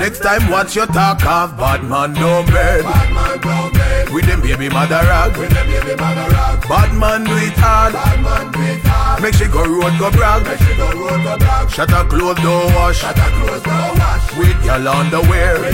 Next 0.00 0.20
time 0.20 0.48
watch 0.50 0.74
your 0.74 0.86
talk 0.86 1.22
off 1.26 1.58
Bad 1.58 1.84
man 1.84 2.14
no 2.14 2.42
bed. 2.48 2.84
Bad 2.84 3.12
man 3.12 3.36
no 3.44 3.70
bed. 3.70 4.08
With 4.08 4.24
them 4.24 4.40
baby 4.40 4.70
mother 4.70 5.04
rag. 5.04 5.36
With 5.36 5.50
them 5.50 5.66
baby 5.68 5.94
mother 5.94 6.24
rag. 6.32 6.66
Bad 6.66 6.96
man 6.96 7.24
do 7.24 7.36
it 7.36 7.52
hard. 7.60 7.92
Bad 7.92 8.22
man 8.24 8.50
do 8.50 8.60
it 8.62 8.80
hard. 8.80 9.22
Make 9.22 9.34
she 9.34 9.44
go 9.44 9.60
road 9.60 9.92
go 10.00 10.10
brag. 10.10 10.42
Make 10.44 10.58
she 10.64 10.74
go 10.74 10.88
road 10.88 11.20
go 11.22 11.36
brag. 11.36 11.68
Shut 11.68 11.90
her 11.90 12.08
clothes 12.08 12.40
don't 12.40 12.72
wash. 12.72 12.96
Shut 12.96 13.18
her 13.18 13.28
clothes 13.28 13.62
don't 13.62 13.98
wash. 14.00 14.36
With 14.40 14.64
your 14.64 14.80
underwear 14.88 15.68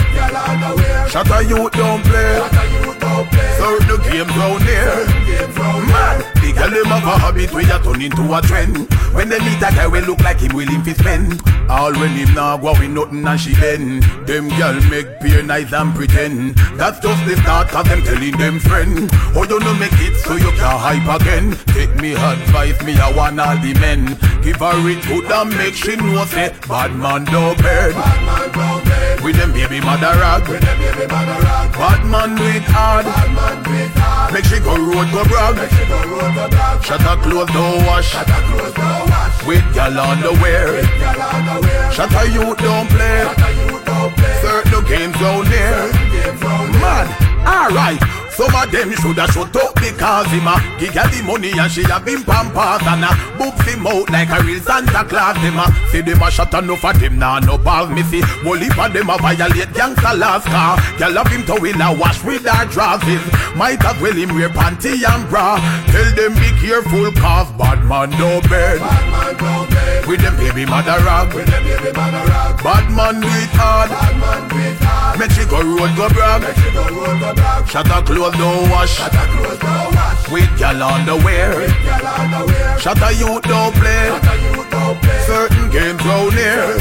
Shut 1.06 1.28
her 1.28 1.42
youth 1.42 1.70
don't 1.78 2.02
play. 2.02 2.34
Shut 2.42 2.50
her 2.50 2.66
youth 2.82 2.98
don't 2.98 3.30
play. 3.30 3.46
Serve 3.56 3.86
the 3.86 3.96
game 4.10 4.28
round 4.34 4.62
here 4.64 5.06
Man 5.86 6.18
The 6.42 6.52
girl 6.52 6.70
them 6.70 6.86
have 6.86 7.04
a 7.04 7.18
habit 7.18 7.52
where 7.52 7.62
you 7.62 7.78
turn 7.78 8.02
into 8.02 8.34
a 8.34 8.42
trend. 8.42 8.92
When 9.14 9.28
they 9.28 9.38
meet 9.38 9.62
a 9.62 9.70
guy 9.70 9.86
we 9.86 10.00
look 10.00 10.20
like 10.20 10.40
him 10.40 10.54
willing 10.54 10.82
to 10.82 10.94
spend 10.94 11.40
All 11.70 11.92
when 11.92 12.10
him 12.10 12.34
now 12.34 12.56
go 12.58 12.72
with 12.72 12.90
nothing 12.90 13.26
and 13.26 13.40
she 13.40 13.54
bend 13.54 14.04
them 14.24 14.48
girl 14.50 14.80
make 14.88 15.20
peer 15.20 15.42
nice 15.42 15.72
and 15.72 15.94
pretend. 15.94 16.54
That's 16.78 16.98
just 17.00 17.24
the 17.26 17.36
start 17.42 17.68
cause 17.68 17.86
them 17.86 18.02
telling 18.02 18.36
them 18.38 18.60
friend. 18.60 19.10
Oh 19.34 19.44
you 19.48 19.58
no 19.60 19.74
make 19.74 19.98
it 20.00 20.16
so 20.16 20.36
you 20.36 20.50
can 20.56 20.78
hype 20.78 21.20
again? 21.20 21.56
Take 21.74 21.94
me 21.96 22.14
advice 22.14 22.80
me 22.84 22.96
I 22.98 23.12
want 23.12 23.40
all 23.40 23.56
the 23.58 23.74
men. 23.74 24.16
Give 24.42 24.56
her 24.56 24.78
it 24.88 25.02
good 25.06 25.30
and 25.30 25.50
make 25.56 25.74
she 25.74 25.96
know 25.96 26.24
say 26.24 26.54
Bad 26.68 26.94
man 26.96 27.24
bed. 27.24 27.94
Bad 27.94 29.22
With 29.22 29.36
them 29.36 29.52
baby 29.52 29.80
mother 29.80 30.14
rag. 30.20 30.48
With 30.48 30.60
Bad 30.60 32.06
man 32.06 32.36
do 32.36 32.44
it 32.44 32.62
hard 32.66 33.06
do 33.64 34.32
Make 34.32 34.44
she 34.44 34.58
go 34.60 34.76
road 34.76 35.10
go 35.12 35.24
brag. 35.24 35.56
Shut 36.84 37.00
her 37.00 37.16
clothes 37.22 37.50
don't 37.52 37.86
wash. 37.86 38.14
Wash 38.14 39.46
With 39.46 39.74
gal 39.74 39.98
underwear 39.98 40.72
With 40.72 41.94
Shut 41.94 42.12
her 42.12 42.26
youth 42.26 42.58
don't 42.58 42.88
play 42.88 43.75
Certain 44.42 44.84
games 44.84 45.20
round 45.20 45.46
there. 45.46 45.92
Man, 46.80 47.06
alright 47.46 48.25
some 48.36 48.54
of 48.54 48.70
them 48.70 48.92
shoulda 49.00 49.26
shut 49.32 49.56
up 49.56 49.74
because 49.76 50.28
him 50.28 50.46
a 50.46 50.60
give 50.78 50.92
her 50.92 51.08
the 51.08 51.22
money 51.24 51.52
and 51.56 51.72
she 51.72 51.82
have 51.84 52.06
him 52.06 52.22
pampas 52.22 52.84
and 52.84 53.04
a 53.04 53.10
boobs 53.40 53.64
him 53.64 53.86
out 53.86 54.08
like 54.10 54.28
a 54.28 54.42
real 54.44 54.60
Santa 54.60 55.04
Claus. 55.08 55.36
Them 55.40 55.58
a 55.58 55.66
see 55.88 56.02
them 56.02 56.20
a 56.20 56.30
shut 56.30 56.52
enough 56.52 56.84
of 56.84 57.00
them 57.00 57.18
now 57.18 57.38
no 57.38 57.56
balls 57.56 57.90
me 57.90 58.02
see. 58.04 58.20
Whole 58.44 58.60
heap 58.60 58.76
of 58.76 58.92
them 58.92 59.08
a 59.08 59.16
violate 59.16 59.72
gangsta 59.72 60.12
laws 60.18 60.44
car. 60.44 60.76
Girl 60.98 61.18
of 61.18 61.28
him 61.28 61.44
to 61.46 61.56
will 61.60 61.80
a 61.80 61.96
wash 61.96 62.22
with 62.24 62.44
her 62.44 62.66
dresses. 62.68 63.24
Might 63.56 63.82
as 63.84 63.96
well 64.00 64.12
him 64.12 64.34
wear 64.34 64.50
panty 64.50 65.00
and 65.00 65.28
bra. 65.30 65.56
Tell 65.88 66.08
them 66.14 66.34
be 66.36 66.52
careful 66.60 67.12
cause 67.16 67.50
bad 67.56 67.84
man 67.88 68.10
no 68.20 68.40
bed. 68.48 68.80
Bad 68.80 69.04
man 69.10 69.32
no 69.40 69.66
bed. 69.72 70.06
With 70.06 70.20
them 70.20 70.36
baby 70.36 70.66
mother 70.66 71.00
rag. 71.04 71.32
With 71.32 71.46
them 71.46 71.64
baby 71.64 71.92
mother 71.96 72.24
rag. 72.28 72.62
Bad 72.62 72.86
man 72.92 73.20
do 73.20 73.28
it 73.28 73.52
hard. 73.56 73.88
Bad 73.90 74.14
man 74.20 74.48
do 74.48 74.56
it 74.60 74.76
hard. 74.80 75.18
Make 75.18 75.30
she 75.32 75.44
go 75.48 75.62
road 75.64 75.96
go 75.96 76.08
brag. 76.10 76.42
Make 76.42 76.56
she 76.56 76.70
go 76.72 76.84
road 76.84 77.20
go 77.20 77.34
brag. 77.34 77.68
Shut 77.68 77.86
her 77.88 78.02
clothes 78.30 78.38
don't 78.38 78.70
wash. 78.70 78.96
Shut 78.96 79.14
her 79.14 79.38
clothes 79.38 79.58
don't 79.58 79.94
wash. 79.94 80.30
With 80.30 80.58
gal 80.58 80.82
underwear. 80.82 81.56
With 81.56 81.84
gal 81.84 82.06
underwear. 82.06 82.78
Shut 82.78 82.98
her 82.98 83.12
youth 83.12 83.42
don't 83.42 83.74
play. 83.74 84.08
Shut 84.08 84.56
youth 84.56 84.70
don't 84.70 85.02
play. 85.02 85.20
Certain 85.26 85.70
games 85.70 86.04
round 86.04 86.32
here. 86.32 86.76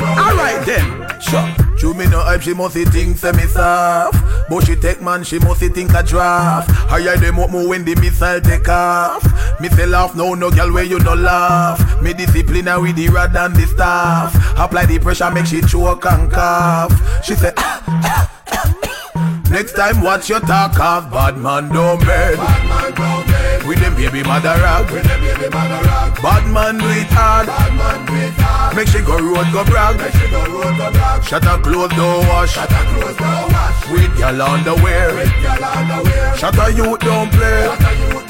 Alright 0.00 0.66
then. 0.66 1.20
Sure. 1.20 1.54
Chew 1.78 1.94
me 1.94 2.06
no 2.08 2.18
hype, 2.20 2.42
she 2.42 2.54
must 2.54 2.74
think 2.74 3.16
say 3.18 3.30
me 3.30 3.44
soft 3.44 4.18
But 4.50 4.66
she 4.66 4.74
take 4.74 5.00
man, 5.00 5.22
she 5.22 5.38
must 5.38 5.60
think 5.60 5.94
a 5.94 6.02
draft 6.02 6.68
Higher 6.72 7.16
them 7.16 7.38
up 7.38 7.50
more 7.50 7.68
when 7.68 7.84
the 7.84 7.94
missile 7.94 8.40
take 8.40 8.68
off 8.68 9.22
Me 9.60 9.68
say 9.68 9.86
laugh, 9.86 10.16
no, 10.16 10.34
no 10.34 10.50
girl 10.50 10.72
where 10.72 10.82
you 10.82 10.98
no 10.98 11.14
laugh 11.14 12.02
Me 12.02 12.12
discipline 12.14 12.66
her 12.66 12.80
with 12.80 12.96
the 12.96 13.08
rod 13.08 13.36
and 13.36 13.54
the 13.54 13.64
staff 13.64 14.34
Apply 14.58 14.86
the 14.86 14.98
pressure, 14.98 15.30
make 15.30 15.46
she 15.46 15.60
choke 15.60 16.04
and 16.06 16.32
cough 16.32 17.24
She 17.24 17.36
say 17.36 17.52
Next 19.50 19.72
time 19.72 20.02
watch 20.02 20.28
your 20.28 20.40
talk 20.40 20.78
off 20.78 21.10
Bad 21.10 21.38
man 21.38 21.70
don't 21.72 21.98
bed. 22.04 22.36
Bad 22.36 22.68
man 22.68 22.94
don't 22.94 23.26
bed. 23.26 23.66
With 23.66 23.80
them 23.80 23.94
baby 23.94 24.22
mother 24.22 24.54
rag. 24.60 24.90
With 24.90 25.04
them 25.04 25.20
baby 25.20 25.48
mother 25.48 25.80
rag. 25.88 26.22
Bad 26.22 26.44
man 26.52 26.78
do 26.78 26.86
it 26.88 27.06
hard. 27.08 27.46
Bad 27.46 27.72
man 27.74 28.06
do 28.06 28.14
it 28.14 28.34
hard. 28.36 28.76
Make 28.76 28.88
she 28.88 29.00
go 29.00 29.16
road 29.16 29.46
go 29.52 29.64
brag. 29.64 29.96
Make 29.96 30.12
she 30.12 30.28
go 30.30 30.44
road 30.52 30.76
go 30.76 30.90
brag. 30.92 31.24
Shut 31.24 31.44
her 31.44 31.58
clothes 31.58 31.96
don't 31.96 32.28
wash. 32.28 32.52
Shut 32.52 32.70
her 32.70 32.84
clothes 32.92 33.16
don't 33.16 33.52
wash. 33.52 33.90
With 33.90 34.18
your 34.18 34.42
underwear. 34.42 35.14
With 35.14 35.42
your 35.42 35.64
underwear. 35.64 36.36
Shut 36.36 36.54
her 36.54 36.70
youth 36.70 37.00
don't 37.00 37.30
play. 37.32 37.64
Shut 37.64 37.82
her 37.82 37.94
youth 37.94 38.12
don't 38.12 38.18
play 38.18 38.27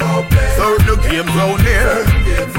Serve 0.57 0.85
the 0.85 0.95
games 1.07 1.33
round 1.35 1.61
here. 1.61 2.05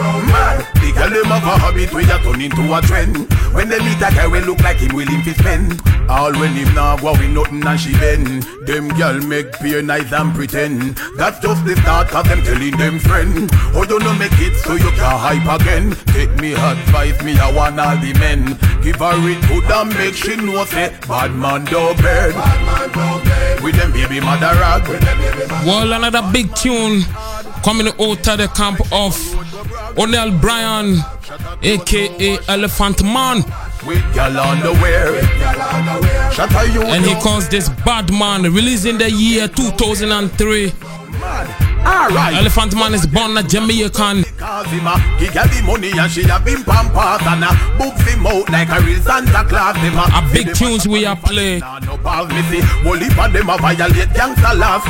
Man 0.00 0.64
The 0.80 0.92
girl 0.94 1.10
them 1.10 1.26
have 1.26 1.44
a 1.44 1.58
habit 1.58 1.92
where 1.92 2.02
you 2.02 2.18
turn 2.22 2.40
into 2.40 2.62
a 2.74 2.80
trend. 2.82 3.32
When 3.52 3.68
they 3.68 3.78
meet 3.78 3.96
a 3.96 4.10
guy 4.14 4.26
we 4.26 4.40
look 4.40 4.60
like 4.60 4.78
him 4.78 4.94
willing 4.94 5.22
to 5.22 5.34
spend 5.34 5.80
All 6.08 6.32
when 6.32 6.52
him 6.52 6.72
now 6.74 6.96
go 6.96 7.12
with 7.12 7.30
nothing 7.30 7.66
and 7.66 7.80
she 7.80 7.92
bend. 7.94 8.44
Them 8.66 8.88
girl 8.96 9.18
make 9.20 9.52
peer 9.58 9.82
nice 9.82 10.12
and 10.12 10.34
pretend. 10.34 10.96
That's 11.16 11.38
just 11.40 11.64
the 11.64 11.76
start 11.76 12.08
cause 12.08 12.26
them 12.26 12.42
telling 12.42 12.76
them 12.76 12.98
friend. 12.98 13.50
Oh 13.74 13.84
you 13.88 13.98
no 13.98 14.12
make 14.14 14.38
it 14.38 14.56
so 14.56 14.74
you 14.74 14.90
can 14.90 15.18
hype 15.18 15.60
again. 15.60 15.96
Take 16.14 16.34
me 16.40 16.54
advice 16.54 17.22
me 17.22 17.38
I 17.38 17.52
want 17.52 17.80
all 17.80 17.96
the 17.96 18.12
men. 18.14 18.58
Give 18.82 18.96
her 18.96 19.12
it 19.28 19.40
good 19.48 19.70
and 19.70 19.94
make 19.98 20.14
she 20.14 20.36
know 20.36 20.64
say 20.64 20.96
Bad 21.06 21.34
man 21.34 21.66
do 21.66 21.92
bed 22.00 22.32
Bad 22.32 22.64
man 22.64 22.88
do 22.88 23.28
bed 23.28 23.60
With 23.62 23.76
them 23.76 23.92
baby 23.92 24.20
mother 24.20 24.58
rag. 24.58 24.88
With 24.88 25.00
them 25.02 25.18
baby 25.18 25.46
mother 25.50 25.66
Well, 25.66 25.92
another 25.92 26.22
big 26.32 26.54
tune 26.54 27.04
coming 27.62 27.88
out 27.88 28.28
of 28.28 28.38
the 28.38 28.48
camp 28.54 28.80
of 28.92 29.16
O'Neil 29.98 30.30
Bryan, 30.38 30.98
aka 31.62 32.38
Elephant 32.48 33.02
Man. 33.02 33.42
And 36.92 37.04
he 37.04 37.14
calls 37.22 37.48
this 37.48 37.68
Bad 37.84 38.12
Man, 38.12 38.42
released 38.42 38.86
in 38.86 38.98
the 38.98 39.10
year 39.10 39.48
2003. 39.48 40.72
Alright 41.84 42.34
Elephant 42.34 42.74
Man 42.74 42.94
is 42.94 43.06
born 43.06 43.36
a 43.36 43.42
Jamaican. 43.42 44.24
Cause 44.36 44.66
him 44.66 44.86
a, 44.86 44.98
he 45.18 45.26
get 45.28 45.50
the 45.50 45.62
money 45.64 45.90
and 45.96 46.10
she 46.10 46.22
have 46.24 46.46
him 46.46 46.62
pampas 46.64 47.26
and 47.26 47.44
a 47.44 47.50
boobs 47.78 48.00
him 48.08 48.26
out 48.26 48.48
like 48.50 48.68
a 48.68 48.80
real 48.84 49.00
Santa 49.00 49.44
Claus. 49.48 49.76
Him 49.76 49.96
a, 49.96 50.04
A 50.14 50.20
big 50.32 50.54
tunes 50.54 50.86
we 50.86 51.04
are 51.06 51.16
play. 51.16 51.58
no 51.58 51.96
balls 51.98 52.28
me 52.30 52.42
see, 52.48 52.60
whole 52.84 52.96
heap 52.96 53.16
them 53.32 53.48
a 53.48 53.56
violate 53.58 54.08
gangsta 54.10 54.56
laws 54.58 54.84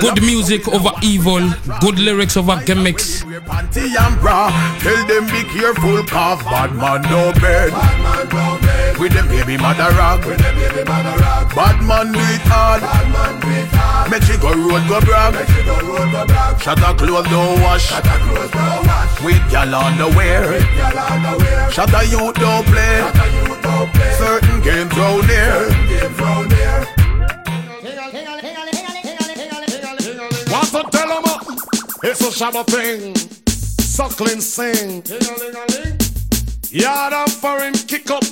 Good 0.00 0.22
music 0.22 0.66
over 0.68 0.92
evil, 1.02 1.50
good 1.80 1.98
lyrics 1.98 2.36
over 2.36 2.60
gimmicks. 2.64 3.24
wear 3.24 3.40
panty 3.40 3.92
and 3.94 4.20
bra. 4.20 4.50
Tell 4.80 5.06
them 5.06 5.24
be 5.26 5.42
careful 5.52 6.02
cause 6.04 6.42
bad 6.44 6.74
man 6.74 7.02
no 7.02 7.32
bed. 7.40 7.72
With 8.98 9.12
them 9.12 9.28
baby 9.28 9.56
mother 9.56 9.90
rock. 9.96 10.24
With 10.24 10.38
them 10.38 10.54
baby 10.56 10.84
mother 10.88 11.16
rag. 11.18 11.54
Bad 11.54 11.82
man 11.84 12.12
do 12.12 12.18
it 12.20 12.40
hard. 12.44 12.82
Bad 13.82 14.06
it. 14.06 14.10
Make 14.10 14.22
she 14.22 14.36
go 14.38 14.50
road 14.52 14.84
go 14.88 15.00
brag. 15.00 15.34
Make 15.34 15.48
road 15.66 16.12
go. 16.12 16.58
Shut 16.58 16.78
her 16.78 16.94
clothes 16.94 17.28
don't 17.28 17.60
wash. 17.62 17.86
Shut 17.88 18.06
her 18.06 18.18
clothes 18.24 18.50
don't 18.50 18.86
wash. 18.86 19.20
With 19.22 19.50
gal 19.50 19.74
underwear. 19.74 20.50
With 20.50 20.76
gal 20.76 20.98
underwear. 20.98 21.70
Shut 21.70 21.90
her 21.90 22.04
youth 22.04 22.34
don't 22.34 22.66
play. 22.66 22.96
Shut 23.02 23.16
her 23.16 23.30
youth 23.36 23.62
don't 23.62 23.92
play. 23.94 24.12
Certain 24.22 24.60
games 24.62 24.96
round 24.96 25.24
here. 25.34 25.68
Games 25.90 26.18
round 26.20 26.52
here. 26.52 26.86
Want 30.52 30.68
to 30.68 30.82
tell 30.96 31.10
'em 31.16 31.24
up? 31.24 31.42
It's 32.04 32.20
a 32.20 32.30
shabba 32.38 32.62
thing. 32.66 33.14
Suckling 33.48 34.40
sing. 34.40 35.02
Yard 36.70 37.12
and 37.12 37.32
foreign 37.32 37.74
kick 37.74 38.10
up. 38.10 38.24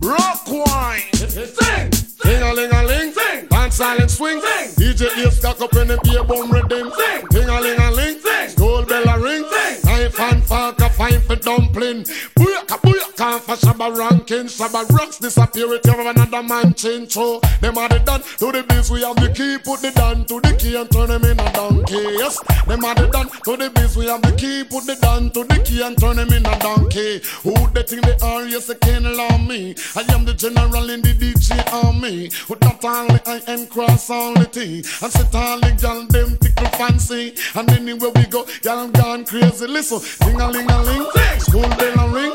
Rock 0.00 0.46
wine. 0.48 1.02
Sing. 1.12 1.97
Ting 2.28 2.42
a 2.42 2.52
ling 2.52 2.70
a 2.70 2.84
ling. 2.84 3.10
Sing. 3.14 3.46
Dance 3.46 3.76
silent 3.76 4.10
swing. 4.10 4.38
Sing. 4.42 4.68
DJ 4.76 5.16
ears 5.16 5.38
stuck 5.38 5.62
up 5.62 5.74
in 5.76 5.88
the 5.88 5.98
beer 6.04 6.22
bum 6.22 6.52
rhythm. 6.52 6.92
Sing. 6.92 7.26
Ting 7.28 7.48
a 7.48 7.58
ling 7.58 7.80
a 7.80 7.90
ling. 7.90 8.20
Sing. 8.20 8.54
Gold 8.58 8.86
bell 8.86 9.08
a 9.08 9.18
ring. 9.18 9.46
Sing. 9.48 9.86
Knife 9.86 10.20
and 10.20 10.44
fork 10.44 10.78
a 10.78 10.90
fine 10.90 11.22
for 11.22 11.36
dumpling. 11.36 12.04
Booyaka 12.36 12.76
booyaka. 12.84 13.07
Can't 13.18 13.42
for 13.42 13.56
Shabba 13.56 13.96
ranking, 13.98 14.46
Shabba 14.46 14.88
ranks 14.96 15.18
disappear 15.18 15.68
with 15.68 15.84
you 15.84 16.08
another 16.08 16.40
man 16.40 16.72
change. 16.72 17.14
So 17.14 17.40
them 17.60 17.76
are 17.76 17.88
the 17.88 17.98
done 17.98 18.22
to 18.22 18.52
the 18.52 18.62
biz. 18.62 18.92
We 18.92 19.02
have 19.02 19.16
the 19.16 19.32
key, 19.34 19.58
put 19.58 19.82
the 19.82 19.90
down 19.90 20.24
to 20.26 20.40
the 20.40 20.54
key 20.54 20.76
and 20.76 20.88
turn 20.88 21.08
them 21.08 21.24
in 21.24 21.40
a 21.40 21.52
donkey. 21.52 21.98
Yes, 22.14 22.38
them 22.68 22.84
are 22.84 22.94
the 22.94 23.08
done 23.08 23.26
to 23.26 23.56
the 23.56 23.70
biz. 23.70 23.96
We 23.96 24.06
have 24.06 24.22
the 24.22 24.30
key, 24.38 24.62
put 24.62 24.86
the 24.86 24.94
down 25.02 25.30
to 25.30 25.42
the 25.42 25.58
key 25.64 25.82
and 25.82 25.98
turn 25.98 26.14
them 26.14 26.32
in 26.32 26.46
a 26.46 26.58
donkey. 26.60 27.20
Who 27.42 27.54
they 27.74 27.82
think 27.82 28.06
they 28.06 28.14
are? 28.22 28.44
Yes, 28.46 28.68
they 28.68 28.76
can't 28.76 29.04
allow 29.04 29.36
me. 29.38 29.74
I 29.96 30.06
am 30.14 30.24
the 30.24 30.34
general 30.34 30.88
in 30.88 31.02
the 31.02 31.10
DJ 31.10 31.58
army. 31.72 32.30
With 32.48 32.60
that 32.60 32.84
only 32.84 33.18
I 33.26 33.42
and 33.48 33.68
cross 33.68 34.10
all 34.10 34.34
the 34.34 34.46
T. 34.46 34.86
And 35.02 35.10
sit 35.10 35.34
all 35.34 35.58
the 35.58 35.74
gal 35.74 36.06
them 36.06 36.38
tickle 36.38 36.70
fancy. 36.78 37.34
And 37.56 37.68
anywhere 37.72 38.12
we 38.14 38.26
go, 38.26 38.46
gal 38.62 38.86
gone 38.90 39.24
crazy. 39.24 39.66
Listen, 39.66 39.98
ding 40.22 40.40
a 40.40 40.48
ling 40.48 40.70
a 40.70 40.82
ling, 40.84 41.06
school 41.40 41.66
bell 41.66 41.98
a 41.98 42.14
ring. 42.14 42.28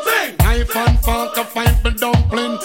Knife 0.53 0.72
and 0.75 0.99
fork 1.03 1.37
a 1.37 1.43
find 1.45 1.83
me 1.83 1.91
dumpling. 1.91 2.57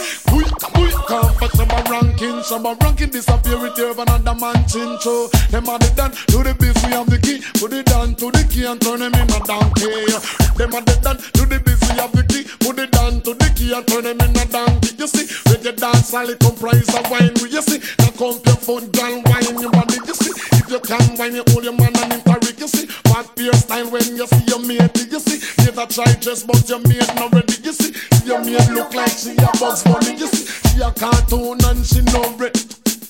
Booyaka, 0.44 1.40
but 1.40 1.50
some 1.52 1.70
are 1.70 1.84
ranking, 1.90 2.42
some 2.42 2.66
are 2.66 2.76
ranking 2.82 3.10
disappear 3.10 3.60
with 3.60 3.76
you 3.78 3.90
another 3.90 4.34
man 4.34 4.56
chin. 4.68 4.98
So 5.00 5.28
them 5.50 5.68
are 5.68 5.78
the 5.78 5.90
done 5.96 6.12
to 6.12 6.38
the 6.42 6.54
biz. 6.58 6.76
We 6.84 6.92
have 6.92 7.10
the 7.10 7.18
key, 7.18 7.42
put 7.58 7.72
it 7.72 7.86
down 7.86 8.14
to 8.16 8.30
the 8.30 8.44
key 8.46 8.64
and 8.66 8.80
turn 8.80 9.00
them 9.00 9.14
in 9.14 9.30
a 9.30 9.40
donkey. 9.42 10.06
Them 10.54 10.74
are 10.74 10.84
the 10.84 10.98
done 11.02 11.18
to 11.18 11.42
the 11.46 11.58
biz. 11.60 11.80
We 11.90 11.98
have 11.98 12.12
the 12.12 12.22
key, 12.28 12.44
put 12.60 12.78
it 12.78 12.90
down 12.92 13.20
to 13.22 13.34
the 13.34 13.48
key 13.56 13.74
and 13.74 13.86
turn 13.86 14.04
them 14.04 14.20
in 14.20 14.36
a 14.36 14.44
donkey. 14.46 14.94
You 14.98 15.08
see, 15.08 15.26
reggae 15.50 15.76
dance 15.76 16.14
all 16.14 16.28
it 16.28 16.38
comprise 16.38 16.88
of 16.94 17.10
wine. 17.10 17.34
You 17.42 17.62
see, 17.62 17.80
now 17.98 18.14
come 18.14 18.38
your 18.46 18.58
foot, 18.60 18.92
girl, 18.92 19.22
wine 19.26 19.58
your 19.58 19.70
body. 19.70 19.98
You 20.06 20.14
see, 20.14 20.34
if 20.34 20.70
you 20.70 20.80
can 20.80 21.16
wine, 21.18 21.34
you 21.34 21.44
hold 21.50 21.64
your 21.64 21.74
man 21.74 21.94
and 21.98 22.12
interrogate. 22.14 22.58
You 22.60 22.68
see, 22.68 22.86
what 23.10 23.34
beer 23.34 23.54
style 23.54 23.90
when 23.90 24.06
you 24.16 24.26
see 24.26 24.44
your 24.46 24.62
mate. 24.62 24.94
You 25.10 25.20
see, 25.20 25.38
a 25.78 25.86
try 25.86 26.12
dress, 26.20 26.42
but 26.42 26.68
your 26.68 26.80
mate 26.80 27.06
not 27.14 27.32
ready. 27.32 27.54
You 27.62 27.72
see, 27.72 27.94
your 28.26 28.42
mate 28.44 28.68
look 28.70 28.92
like 28.94 29.12
she 29.12 29.30
a 29.32 29.50
Bugs 29.58 29.82
Bunny. 29.84 30.18
You 30.18 30.26
see, 30.28 30.46
she 30.68 30.80
a 30.82 30.90
cartoon 30.92 31.58
and 31.64 31.84
she 31.84 32.00
no 32.12 32.22
bread. 32.36 32.54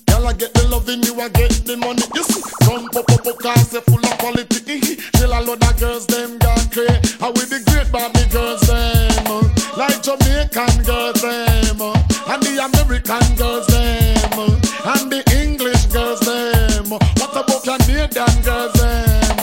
Girl, 0.06 0.26
I 0.26 0.32
get 0.32 0.52
the 0.54 0.66
loving, 0.68 1.02
you 1.02 1.20
I 1.20 1.28
get 1.28 1.50
the 1.66 1.76
money. 1.76 2.02
You 2.14 2.22
see, 2.24 2.42
come 2.64 2.88
pop 2.90 3.10
up, 3.10 3.26
up, 3.26 3.38
cause 3.38 3.70
they 3.70 3.80
full 3.82 4.00
of 4.04 4.18
quality. 4.18 4.96
Till 5.18 5.32
a 5.32 5.40
lot 5.40 5.62
of 5.62 5.74
girls, 5.80 6.06
them 6.06 6.38
gone 6.38 6.66
crazy. 6.70 7.16
How 7.20 7.30
with 7.32 7.50
the 7.50 7.60
great 7.70 7.90
Barbie 7.92 8.26
girls, 8.32 8.60
them. 8.66 9.26
uh, 9.28 9.44
Like 9.76 10.02
Jamaican 10.02 10.82
girls, 10.84 11.20
them. 11.22 11.80
uh, 11.82 12.32
And 12.32 12.42
the 12.42 12.54
American 12.64 13.26
girls, 13.36 13.66
them. 13.68 14.38
uh, 14.38 14.94
And 14.96 15.10
the 15.12 15.20
English 15.36 15.86
girls, 15.92 16.20
them. 16.20 16.88
What 16.90 17.32
about 17.36 17.62
Canadian 17.62 18.34
girls, 18.42 18.72
them. 18.80 19.38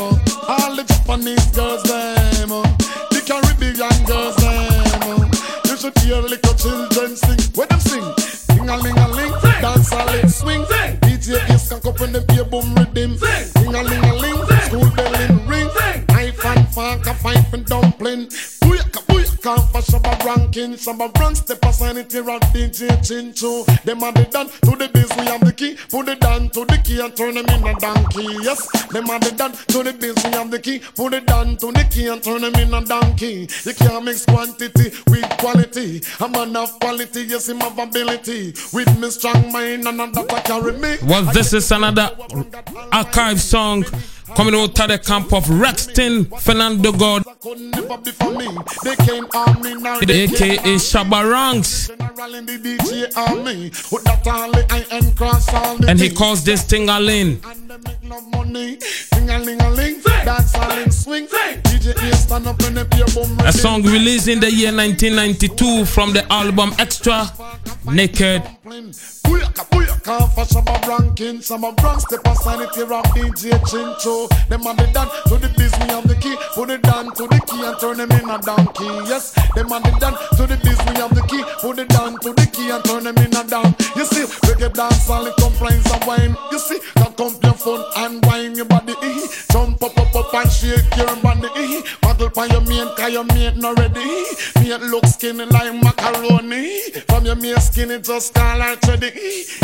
All 0.48 0.76
the 0.76 0.84
Japanese 0.84 1.46
girls, 1.52 1.84
them. 1.84 2.50
The 3.14 3.22
Caribbean 3.26 3.98
girls, 4.06 4.36
them. 4.38 5.30
You 5.66 5.78
should 5.78 5.98
hear 6.00 6.22
Shabba 20.74 21.18
rank 21.20 21.38
step 21.38 21.64
aside 21.64 21.98
it 21.98 22.12
here 22.12 22.30
at 22.30 22.42
DJ 22.54 22.90
Chinchu. 23.06 23.66
Them 23.84 24.04
are 24.04 24.12
the 24.12 24.26
done 24.26 24.48
to 24.48 24.76
the 24.76 24.90
biz. 24.94 25.10
We 25.18 25.26
have 25.26 25.42
the 25.46 25.54
key. 25.54 25.78
Put 25.90 26.10
it 26.10 26.20
down 26.20 26.50
to 26.50 26.66
the 26.66 26.78
key 26.84 27.00
and 27.00 27.16
turn 27.16 27.36
them 27.36 27.46
in 27.46 27.68
a 27.68 27.80
donkey. 27.80 28.26
Yes, 28.42 28.68
them 28.88 29.10
are 29.10 29.20
the 29.20 29.32
done 29.32 29.52
to 29.54 29.84
the 29.84 29.94
biz. 29.94 30.16
We 30.24 30.32
have 30.32 30.52
the 30.52 30.60
key. 30.60 30.80
Put 30.96 31.14
it 31.14 31.26
down 31.26 31.58
to 31.58 31.72
the 31.72 31.88
key 31.90 32.08
and 32.08 32.24
turn 32.24 32.42
them 32.42 32.56
in 32.56 32.74
a 32.74 32.84
donkey. 32.84 33.48
You 33.64 33.74
can't 33.74 34.06
mix 34.06 34.26
quantity 34.26 34.92
with 35.08 35.30
quality. 35.38 36.02
A 36.20 36.28
man 36.30 36.56
of 36.56 36.80
quality, 36.80 37.24
yes, 37.24 37.50
him 37.50 37.60
have 37.60 37.78
ability. 37.78 38.54
With 38.74 39.00
me 39.00 39.10
strong 39.10 39.52
mind 39.52 39.88
and 39.88 40.00
that 40.00 40.34
I 40.34 40.42
carry 40.42 40.74
me. 40.78 40.98
Well, 41.04 41.24
this 41.34 41.54
is 41.54 41.72
another 41.72 42.10
archive 42.92 43.42
song 43.42 43.86
coming 44.36 44.56
out 44.56 44.80
of 44.80 44.88
the 44.90 45.00
camp 45.00 45.34
of 45.34 45.46
Rexton 45.46 46.28
Fernando 46.42 46.92
God, 46.92 47.24
aka 47.26 47.72
the 50.06 50.28
and 55.88 56.00
he 56.00 56.10
calls 56.10 56.44
this 56.44 56.64
thing 56.64 56.90
a 56.90 57.00
lane. 57.00 57.40
And 57.76 57.84
make 57.84 58.04
no 58.04 58.22
money. 58.22 58.78
Ding 59.12 59.30
a 59.30 59.38
ling 59.38 59.62
a 59.62 59.70
ling. 59.70 60.02
Dance 60.24 60.56
a 60.56 60.68
ling 60.70 60.92
swing. 60.92 61.28
DJ 61.28 62.00
here 62.00 62.14
stand 62.14 62.48
up 62.48 62.58
and 62.62 62.78
they 62.78 62.86
play 62.86 63.04
boom. 63.14 63.38
A 63.40 63.52
song 63.52 63.84
released 63.84 64.30
in 64.30 64.40
the 64.40 64.50
year 64.50 64.72
1992 64.72 65.84
from 65.84 66.14
the 66.14 66.24
album 66.32 66.72
X-tra 66.80 67.30
Naked. 67.92 68.44
Booyaka 69.26 69.68
booyaka 69.70 70.32
for 70.34 70.46
Shabba 70.46 70.88
ranking. 70.88 71.42
Some 71.42 71.66
of 71.66 71.76
rank 71.84 72.00
step 72.00 72.26
aside 72.26 72.62
it 72.62 72.74
here 72.76 72.94
of 72.94 73.04
DJ 73.12 73.52
Chincho. 73.68 74.30
Them 74.48 74.66
are 74.68 74.76
the 74.76 74.88
done 74.94 75.10
to 75.28 75.36
the 75.36 75.50
biz. 75.58 75.74
We 75.82 75.88
have 75.92 76.08
the 76.08 76.16
key. 76.16 76.36
Put 76.54 76.70
it 76.70 76.82
down 76.82 77.14
to 77.16 77.28
the 77.28 77.42
key 77.46 77.62
and 77.62 77.78
turn 77.80 77.98
them 77.98 78.12
in 78.12 78.30
a 78.30 78.40
donkey. 78.40 78.86
Yes, 79.10 79.32
them 79.54 79.72
are 79.74 79.82
the 79.82 79.92
done 80.00 80.16
to 80.38 80.48
the 80.48 80.58
biz. 80.64 80.80
We 80.88 80.96
have 81.02 81.14
the 81.14 81.22
key. 81.28 81.44
Put 81.60 81.80
it 81.80 81.90
down 81.90 82.20
to 82.22 82.32
the 82.32 82.48
key 82.54 82.70
and 82.70 82.84
turn 82.86 83.04
them 83.04 83.18
in 83.18 83.36
a 83.36 83.44
down. 83.44 83.76
You 83.96 84.06
see, 84.06 84.24
reggae 84.48 84.72
dance 84.74 85.10
all 85.10 85.26
it 85.26 85.36
complains 85.38 85.86
of 85.92 86.08
wine. 86.08 86.38
You 86.52 86.60
see, 86.60 86.80
cock 86.96 87.20
up 87.20 87.42
phone 87.66 87.84
and 87.98 88.24
wine 88.26 88.56
your 88.56 88.66
body. 88.66 88.94
eh. 89.02 89.28
Jump 89.52 89.82
up 89.82 89.98
up 89.98 90.16
up 90.16 90.34
and 90.36 90.52
shake 90.52 90.96
your 90.96 91.16
body. 91.18 91.48
eh. 91.58 91.82
Paddle 92.02 92.30
by 92.30 92.46
your 92.46 92.62
mate, 92.62 92.96
cause 92.96 93.12
your 93.12 93.24
mate 93.24 93.58
not 93.58 93.78
ready. 93.80 94.24
Mate 94.62 94.82
look 94.82 95.06
skinny 95.08 95.46
like 95.46 95.74
macaroni. 95.82 96.92
From 97.10 97.26
your 97.26 97.36
mate 97.36 97.58
skinny 97.60 98.00
just 98.00 98.34
call 98.36 98.60
her 98.62 98.78
ready. 98.88 99.08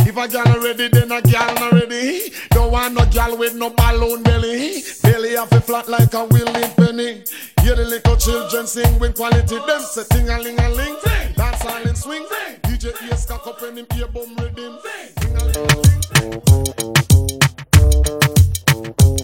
If 0.09 0.17
a 0.17 0.27
gal 0.27 0.59
ready, 0.59 0.87
then 0.87 1.11
a 1.11 1.21
gal 1.21 1.53
not 1.55 1.73
ready. 1.73 2.31
Don't 2.49 2.71
want 2.71 2.95
no 2.95 3.05
gal 3.05 3.37
with 3.37 3.53
no 3.55 3.69
balloon 3.69 4.23
belly. 4.23 4.81
Belly 5.03 5.35
have 5.35 5.51
a 5.53 5.61
flat 5.61 5.87
like 5.87 6.13
a 6.15 6.25
willy 6.25 6.67
penny. 6.75 7.23
Hear 7.61 7.75
the 7.75 7.85
little 7.85 8.17
children 8.17 8.65
sing 8.65 8.97
with 8.99 9.15
quality. 9.15 9.57
Them 9.67 9.81
say 9.81 10.03
ting 10.09 10.27
a 10.29 10.39
ling 10.39 10.59
a 10.59 10.69
ling. 10.69 10.97
Dance 11.35 11.63
all 11.65 11.87
in 11.87 11.95
swing. 11.95 12.25
DJ 12.63 12.93
ears 13.07 13.25
cock 13.27 13.45
up 13.45 13.61
and 13.61 13.77
him 13.77 13.85
ear 13.95 14.07
boom 14.07 14.35
rhythm. 14.37 14.79
Ting 15.19 15.35
a 15.37 15.45
ling. 15.45 17.61
Want 18.82 19.21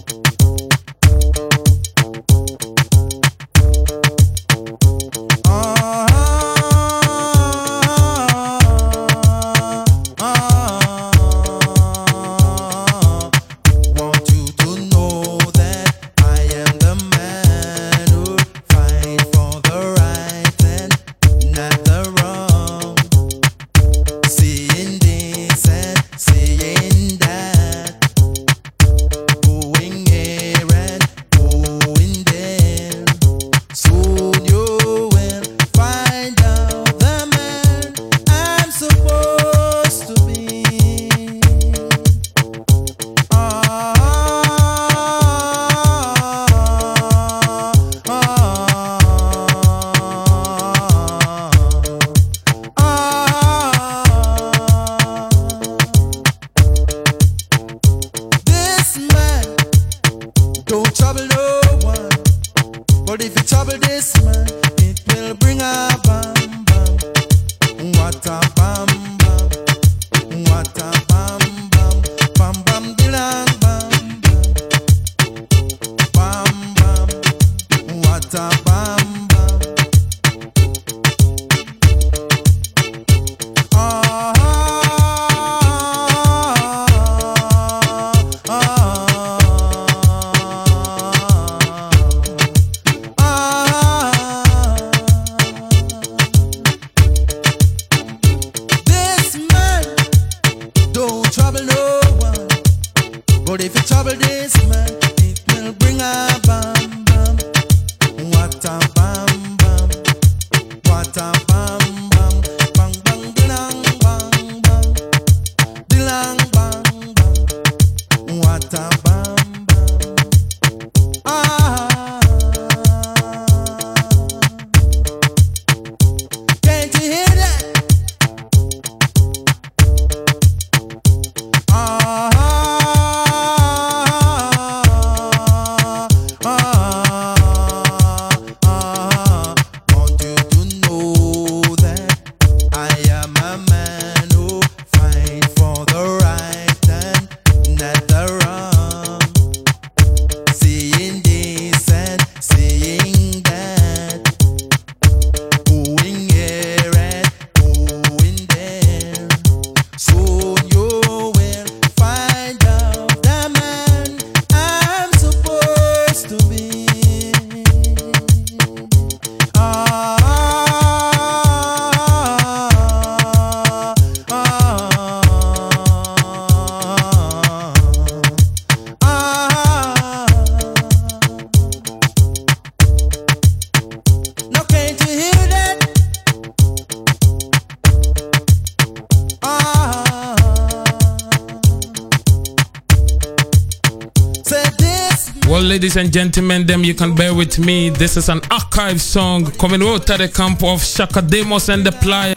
ladies 195.88 196.04
and 196.04 196.12
gentlemen, 196.12 196.66
them 196.66 196.84
you 196.84 196.92
can 196.92 197.14
bear 197.14 197.32
with 197.34 197.58
me. 197.58 197.88
This 197.88 198.18
is 198.18 198.28
an 198.28 198.42
archive 198.50 199.00
song 199.00 199.50
coming 199.52 199.82
out 199.82 200.10
of 200.10 200.18
the 200.18 200.28
camp 200.28 200.62
of 200.62 200.84
Chaka 200.84 201.22
Demus 201.22 201.70
and 201.70 201.82
the 201.82 201.92
bam. 201.92 202.34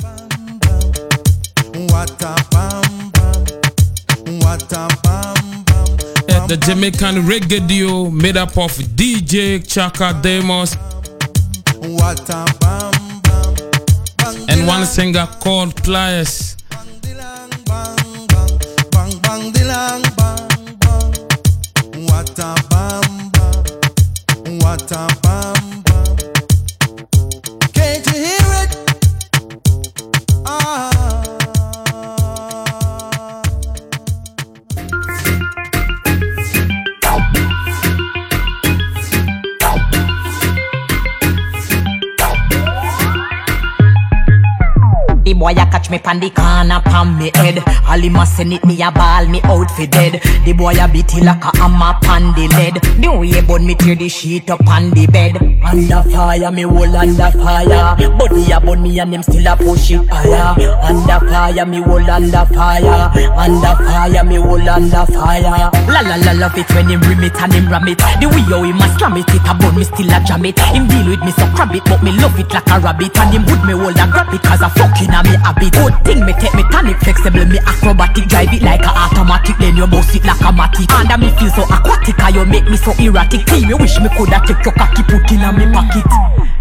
At 6.29 6.47
the 6.47 6.55
Jamaican 6.65 7.15
reggae 7.27 7.67
duo 7.67 8.09
made 8.09 8.37
up 8.37 8.57
of 8.57 8.71
DJ 8.95 9.59
Chaka 9.67 10.17
Demus 10.21 10.77
and 14.47 14.65
one 14.65 14.85
singer 14.85 15.27
called 15.41 15.75
Pliers. 15.83 16.55
Bang 18.91 19.11
bang 19.23 19.51
dilang 19.51 20.03
bang 20.15 20.47
bang. 20.79 22.05
What 22.07 22.39
a 22.39 22.55
bam. 22.69 23.20
What 24.61 24.91
a 24.91 25.07
bam 25.23 25.70
boy 45.41 45.57
a 45.57 45.65
catch 45.65 45.89
me 45.89 45.97
pan 45.97 46.19
the 46.19 46.29
corner 46.29 46.79
pan 46.85 47.17
me 47.17 47.31
head. 47.33 47.57
All 47.89 47.97
him 47.97 48.15
a 48.15 48.25
send 48.25 48.53
it 48.53 48.63
me 48.63 48.79
a 48.83 48.91
ball 48.91 49.25
me 49.25 49.41
out 49.49 49.71
for 49.71 49.87
dead. 49.87 50.21
The 50.45 50.53
boy 50.53 50.77
a 50.77 50.87
beat 50.87 51.17
it 51.17 51.25
like 51.25 51.43
a 51.43 51.49
hammer 51.57 51.97
pan 52.05 52.29
the 52.37 52.45
lead. 52.53 52.77
The 53.01 53.09
way 53.09 53.41
bun 53.41 53.65
me 53.65 53.73
tear 53.73 53.95
the 53.95 54.07
sheet 54.07 54.51
up 54.51 54.61
on 54.67 54.91
the 54.91 55.07
bed. 55.07 55.41
Under 55.65 56.03
fire 56.13 56.51
me 56.51 56.61
whole 56.61 56.95
under 56.95 57.31
fire. 57.33 57.97
Body 58.17 58.51
a 58.51 58.59
bun 58.61 58.83
me 58.83 58.99
and 58.99 59.13
them 59.13 59.23
still 59.23 59.47
a 59.47 59.57
push 59.57 59.89
it 59.89 60.05
higher. 60.13 60.53
Under 60.85 61.19
fire 61.25 61.65
me 61.65 61.81
whole 61.81 62.11
under 62.11 62.45
fire. 62.53 63.09
Under 63.33 63.75
fire 63.81 64.23
me 64.23 64.35
whole 64.35 64.69
under 64.69 65.05
fire. 65.09 65.69
La 65.89 66.01
la 66.05 66.15
la 66.21 66.33
love 66.37 66.57
it 66.57 66.69
when 66.69 66.89
him 66.89 67.01
rim 67.09 67.23
it 67.25 67.41
and 67.41 67.53
him 67.53 67.65
ram 67.65 67.87
it. 67.89 67.97
The 68.21 68.29
way 68.29 68.45
how 68.45 68.61
him 68.61 68.77
a 68.77 68.87
slam 68.93 69.17
it, 69.17 69.25
it 69.33 69.41
a 69.49 69.57
bun 69.57 69.73
me 69.73 69.83
still 69.89 70.13
a 70.13 70.21
jam 70.21 70.45
it. 70.45 70.59
Him 70.69 70.85
deal 70.85 71.09
with 71.09 71.25
me 71.25 71.33
so 71.33 71.49
crab 71.57 71.73
it, 71.73 71.81
but 71.89 72.03
me 72.05 72.13
love 72.21 72.37
it 72.37 72.53
like 72.53 72.69
a 72.69 72.77
rabbit. 72.77 73.17
And 73.17 73.33
him 73.33 73.43
would 73.49 73.65
me 73.65 73.73
hold 73.73 73.97
and 73.97 74.11
grab 74.13 74.29
it 74.29 74.43
cause 74.45 74.61
I 74.61 74.69
fucking 74.69 75.09
a 75.09 75.30
me 75.31 75.37
habit. 75.39 75.71
Good 75.71 75.95
thing 76.03 76.19
me 76.25 76.33
take 76.35 76.53
me 76.53 76.63
tonic 76.69 76.97
flexible, 76.99 77.45
me 77.45 77.59
acrobatic, 77.59 78.27
drive 78.27 78.53
it 78.53 78.61
like 78.61 78.83
a 78.83 78.91
automatic. 78.91 79.55
Then 79.59 79.77
you 79.77 79.87
bounce 79.87 80.13
it 80.15 80.23
like 80.27 80.41
a 80.41 80.51
matic. 80.51 80.91
And 80.91 81.21
me 81.21 81.31
feel 81.39 81.49
so 81.55 81.63
aquatic, 81.63 82.19
and 82.19 82.35
you 82.35 82.45
make 82.45 82.67
me 82.67 82.77
so 82.77 82.91
erratic. 82.99 83.45
Team, 83.47 83.69
you 83.69 83.77
wish 83.77 83.99
me 83.99 84.09
coulda 84.17 84.41
take 84.45 84.63
your 84.65 84.75
cocky 84.75 85.03
put 85.03 85.31
in 85.31 85.41
a 85.41 85.51
me 85.55 85.65
pocket. 85.71 86.05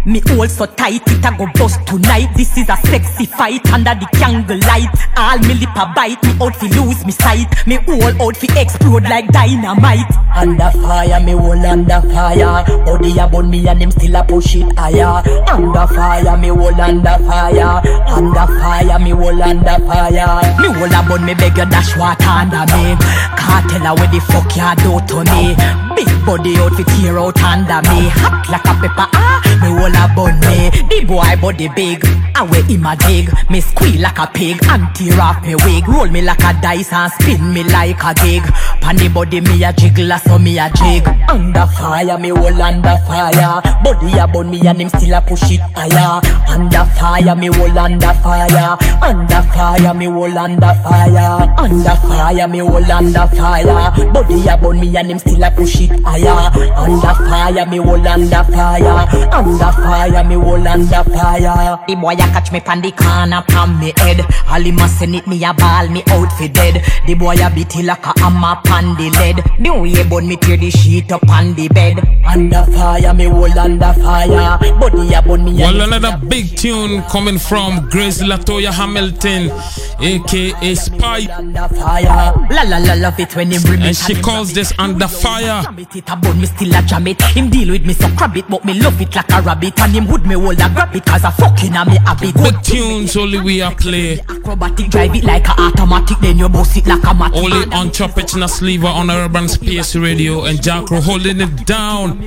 Me 0.03 0.19
hold 0.33 0.49
so 0.49 0.65
tight, 0.65 1.01
it 1.05 1.25
a 1.25 1.29
go 1.37 1.45
bust 1.53 1.77
tonight. 1.85 2.33
This 2.35 2.57
is 2.57 2.69
a 2.69 2.77
sexy 2.87 3.25
fight 3.25 3.61
under 3.71 3.93
the 3.93 4.07
candle 4.17 4.57
light. 4.65 4.89
All 5.15 5.37
me 5.45 5.53
lip 5.53 5.75
a 5.75 5.93
bite, 5.93 6.23
me 6.23 6.33
out 6.41 6.55
fi 6.55 6.67
lose 6.73 7.05
me 7.05 7.11
sight. 7.11 7.45
Me 7.67 7.75
whole 7.85 8.21
out 8.21 8.35
fi 8.35 8.47
explode 8.59 9.03
like 9.03 9.27
dynamite. 9.29 10.09
Under 10.35 10.71
fire, 10.71 11.19
me 11.21 11.33
whole 11.33 11.65
under 11.65 12.01
fire. 12.01 12.65
Body 12.83 13.19
a 13.19 13.27
burn 13.27 13.49
me 13.51 13.67
and 13.67 13.81
them 13.81 13.91
still 13.91 14.15
a 14.15 14.23
push 14.23 14.55
it 14.55 14.75
higher. 14.75 15.21
Under 15.51 15.85
fire, 15.93 16.37
me 16.37 16.47
whole 16.47 16.81
under 16.81 17.17
fire. 17.29 17.81
Under 18.07 18.33
fire, 18.33 18.60
me 18.99 19.11
whole 19.11 19.41
under 19.41 19.77
fire. 19.85 20.41
Me 20.61 20.67
whole 20.67 20.93
a 20.93 21.01
burn 21.07 21.25
me 21.25 21.33
beg 21.33 21.57
you 21.57 21.65
dash 21.65 21.97
water 21.97 22.29
under 22.29 22.65
me. 22.73 22.95
Can't 23.37 23.69
tell 23.69 23.85
her 23.85 23.95
where 23.95 24.07
the 24.11 24.19
fuck 24.21 24.55
you 24.55 24.71
do 24.83 24.99
to 25.07 25.23
me. 25.31 25.55
Big 25.95 26.09
body 26.25 26.57
out 26.57 26.73
fi 26.75 26.83
tear 26.83 27.19
out 27.19 27.41
under 27.41 27.81
me. 27.89 28.09
Hot 28.21 28.49
like 28.49 28.65
a 28.65 28.73
pepper, 28.81 29.07
ah. 29.13 29.50
Me 29.61 29.69
whole 29.69 29.93
a 29.93 30.09
burn 30.15 30.39
me. 30.41 30.69
The 30.89 31.05
boy 31.05 31.35
body 31.39 31.69
big, 31.69 32.03
I 32.35 32.43
wear 32.43 32.63
him 32.63 32.85
a 32.85 32.95
dig. 32.95 33.29
Me 33.49 33.61
squeal 33.61 34.01
like 34.01 34.17
a 34.17 34.27
pig 34.27 34.57
and 34.65 34.89
tear 34.95 35.21
off 35.21 35.41
me 35.43 35.55
wig. 35.55 35.87
Roll 35.87 36.09
me 36.09 36.21
like 36.21 36.43
a 36.43 36.53
dice 36.61 36.91
and 36.91 37.11
spin 37.13 37.53
me 37.53 37.63
like 37.63 38.03
a 38.03 38.13
gig. 38.15 38.43
Panny 38.81 39.07
body 39.07 39.41
me 39.41 39.63
a 39.63 39.71
jiggle, 39.71 40.17
so 40.17 40.39
me 40.39 40.57
a 40.57 40.69
jig. 40.73 41.07
Under 41.29 41.67
fire, 41.67 42.17
me 42.17 42.29
whole 42.29 42.61
under 42.61 42.97
fire. 43.05 43.61
Body 43.83 44.17
a 44.17 44.27
burn 44.27 44.49
me 44.49 44.65
and 44.67 44.81
him 44.81 44.89
still 44.89 45.13
a 45.13 45.21
push 45.21 45.51
it 45.51 45.61
higher. 45.75 46.21
Under 46.49 46.85
fire, 46.97 47.35
me 47.35 47.47
whole 47.47 47.77
under 47.77 48.13
fire. 48.15 48.77
Under 49.01 49.41
fire, 49.53 49.93
me 49.93 50.05
whole 50.05 50.37
under 50.37 50.73
fire. 50.81 51.53
Under 51.57 51.95
fire, 51.95 52.47
me 52.47 52.59
whole 52.59 52.91
under 52.91 53.27
fire. 53.27 54.11
Body 54.11 54.47
a 54.47 54.57
burn 54.57 54.79
me 54.79 54.97
and 54.97 55.11
him 55.11 55.19
still 55.19 55.43
a 55.43 55.51
push 55.51 55.81
it 55.81 55.91
higher. 56.03 56.49
Under 56.75 57.13
fire, 57.13 57.65
me 57.67 57.77
whole 57.77 58.07
under 58.07 58.43
fire. 58.45 59.07
Under 59.31 59.50
fire, 59.59 60.23
me 60.23 60.35
whole 60.35 60.67
under 60.67 61.03
fire. 61.03 61.79
The 61.87 61.95
boy 61.95 62.13
a 62.13 62.17
catch 62.17 62.51
me 62.51 62.59
pan 62.59 62.81
the 62.81 62.91
corner 62.91 63.41
pan 63.47 63.79
me 63.79 63.93
head. 63.97 64.21
All 64.47 64.61
him 64.61 64.77
a 64.79 64.87
send 64.87 65.15
it 65.15 65.27
me 65.27 65.43
a 65.43 65.53
ball 65.53 65.87
me 65.89 66.03
out 66.07 66.31
for 66.33 66.47
dead. 66.47 66.83
The 67.07 67.13
boy 67.15 67.35
a 67.35 67.49
beat 67.53 67.75
it 67.75 67.85
like 67.85 68.05
a 68.05 68.13
hammer 68.19 68.59
pan 68.63 68.95
the 68.95 69.09
lead. 69.09 69.37
The 69.59 69.71
way 69.73 70.03
burn 70.09 70.27
me 70.27 70.37
tear 70.37 70.57
the 70.57 70.69
sheet 70.69 71.11
up 71.11 71.27
on 71.29 71.53
the 71.55 71.67
bed. 71.69 71.99
Under 72.25 72.63
fire, 72.71 73.13
me 73.13 73.25
whole 73.25 73.59
under 73.59 73.93
fire. 73.93 74.57
Body 74.79 75.13
a 75.13 75.21
burn 75.21 75.45
me 75.45 75.53
Well, 75.55 75.81
another 75.81 76.17
big 76.27 76.55
tune 76.57 77.01
coming 77.03 77.37
from 77.37 77.89
Grace 77.89 78.21
Latoya 78.21 78.71
Hamilton, 78.71 79.51
aka 79.99 80.75
Spy. 80.75 81.27
under 81.37 81.67
fire. 81.69 82.33
La 82.49 82.63
la 82.63 82.77
la 82.77 82.93
love 82.93 83.19
it 83.19 83.35
when 83.35 83.51
him 83.51 83.61
And 83.81 83.95
she 83.95 84.15
calls 84.15 84.53
this 84.53 84.73
Under 84.79 85.07
Fire. 85.07 85.63
Jam 85.63 85.79
it, 85.79 85.95
it 85.95 86.09
a 86.09 86.15
bun, 86.15 86.39
me 86.39 86.45
still 86.45 86.73
a 86.75 86.81
jam 86.83 87.07
it. 87.07 87.21
Him 87.21 87.49
deal 87.49 87.71
with 87.71 87.85
me 87.85 87.93
so 87.93 88.07
crab 88.15 88.35
it, 88.37 88.47
but 88.49 88.63
me 88.65 88.73
love 88.75 88.99
it 89.01 89.15
like 89.15 89.31
a 89.31 89.40
rabbit. 89.41 89.79
And 89.79 89.93
him 89.93 90.07
would 90.07 90.25
me 90.25 90.35
hold 90.35 90.59
a 90.59 90.69
grab 90.69 90.95
it, 90.95 91.05
cause 91.05 91.23
I 91.23 91.31
fucking 91.31 91.75
a 91.75 91.85
me 91.85 91.97
habit. 91.97 92.35
Big 92.35 92.61
tunes 92.63 93.15
only 93.15 93.39
we 93.41 93.61
are 93.61 93.75
play. 93.75 94.19
Acrobatic, 94.19 94.89
drive 94.89 95.15
it 95.15 95.23
like 95.23 95.47
a 95.47 95.59
automatic, 95.59 96.17
then 96.19 96.37
you 96.37 96.49
bounce 96.49 96.77
it 96.77 96.87
like 96.87 97.03
a 97.03 97.13
matic. 97.13 97.43
Only 97.43 97.73
on 97.73 97.91
Chop 97.91 98.17
It 98.17 98.33
in 98.33 98.43
a 98.43 98.47
Sliver 98.47 98.87
on 98.87 99.09
Urban 99.09 99.47
Space 99.47 99.95
Radio 99.95 100.45
and 100.45 100.59
JahKrow 100.59 101.01
holding 101.01 101.41
it 101.41 101.65
down. 101.65 102.21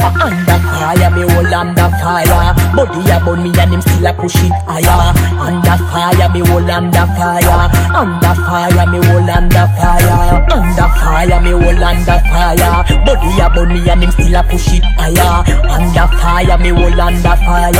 Under 0.00 0.58
fire, 0.64 1.10
me 1.10 1.22
hold 1.28 1.52
under 1.52 1.90
fire. 2.00 2.54
Body 2.74 3.10
a 3.10 3.20
burn 3.24 3.42
me 3.42 3.52
and 3.60 3.74
him 3.74 3.80
still 3.82 4.06
a 4.06 4.12
push 4.14 4.34
it 4.36 4.52
higher. 4.64 5.12
Under 5.36 5.76
fire, 5.92 6.28
me 6.32 6.40
hold 6.40 6.70
under 6.70 7.06
fire. 7.16 7.68
Under 7.94 8.34
fire, 8.48 8.86
me 8.88 8.98
hold 9.06 9.28
under 9.28 9.66
fire. 9.76 10.46
Under 10.50 10.88
fire, 10.96 11.40
me 11.40 11.50
hold 11.50 11.82
under 11.84 12.18
fire. 12.32 12.84
Body 13.04 13.40
a 13.40 13.50
burn 13.50 13.68
me 13.68 13.90
and 13.90 14.02
him 14.04 14.10
still 14.10 14.34
a 14.34 14.42
push 14.42 14.72
it 14.72 14.84
higher. 14.96 15.44
Under 15.68 16.08
fire, 16.20 16.58
me 16.58 16.68
hold 16.68 17.00
under 17.00 17.36
fire. 17.36 17.72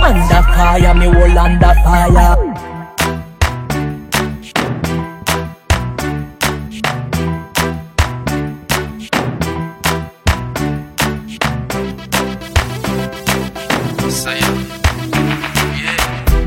Under 0.00 0.42
fire, 0.54 0.94
me 0.94 1.06
hold 1.06 1.36
under 1.36 1.74
fire. 1.84 2.68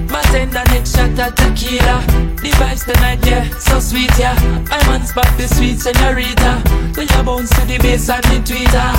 Bartender 0.08 0.64
next 0.72 0.96
shot 0.96 1.20
at 1.20 1.36
tequila 1.36 2.04
The 2.42 2.50
vibes 2.60 2.86
tonight, 2.86 3.26
yeah, 3.26 3.50
so 3.58 3.80
sweet, 3.80 4.12
yeah 4.18 4.36
My 4.70 4.78
man's 4.88 5.14
back 5.14 5.38
the 5.38 5.48
sweet 5.48 5.80
senorita 5.80 6.62
When 6.96 7.08
you 7.08 7.24
bounce 7.24 7.50
to 7.52 7.66
the 7.66 7.78
bass 7.78 8.10
and 8.10 8.24
the 8.26 8.40
tweeter 8.44 8.92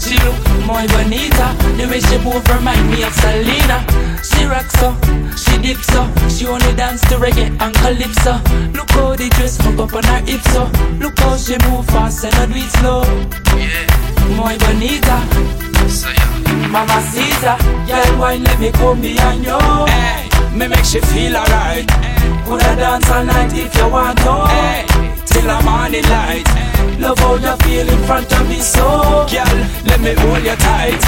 She 0.00 0.16
look 0.24 0.47
muy 0.68 0.86
bonita 0.88 1.56
The 1.78 1.86
way 1.88 2.00
she 2.00 2.18
move 2.18 2.46
remind 2.48 2.90
me 2.90 3.02
of 3.02 3.14
Selena. 3.14 3.80
She 4.22 4.44
rocks 4.44 4.74
so, 4.78 4.94
she 5.34 5.56
dips 5.58 5.86
so. 5.86 6.04
She 6.28 6.46
only 6.46 6.72
dance 6.76 7.00
to 7.08 7.16
reggae 7.16 7.48
and 7.60 7.74
calypso. 7.76 8.34
Look 8.76 8.90
how 8.90 9.16
the 9.16 9.28
dress 9.30 9.56
hook 9.56 9.78
up 9.80 9.94
on 9.94 10.04
her 10.04 10.20
hips 10.28 10.52
so. 10.52 10.64
Look 11.00 11.18
how 11.18 11.36
she 11.36 11.56
move 11.66 11.86
fast 11.86 12.24
and 12.24 12.34
not 12.34 12.48
do 12.48 12.60
it 12.60 12.70
slow. 12.78 13.02
Yeah, 13.56 13.88
muy 14.36 14.56
bonita 14.58 15.18
Mama 16.68 17.00
Caesar, 17.00 17.56
girl, 17.86 18.18
wine 18.18 18.44
let 18.44 18.60
me 18.60 18.70
come 18.72 19.00
behind 19.00 19.44
you. 19.44 19.58
Hey, 19.88 20.28
me 20.52 20.68
make 20.68 20.84
she 20.84 21.00
feel 21.00 21.36
alright. 21.36 21.86
Coulda 22.44 22.76
dance 22.76 23.10
all 23.10 23.24
night 23.24 23.52
if 23.52 23.74
you 23.76 23.88
want 23.88 24.18
to. 24.18 24.34
Hey, 24.46 24.84
till 25.26 25.42
the 25.42 25.58
morning 25.64 26.04
light. 26.04 26.48
Love 26.98 27.18
how 27.18 27.34
you 27.34 27.56
feel 27.64 27.88
in 27.88 28.02
front 28.06 28.32
of 28.32 28.48
me, 28.48 28.58
so 28.60 29.26
girl, 29.30 29.58
let 29.86 30.00
me 30.00 30.14
hold 30.14 30.42
you 30.42 30.56
tight. 30.56 31.02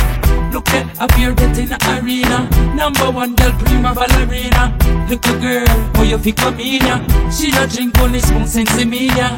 Look 0.52 0.68
at 0.70 1.00
up 1.00 1.12
here 1.14 1.32
get 1.34 1.56
in 1.58 1.68
the 1.68 1.78
arena. 2.02 2.48
Number 2.74 3.10
one 3.10 3.34
girl, 3.36 3.52
prima 3.64 3.94
ballerina. 3.94 4.74
Little 5.08 5.38
girl, 5.40 5.66
how 5.94 6.02
you 6.02 6.18
fi 6.18 6.32
come 6.32 6.58
in 6.60 6.82
ya? 6.82 6.98
She 7.30 7.50
a 7.56 7.66
drink 7.66 7.98
only 8.00 8.20
spoon 8.20 8.46
since 8.46 8.84
me 8.84 9.06
ya. 9.08 9.30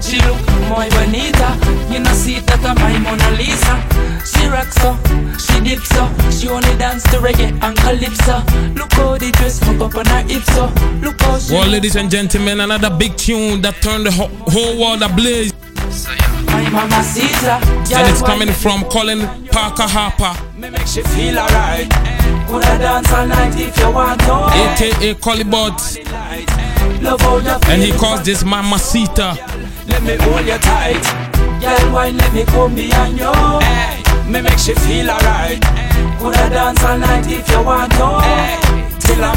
She 0.00 0.18
look 0.22 0.38
muy 0.68 0.88
bonita. 0.90 1.50
You 1.92 2.00
know 2.00 2.12
see 2.12 2.40
that 2.40 2.62
I'm 2.64 2.76
my 2.76 2.98
Mona 2.98 3.30
Lisa. 3.36 3.74
She 4.26 4.46
rocks 4.48 4.76
so, 4.82 4.94
she 5.38 5.60
dips 5.62 5.88
so. 5.88 6.04
She 6.30 6.48
only 6.48 6.74
dance 6.78 7.02
to 7.10 7.18
reggae 7.18 7.50
and 7.62 7.76
calypso. 7.78 8.42
Look 8.74 8.92
how 8.92 9.16
the 9.18 9.30
dress 9.32 9.58
hook 9.62 9.80
up 9.80 9.94
on 9.96 10.06
her 10.06 10.22
hips 10.22 10.46
so. 10.54 10.66
Look 11.02 11.20
how 11.22 11.38
she. 11.38 11.54
Well, 11.54 11.68
ladies 11.68 11.96
and 11.96 12.10
gentlemen, 12.10 12.60
another 12.60 12.90
big 12.90 13.16
tune 13.16 13.62
that 13.62 13.76
turned 13.82 14.06
the 14.06 14.12
ho- 14.12 14.30
whole 14.50 14.78
world 14.80 15.02
ablaze. 15.02 15.52
My 15.86 16.68
mama 16.70 17.02
Caesar. 17.02 17.58
And 17.94 18.08
it's 18.10 18.20
coming 18.22 18.48
from 18.50 18.82
Colin 18.84 19.20
Patrick 19.52 19.88
Harper, 19.88 20.34
Me 20.58 20.68
make 20.68 20.86
she 20.86 21.02
feel 21.02 21.38
alright. 21.38 21.88
Coulda 22.48 22.78
dance 22.78 23.12
all 23.12 23.26
night 23.26 23.54
if 23.56 23.78
you 23.78 23.90
want 23.92 24.20
to. 24.22 24.34
aka 24.34 25.14
Collie 25.14 25.44
Buddz, 25.44 25.98
Love 27.02 27.20
how 27.20 27.36
you 27.38 27.72
and 27.72 27.82
he 27.82 27.92
calls 27.92 28.24
this 28.24 28.42
Mamacita. 28.42 29.36
Let 29.86 30.02
me 30.02 30.16
hold 30.16 30.44
you 30.44 30.58
tight. 30.58 31.02
Girl, 31.60 31.92
wine, 31.92 32.16
let 32.16 32.32
me 32.34 32.44
come 32.44 32.74
behind 32.74 33.18
you. 33.18 33.32
Hey, 33.60 34.02
me 34.28 34.42
make 34.42 34.58
she 34.58 34.74
feel 34.74 35.08
alright. 35.08 35.62
Coulda 36.18 36.50
dance 36.50 36.82
all 36.82 36.98
night 36.98 37.26
if 37.28 37.48
you 37.48 37.62
want 37.62 37.92
to. 37.92 38.20
Hey, 38.22 38.58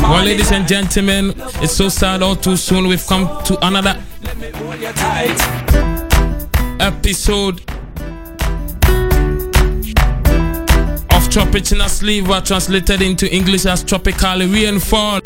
Well, 0.02 0.26
ladies 0.26 0.52
and 0.52 0.68
gentlemen, 0.68 1.34
it's 1.62 1.74
so 1.74 1.90
sad 1.90 2.24
all 2.24 2.36
too 2.36 2.58
soon. 2.58 2.88
We've 2.88 3.06
come 3.06 3.44
to 3.44 3.68
another 3.68 4.02
hold 4.56 4.80
you 4.80 4.92
tight. 4.94 5.89
Episode 6.80 7.60
of 11.12 11.28
Tropicina 11.30 11.88
Sliver, 11.90 12.42
translated 12.42 13.02
into 13.02 13.34
English 13.34 13.66
as 13.66 13.84
Tropical 13.84 14.40
Rainfall. 14.40 15.22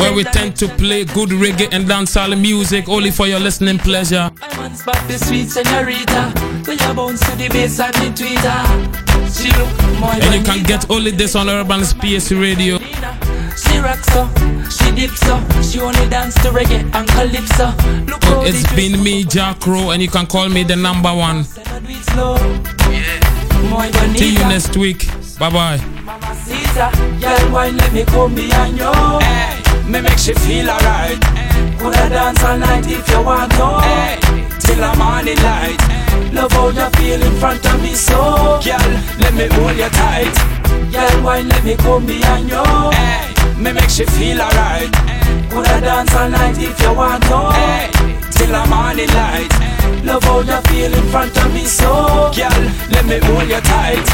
Where 0.00 0.14
we 0.14 0.24
tend 0.24 0.56
to 0.56 0.68
play 0.68 1.04
good 1.04 1.28
reggae 1.30 1.68
and 1.72 1.84
dancehall 1.86 2.40
music 2.40 2.88
only 2.88 3.10
for 3.10 3.26
your 3.26 3.38
listening 3.38 3.78
pleasure. 3.78 4.30
And 10.22 10.34
you 10.34 10.42
can 10.42 10.62
get 10.64 10.90
only 10.90 11.10
this 11.10 11.36
on 11.36 11.48
Urban 11.48 11.84
Space 11.84 12.32
Radio. 12.32 12.78
She 13.56 13.78
rocks 13.78 14.06
so, 14.12 14.28
she 14.70 14.90
dips 14.94 15.20
so. 15.20 15.40
She 15.62 15.80
only 15.80 16.08
dance 16.08 16.34
to 16.42 16.50
reggae 16.50 16.82
and 16.94 17.08
calypso. 17.08 17.66
Look 18.06 18.22
how 18.24 18.40
oh, 18.40 18.44
It's 18.46 18.62
the 18.70 18.76
been 18.76 19.02
me, 19.02 19.24
JahKrow, 19.24 19.92
and 19.92 20.02
you 20.02 20.08
can 20.08 20.26
call 20.26 20.48
me 20.48 20.62
the 20.62 20.76
number 20.76 21.14
one. 21.14 21.40
it 21.40 21.46
See 24.18 24.32
you 24.34 24.44
next 24.48 24.76
week. 24.76 25.06
Bye 25.38 25.50
bye. 25.50 25.78
Caesar, 26.44 26.90
girl, 27.20 27.52
wine, 27.52 27.76
let 27.76 27.92
me 27.92 28.04
come 28.04 28.34
behind 28.34 28.76
you. 28.76 28.92
Hey, 29.20 29.56
me 29.88 30.00
make 30.00 30.18
she 30.18 30.34
feel 30.34 30.68
alright. 30.68 31.20
Coulda 31.78 32.08
dance 32.08 32.42
all 32.44 32.58
night 32.58 32.86
if 32.86 33.08
you 33.08 33.22
want 33.22 33.50
to. 33.52 33.80
Hey, 33.80 34.18
till 34.60 34.76
the 34.76 34.94
morning 34.98 35.38
light. 35.42 35.80
Love 36.32 36.52
how 36.52 36.68
you 36.68 36.90
feel 36.90 37.22
in 37.22 37.34
front 37.40 37.64
of 37.66 37.82
me, 37.82 37.94
so 37.94 38.60
girl, 38.62 38.90
let 39.18 39.34
me 39.34 39.48
hold 39.50 39.76
you 39.76 39.88
tight. 39.88 40.34
Girl, 40.92 41.22
let 41.22 41.64
me 41.64 41.74
come 41.76 42.06
behind 42.06 42.48
you. 42.50 42.62
Hey, 42.92 43.39
me 43.60 43.72
make 43.72 43.90
she 43.90 44.04
feel 44.04 44.40
alright. 44.40 44.90
Coulda 45.50 45.80
dance 45.80 46.14
all 46.14 46.30
night 46.30 46.56
if 46.58 46.80
you 46.80 46.94
want 46.94 47.22
to. 47.24 47.38
Hey, 47.52 47.90
till 48.32 48.52
the 48.52 48.64
morning 48.68 49.08
light. 49.08 49.52
Love 50.04 50.22
how 50.24 50.40
you 50.40 50.60
feel 50.68 50.92
in 50.94 51.06
front 51.10 51.36
of 51.36 51.52
me, 51.52 51.64
so 51.66 52.30
girl, 52.34 52.62
let 52.90 53.04
me 53.04 53.18
hold 53.18 53.48
you 53.48 53.60
tight. 53.60 54.06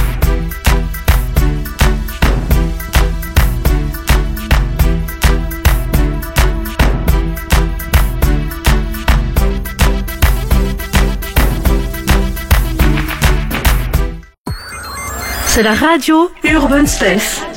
C'est 15.46 15.62
la 15.62 15.74
radio 15.74 16.30
Urban 16.44 16.86
Space. 16.86 17.55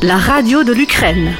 La 0.00 0.16
radio 0.16 0.62
de 0.62 0.72
l'Ukraine. 0.72 1.34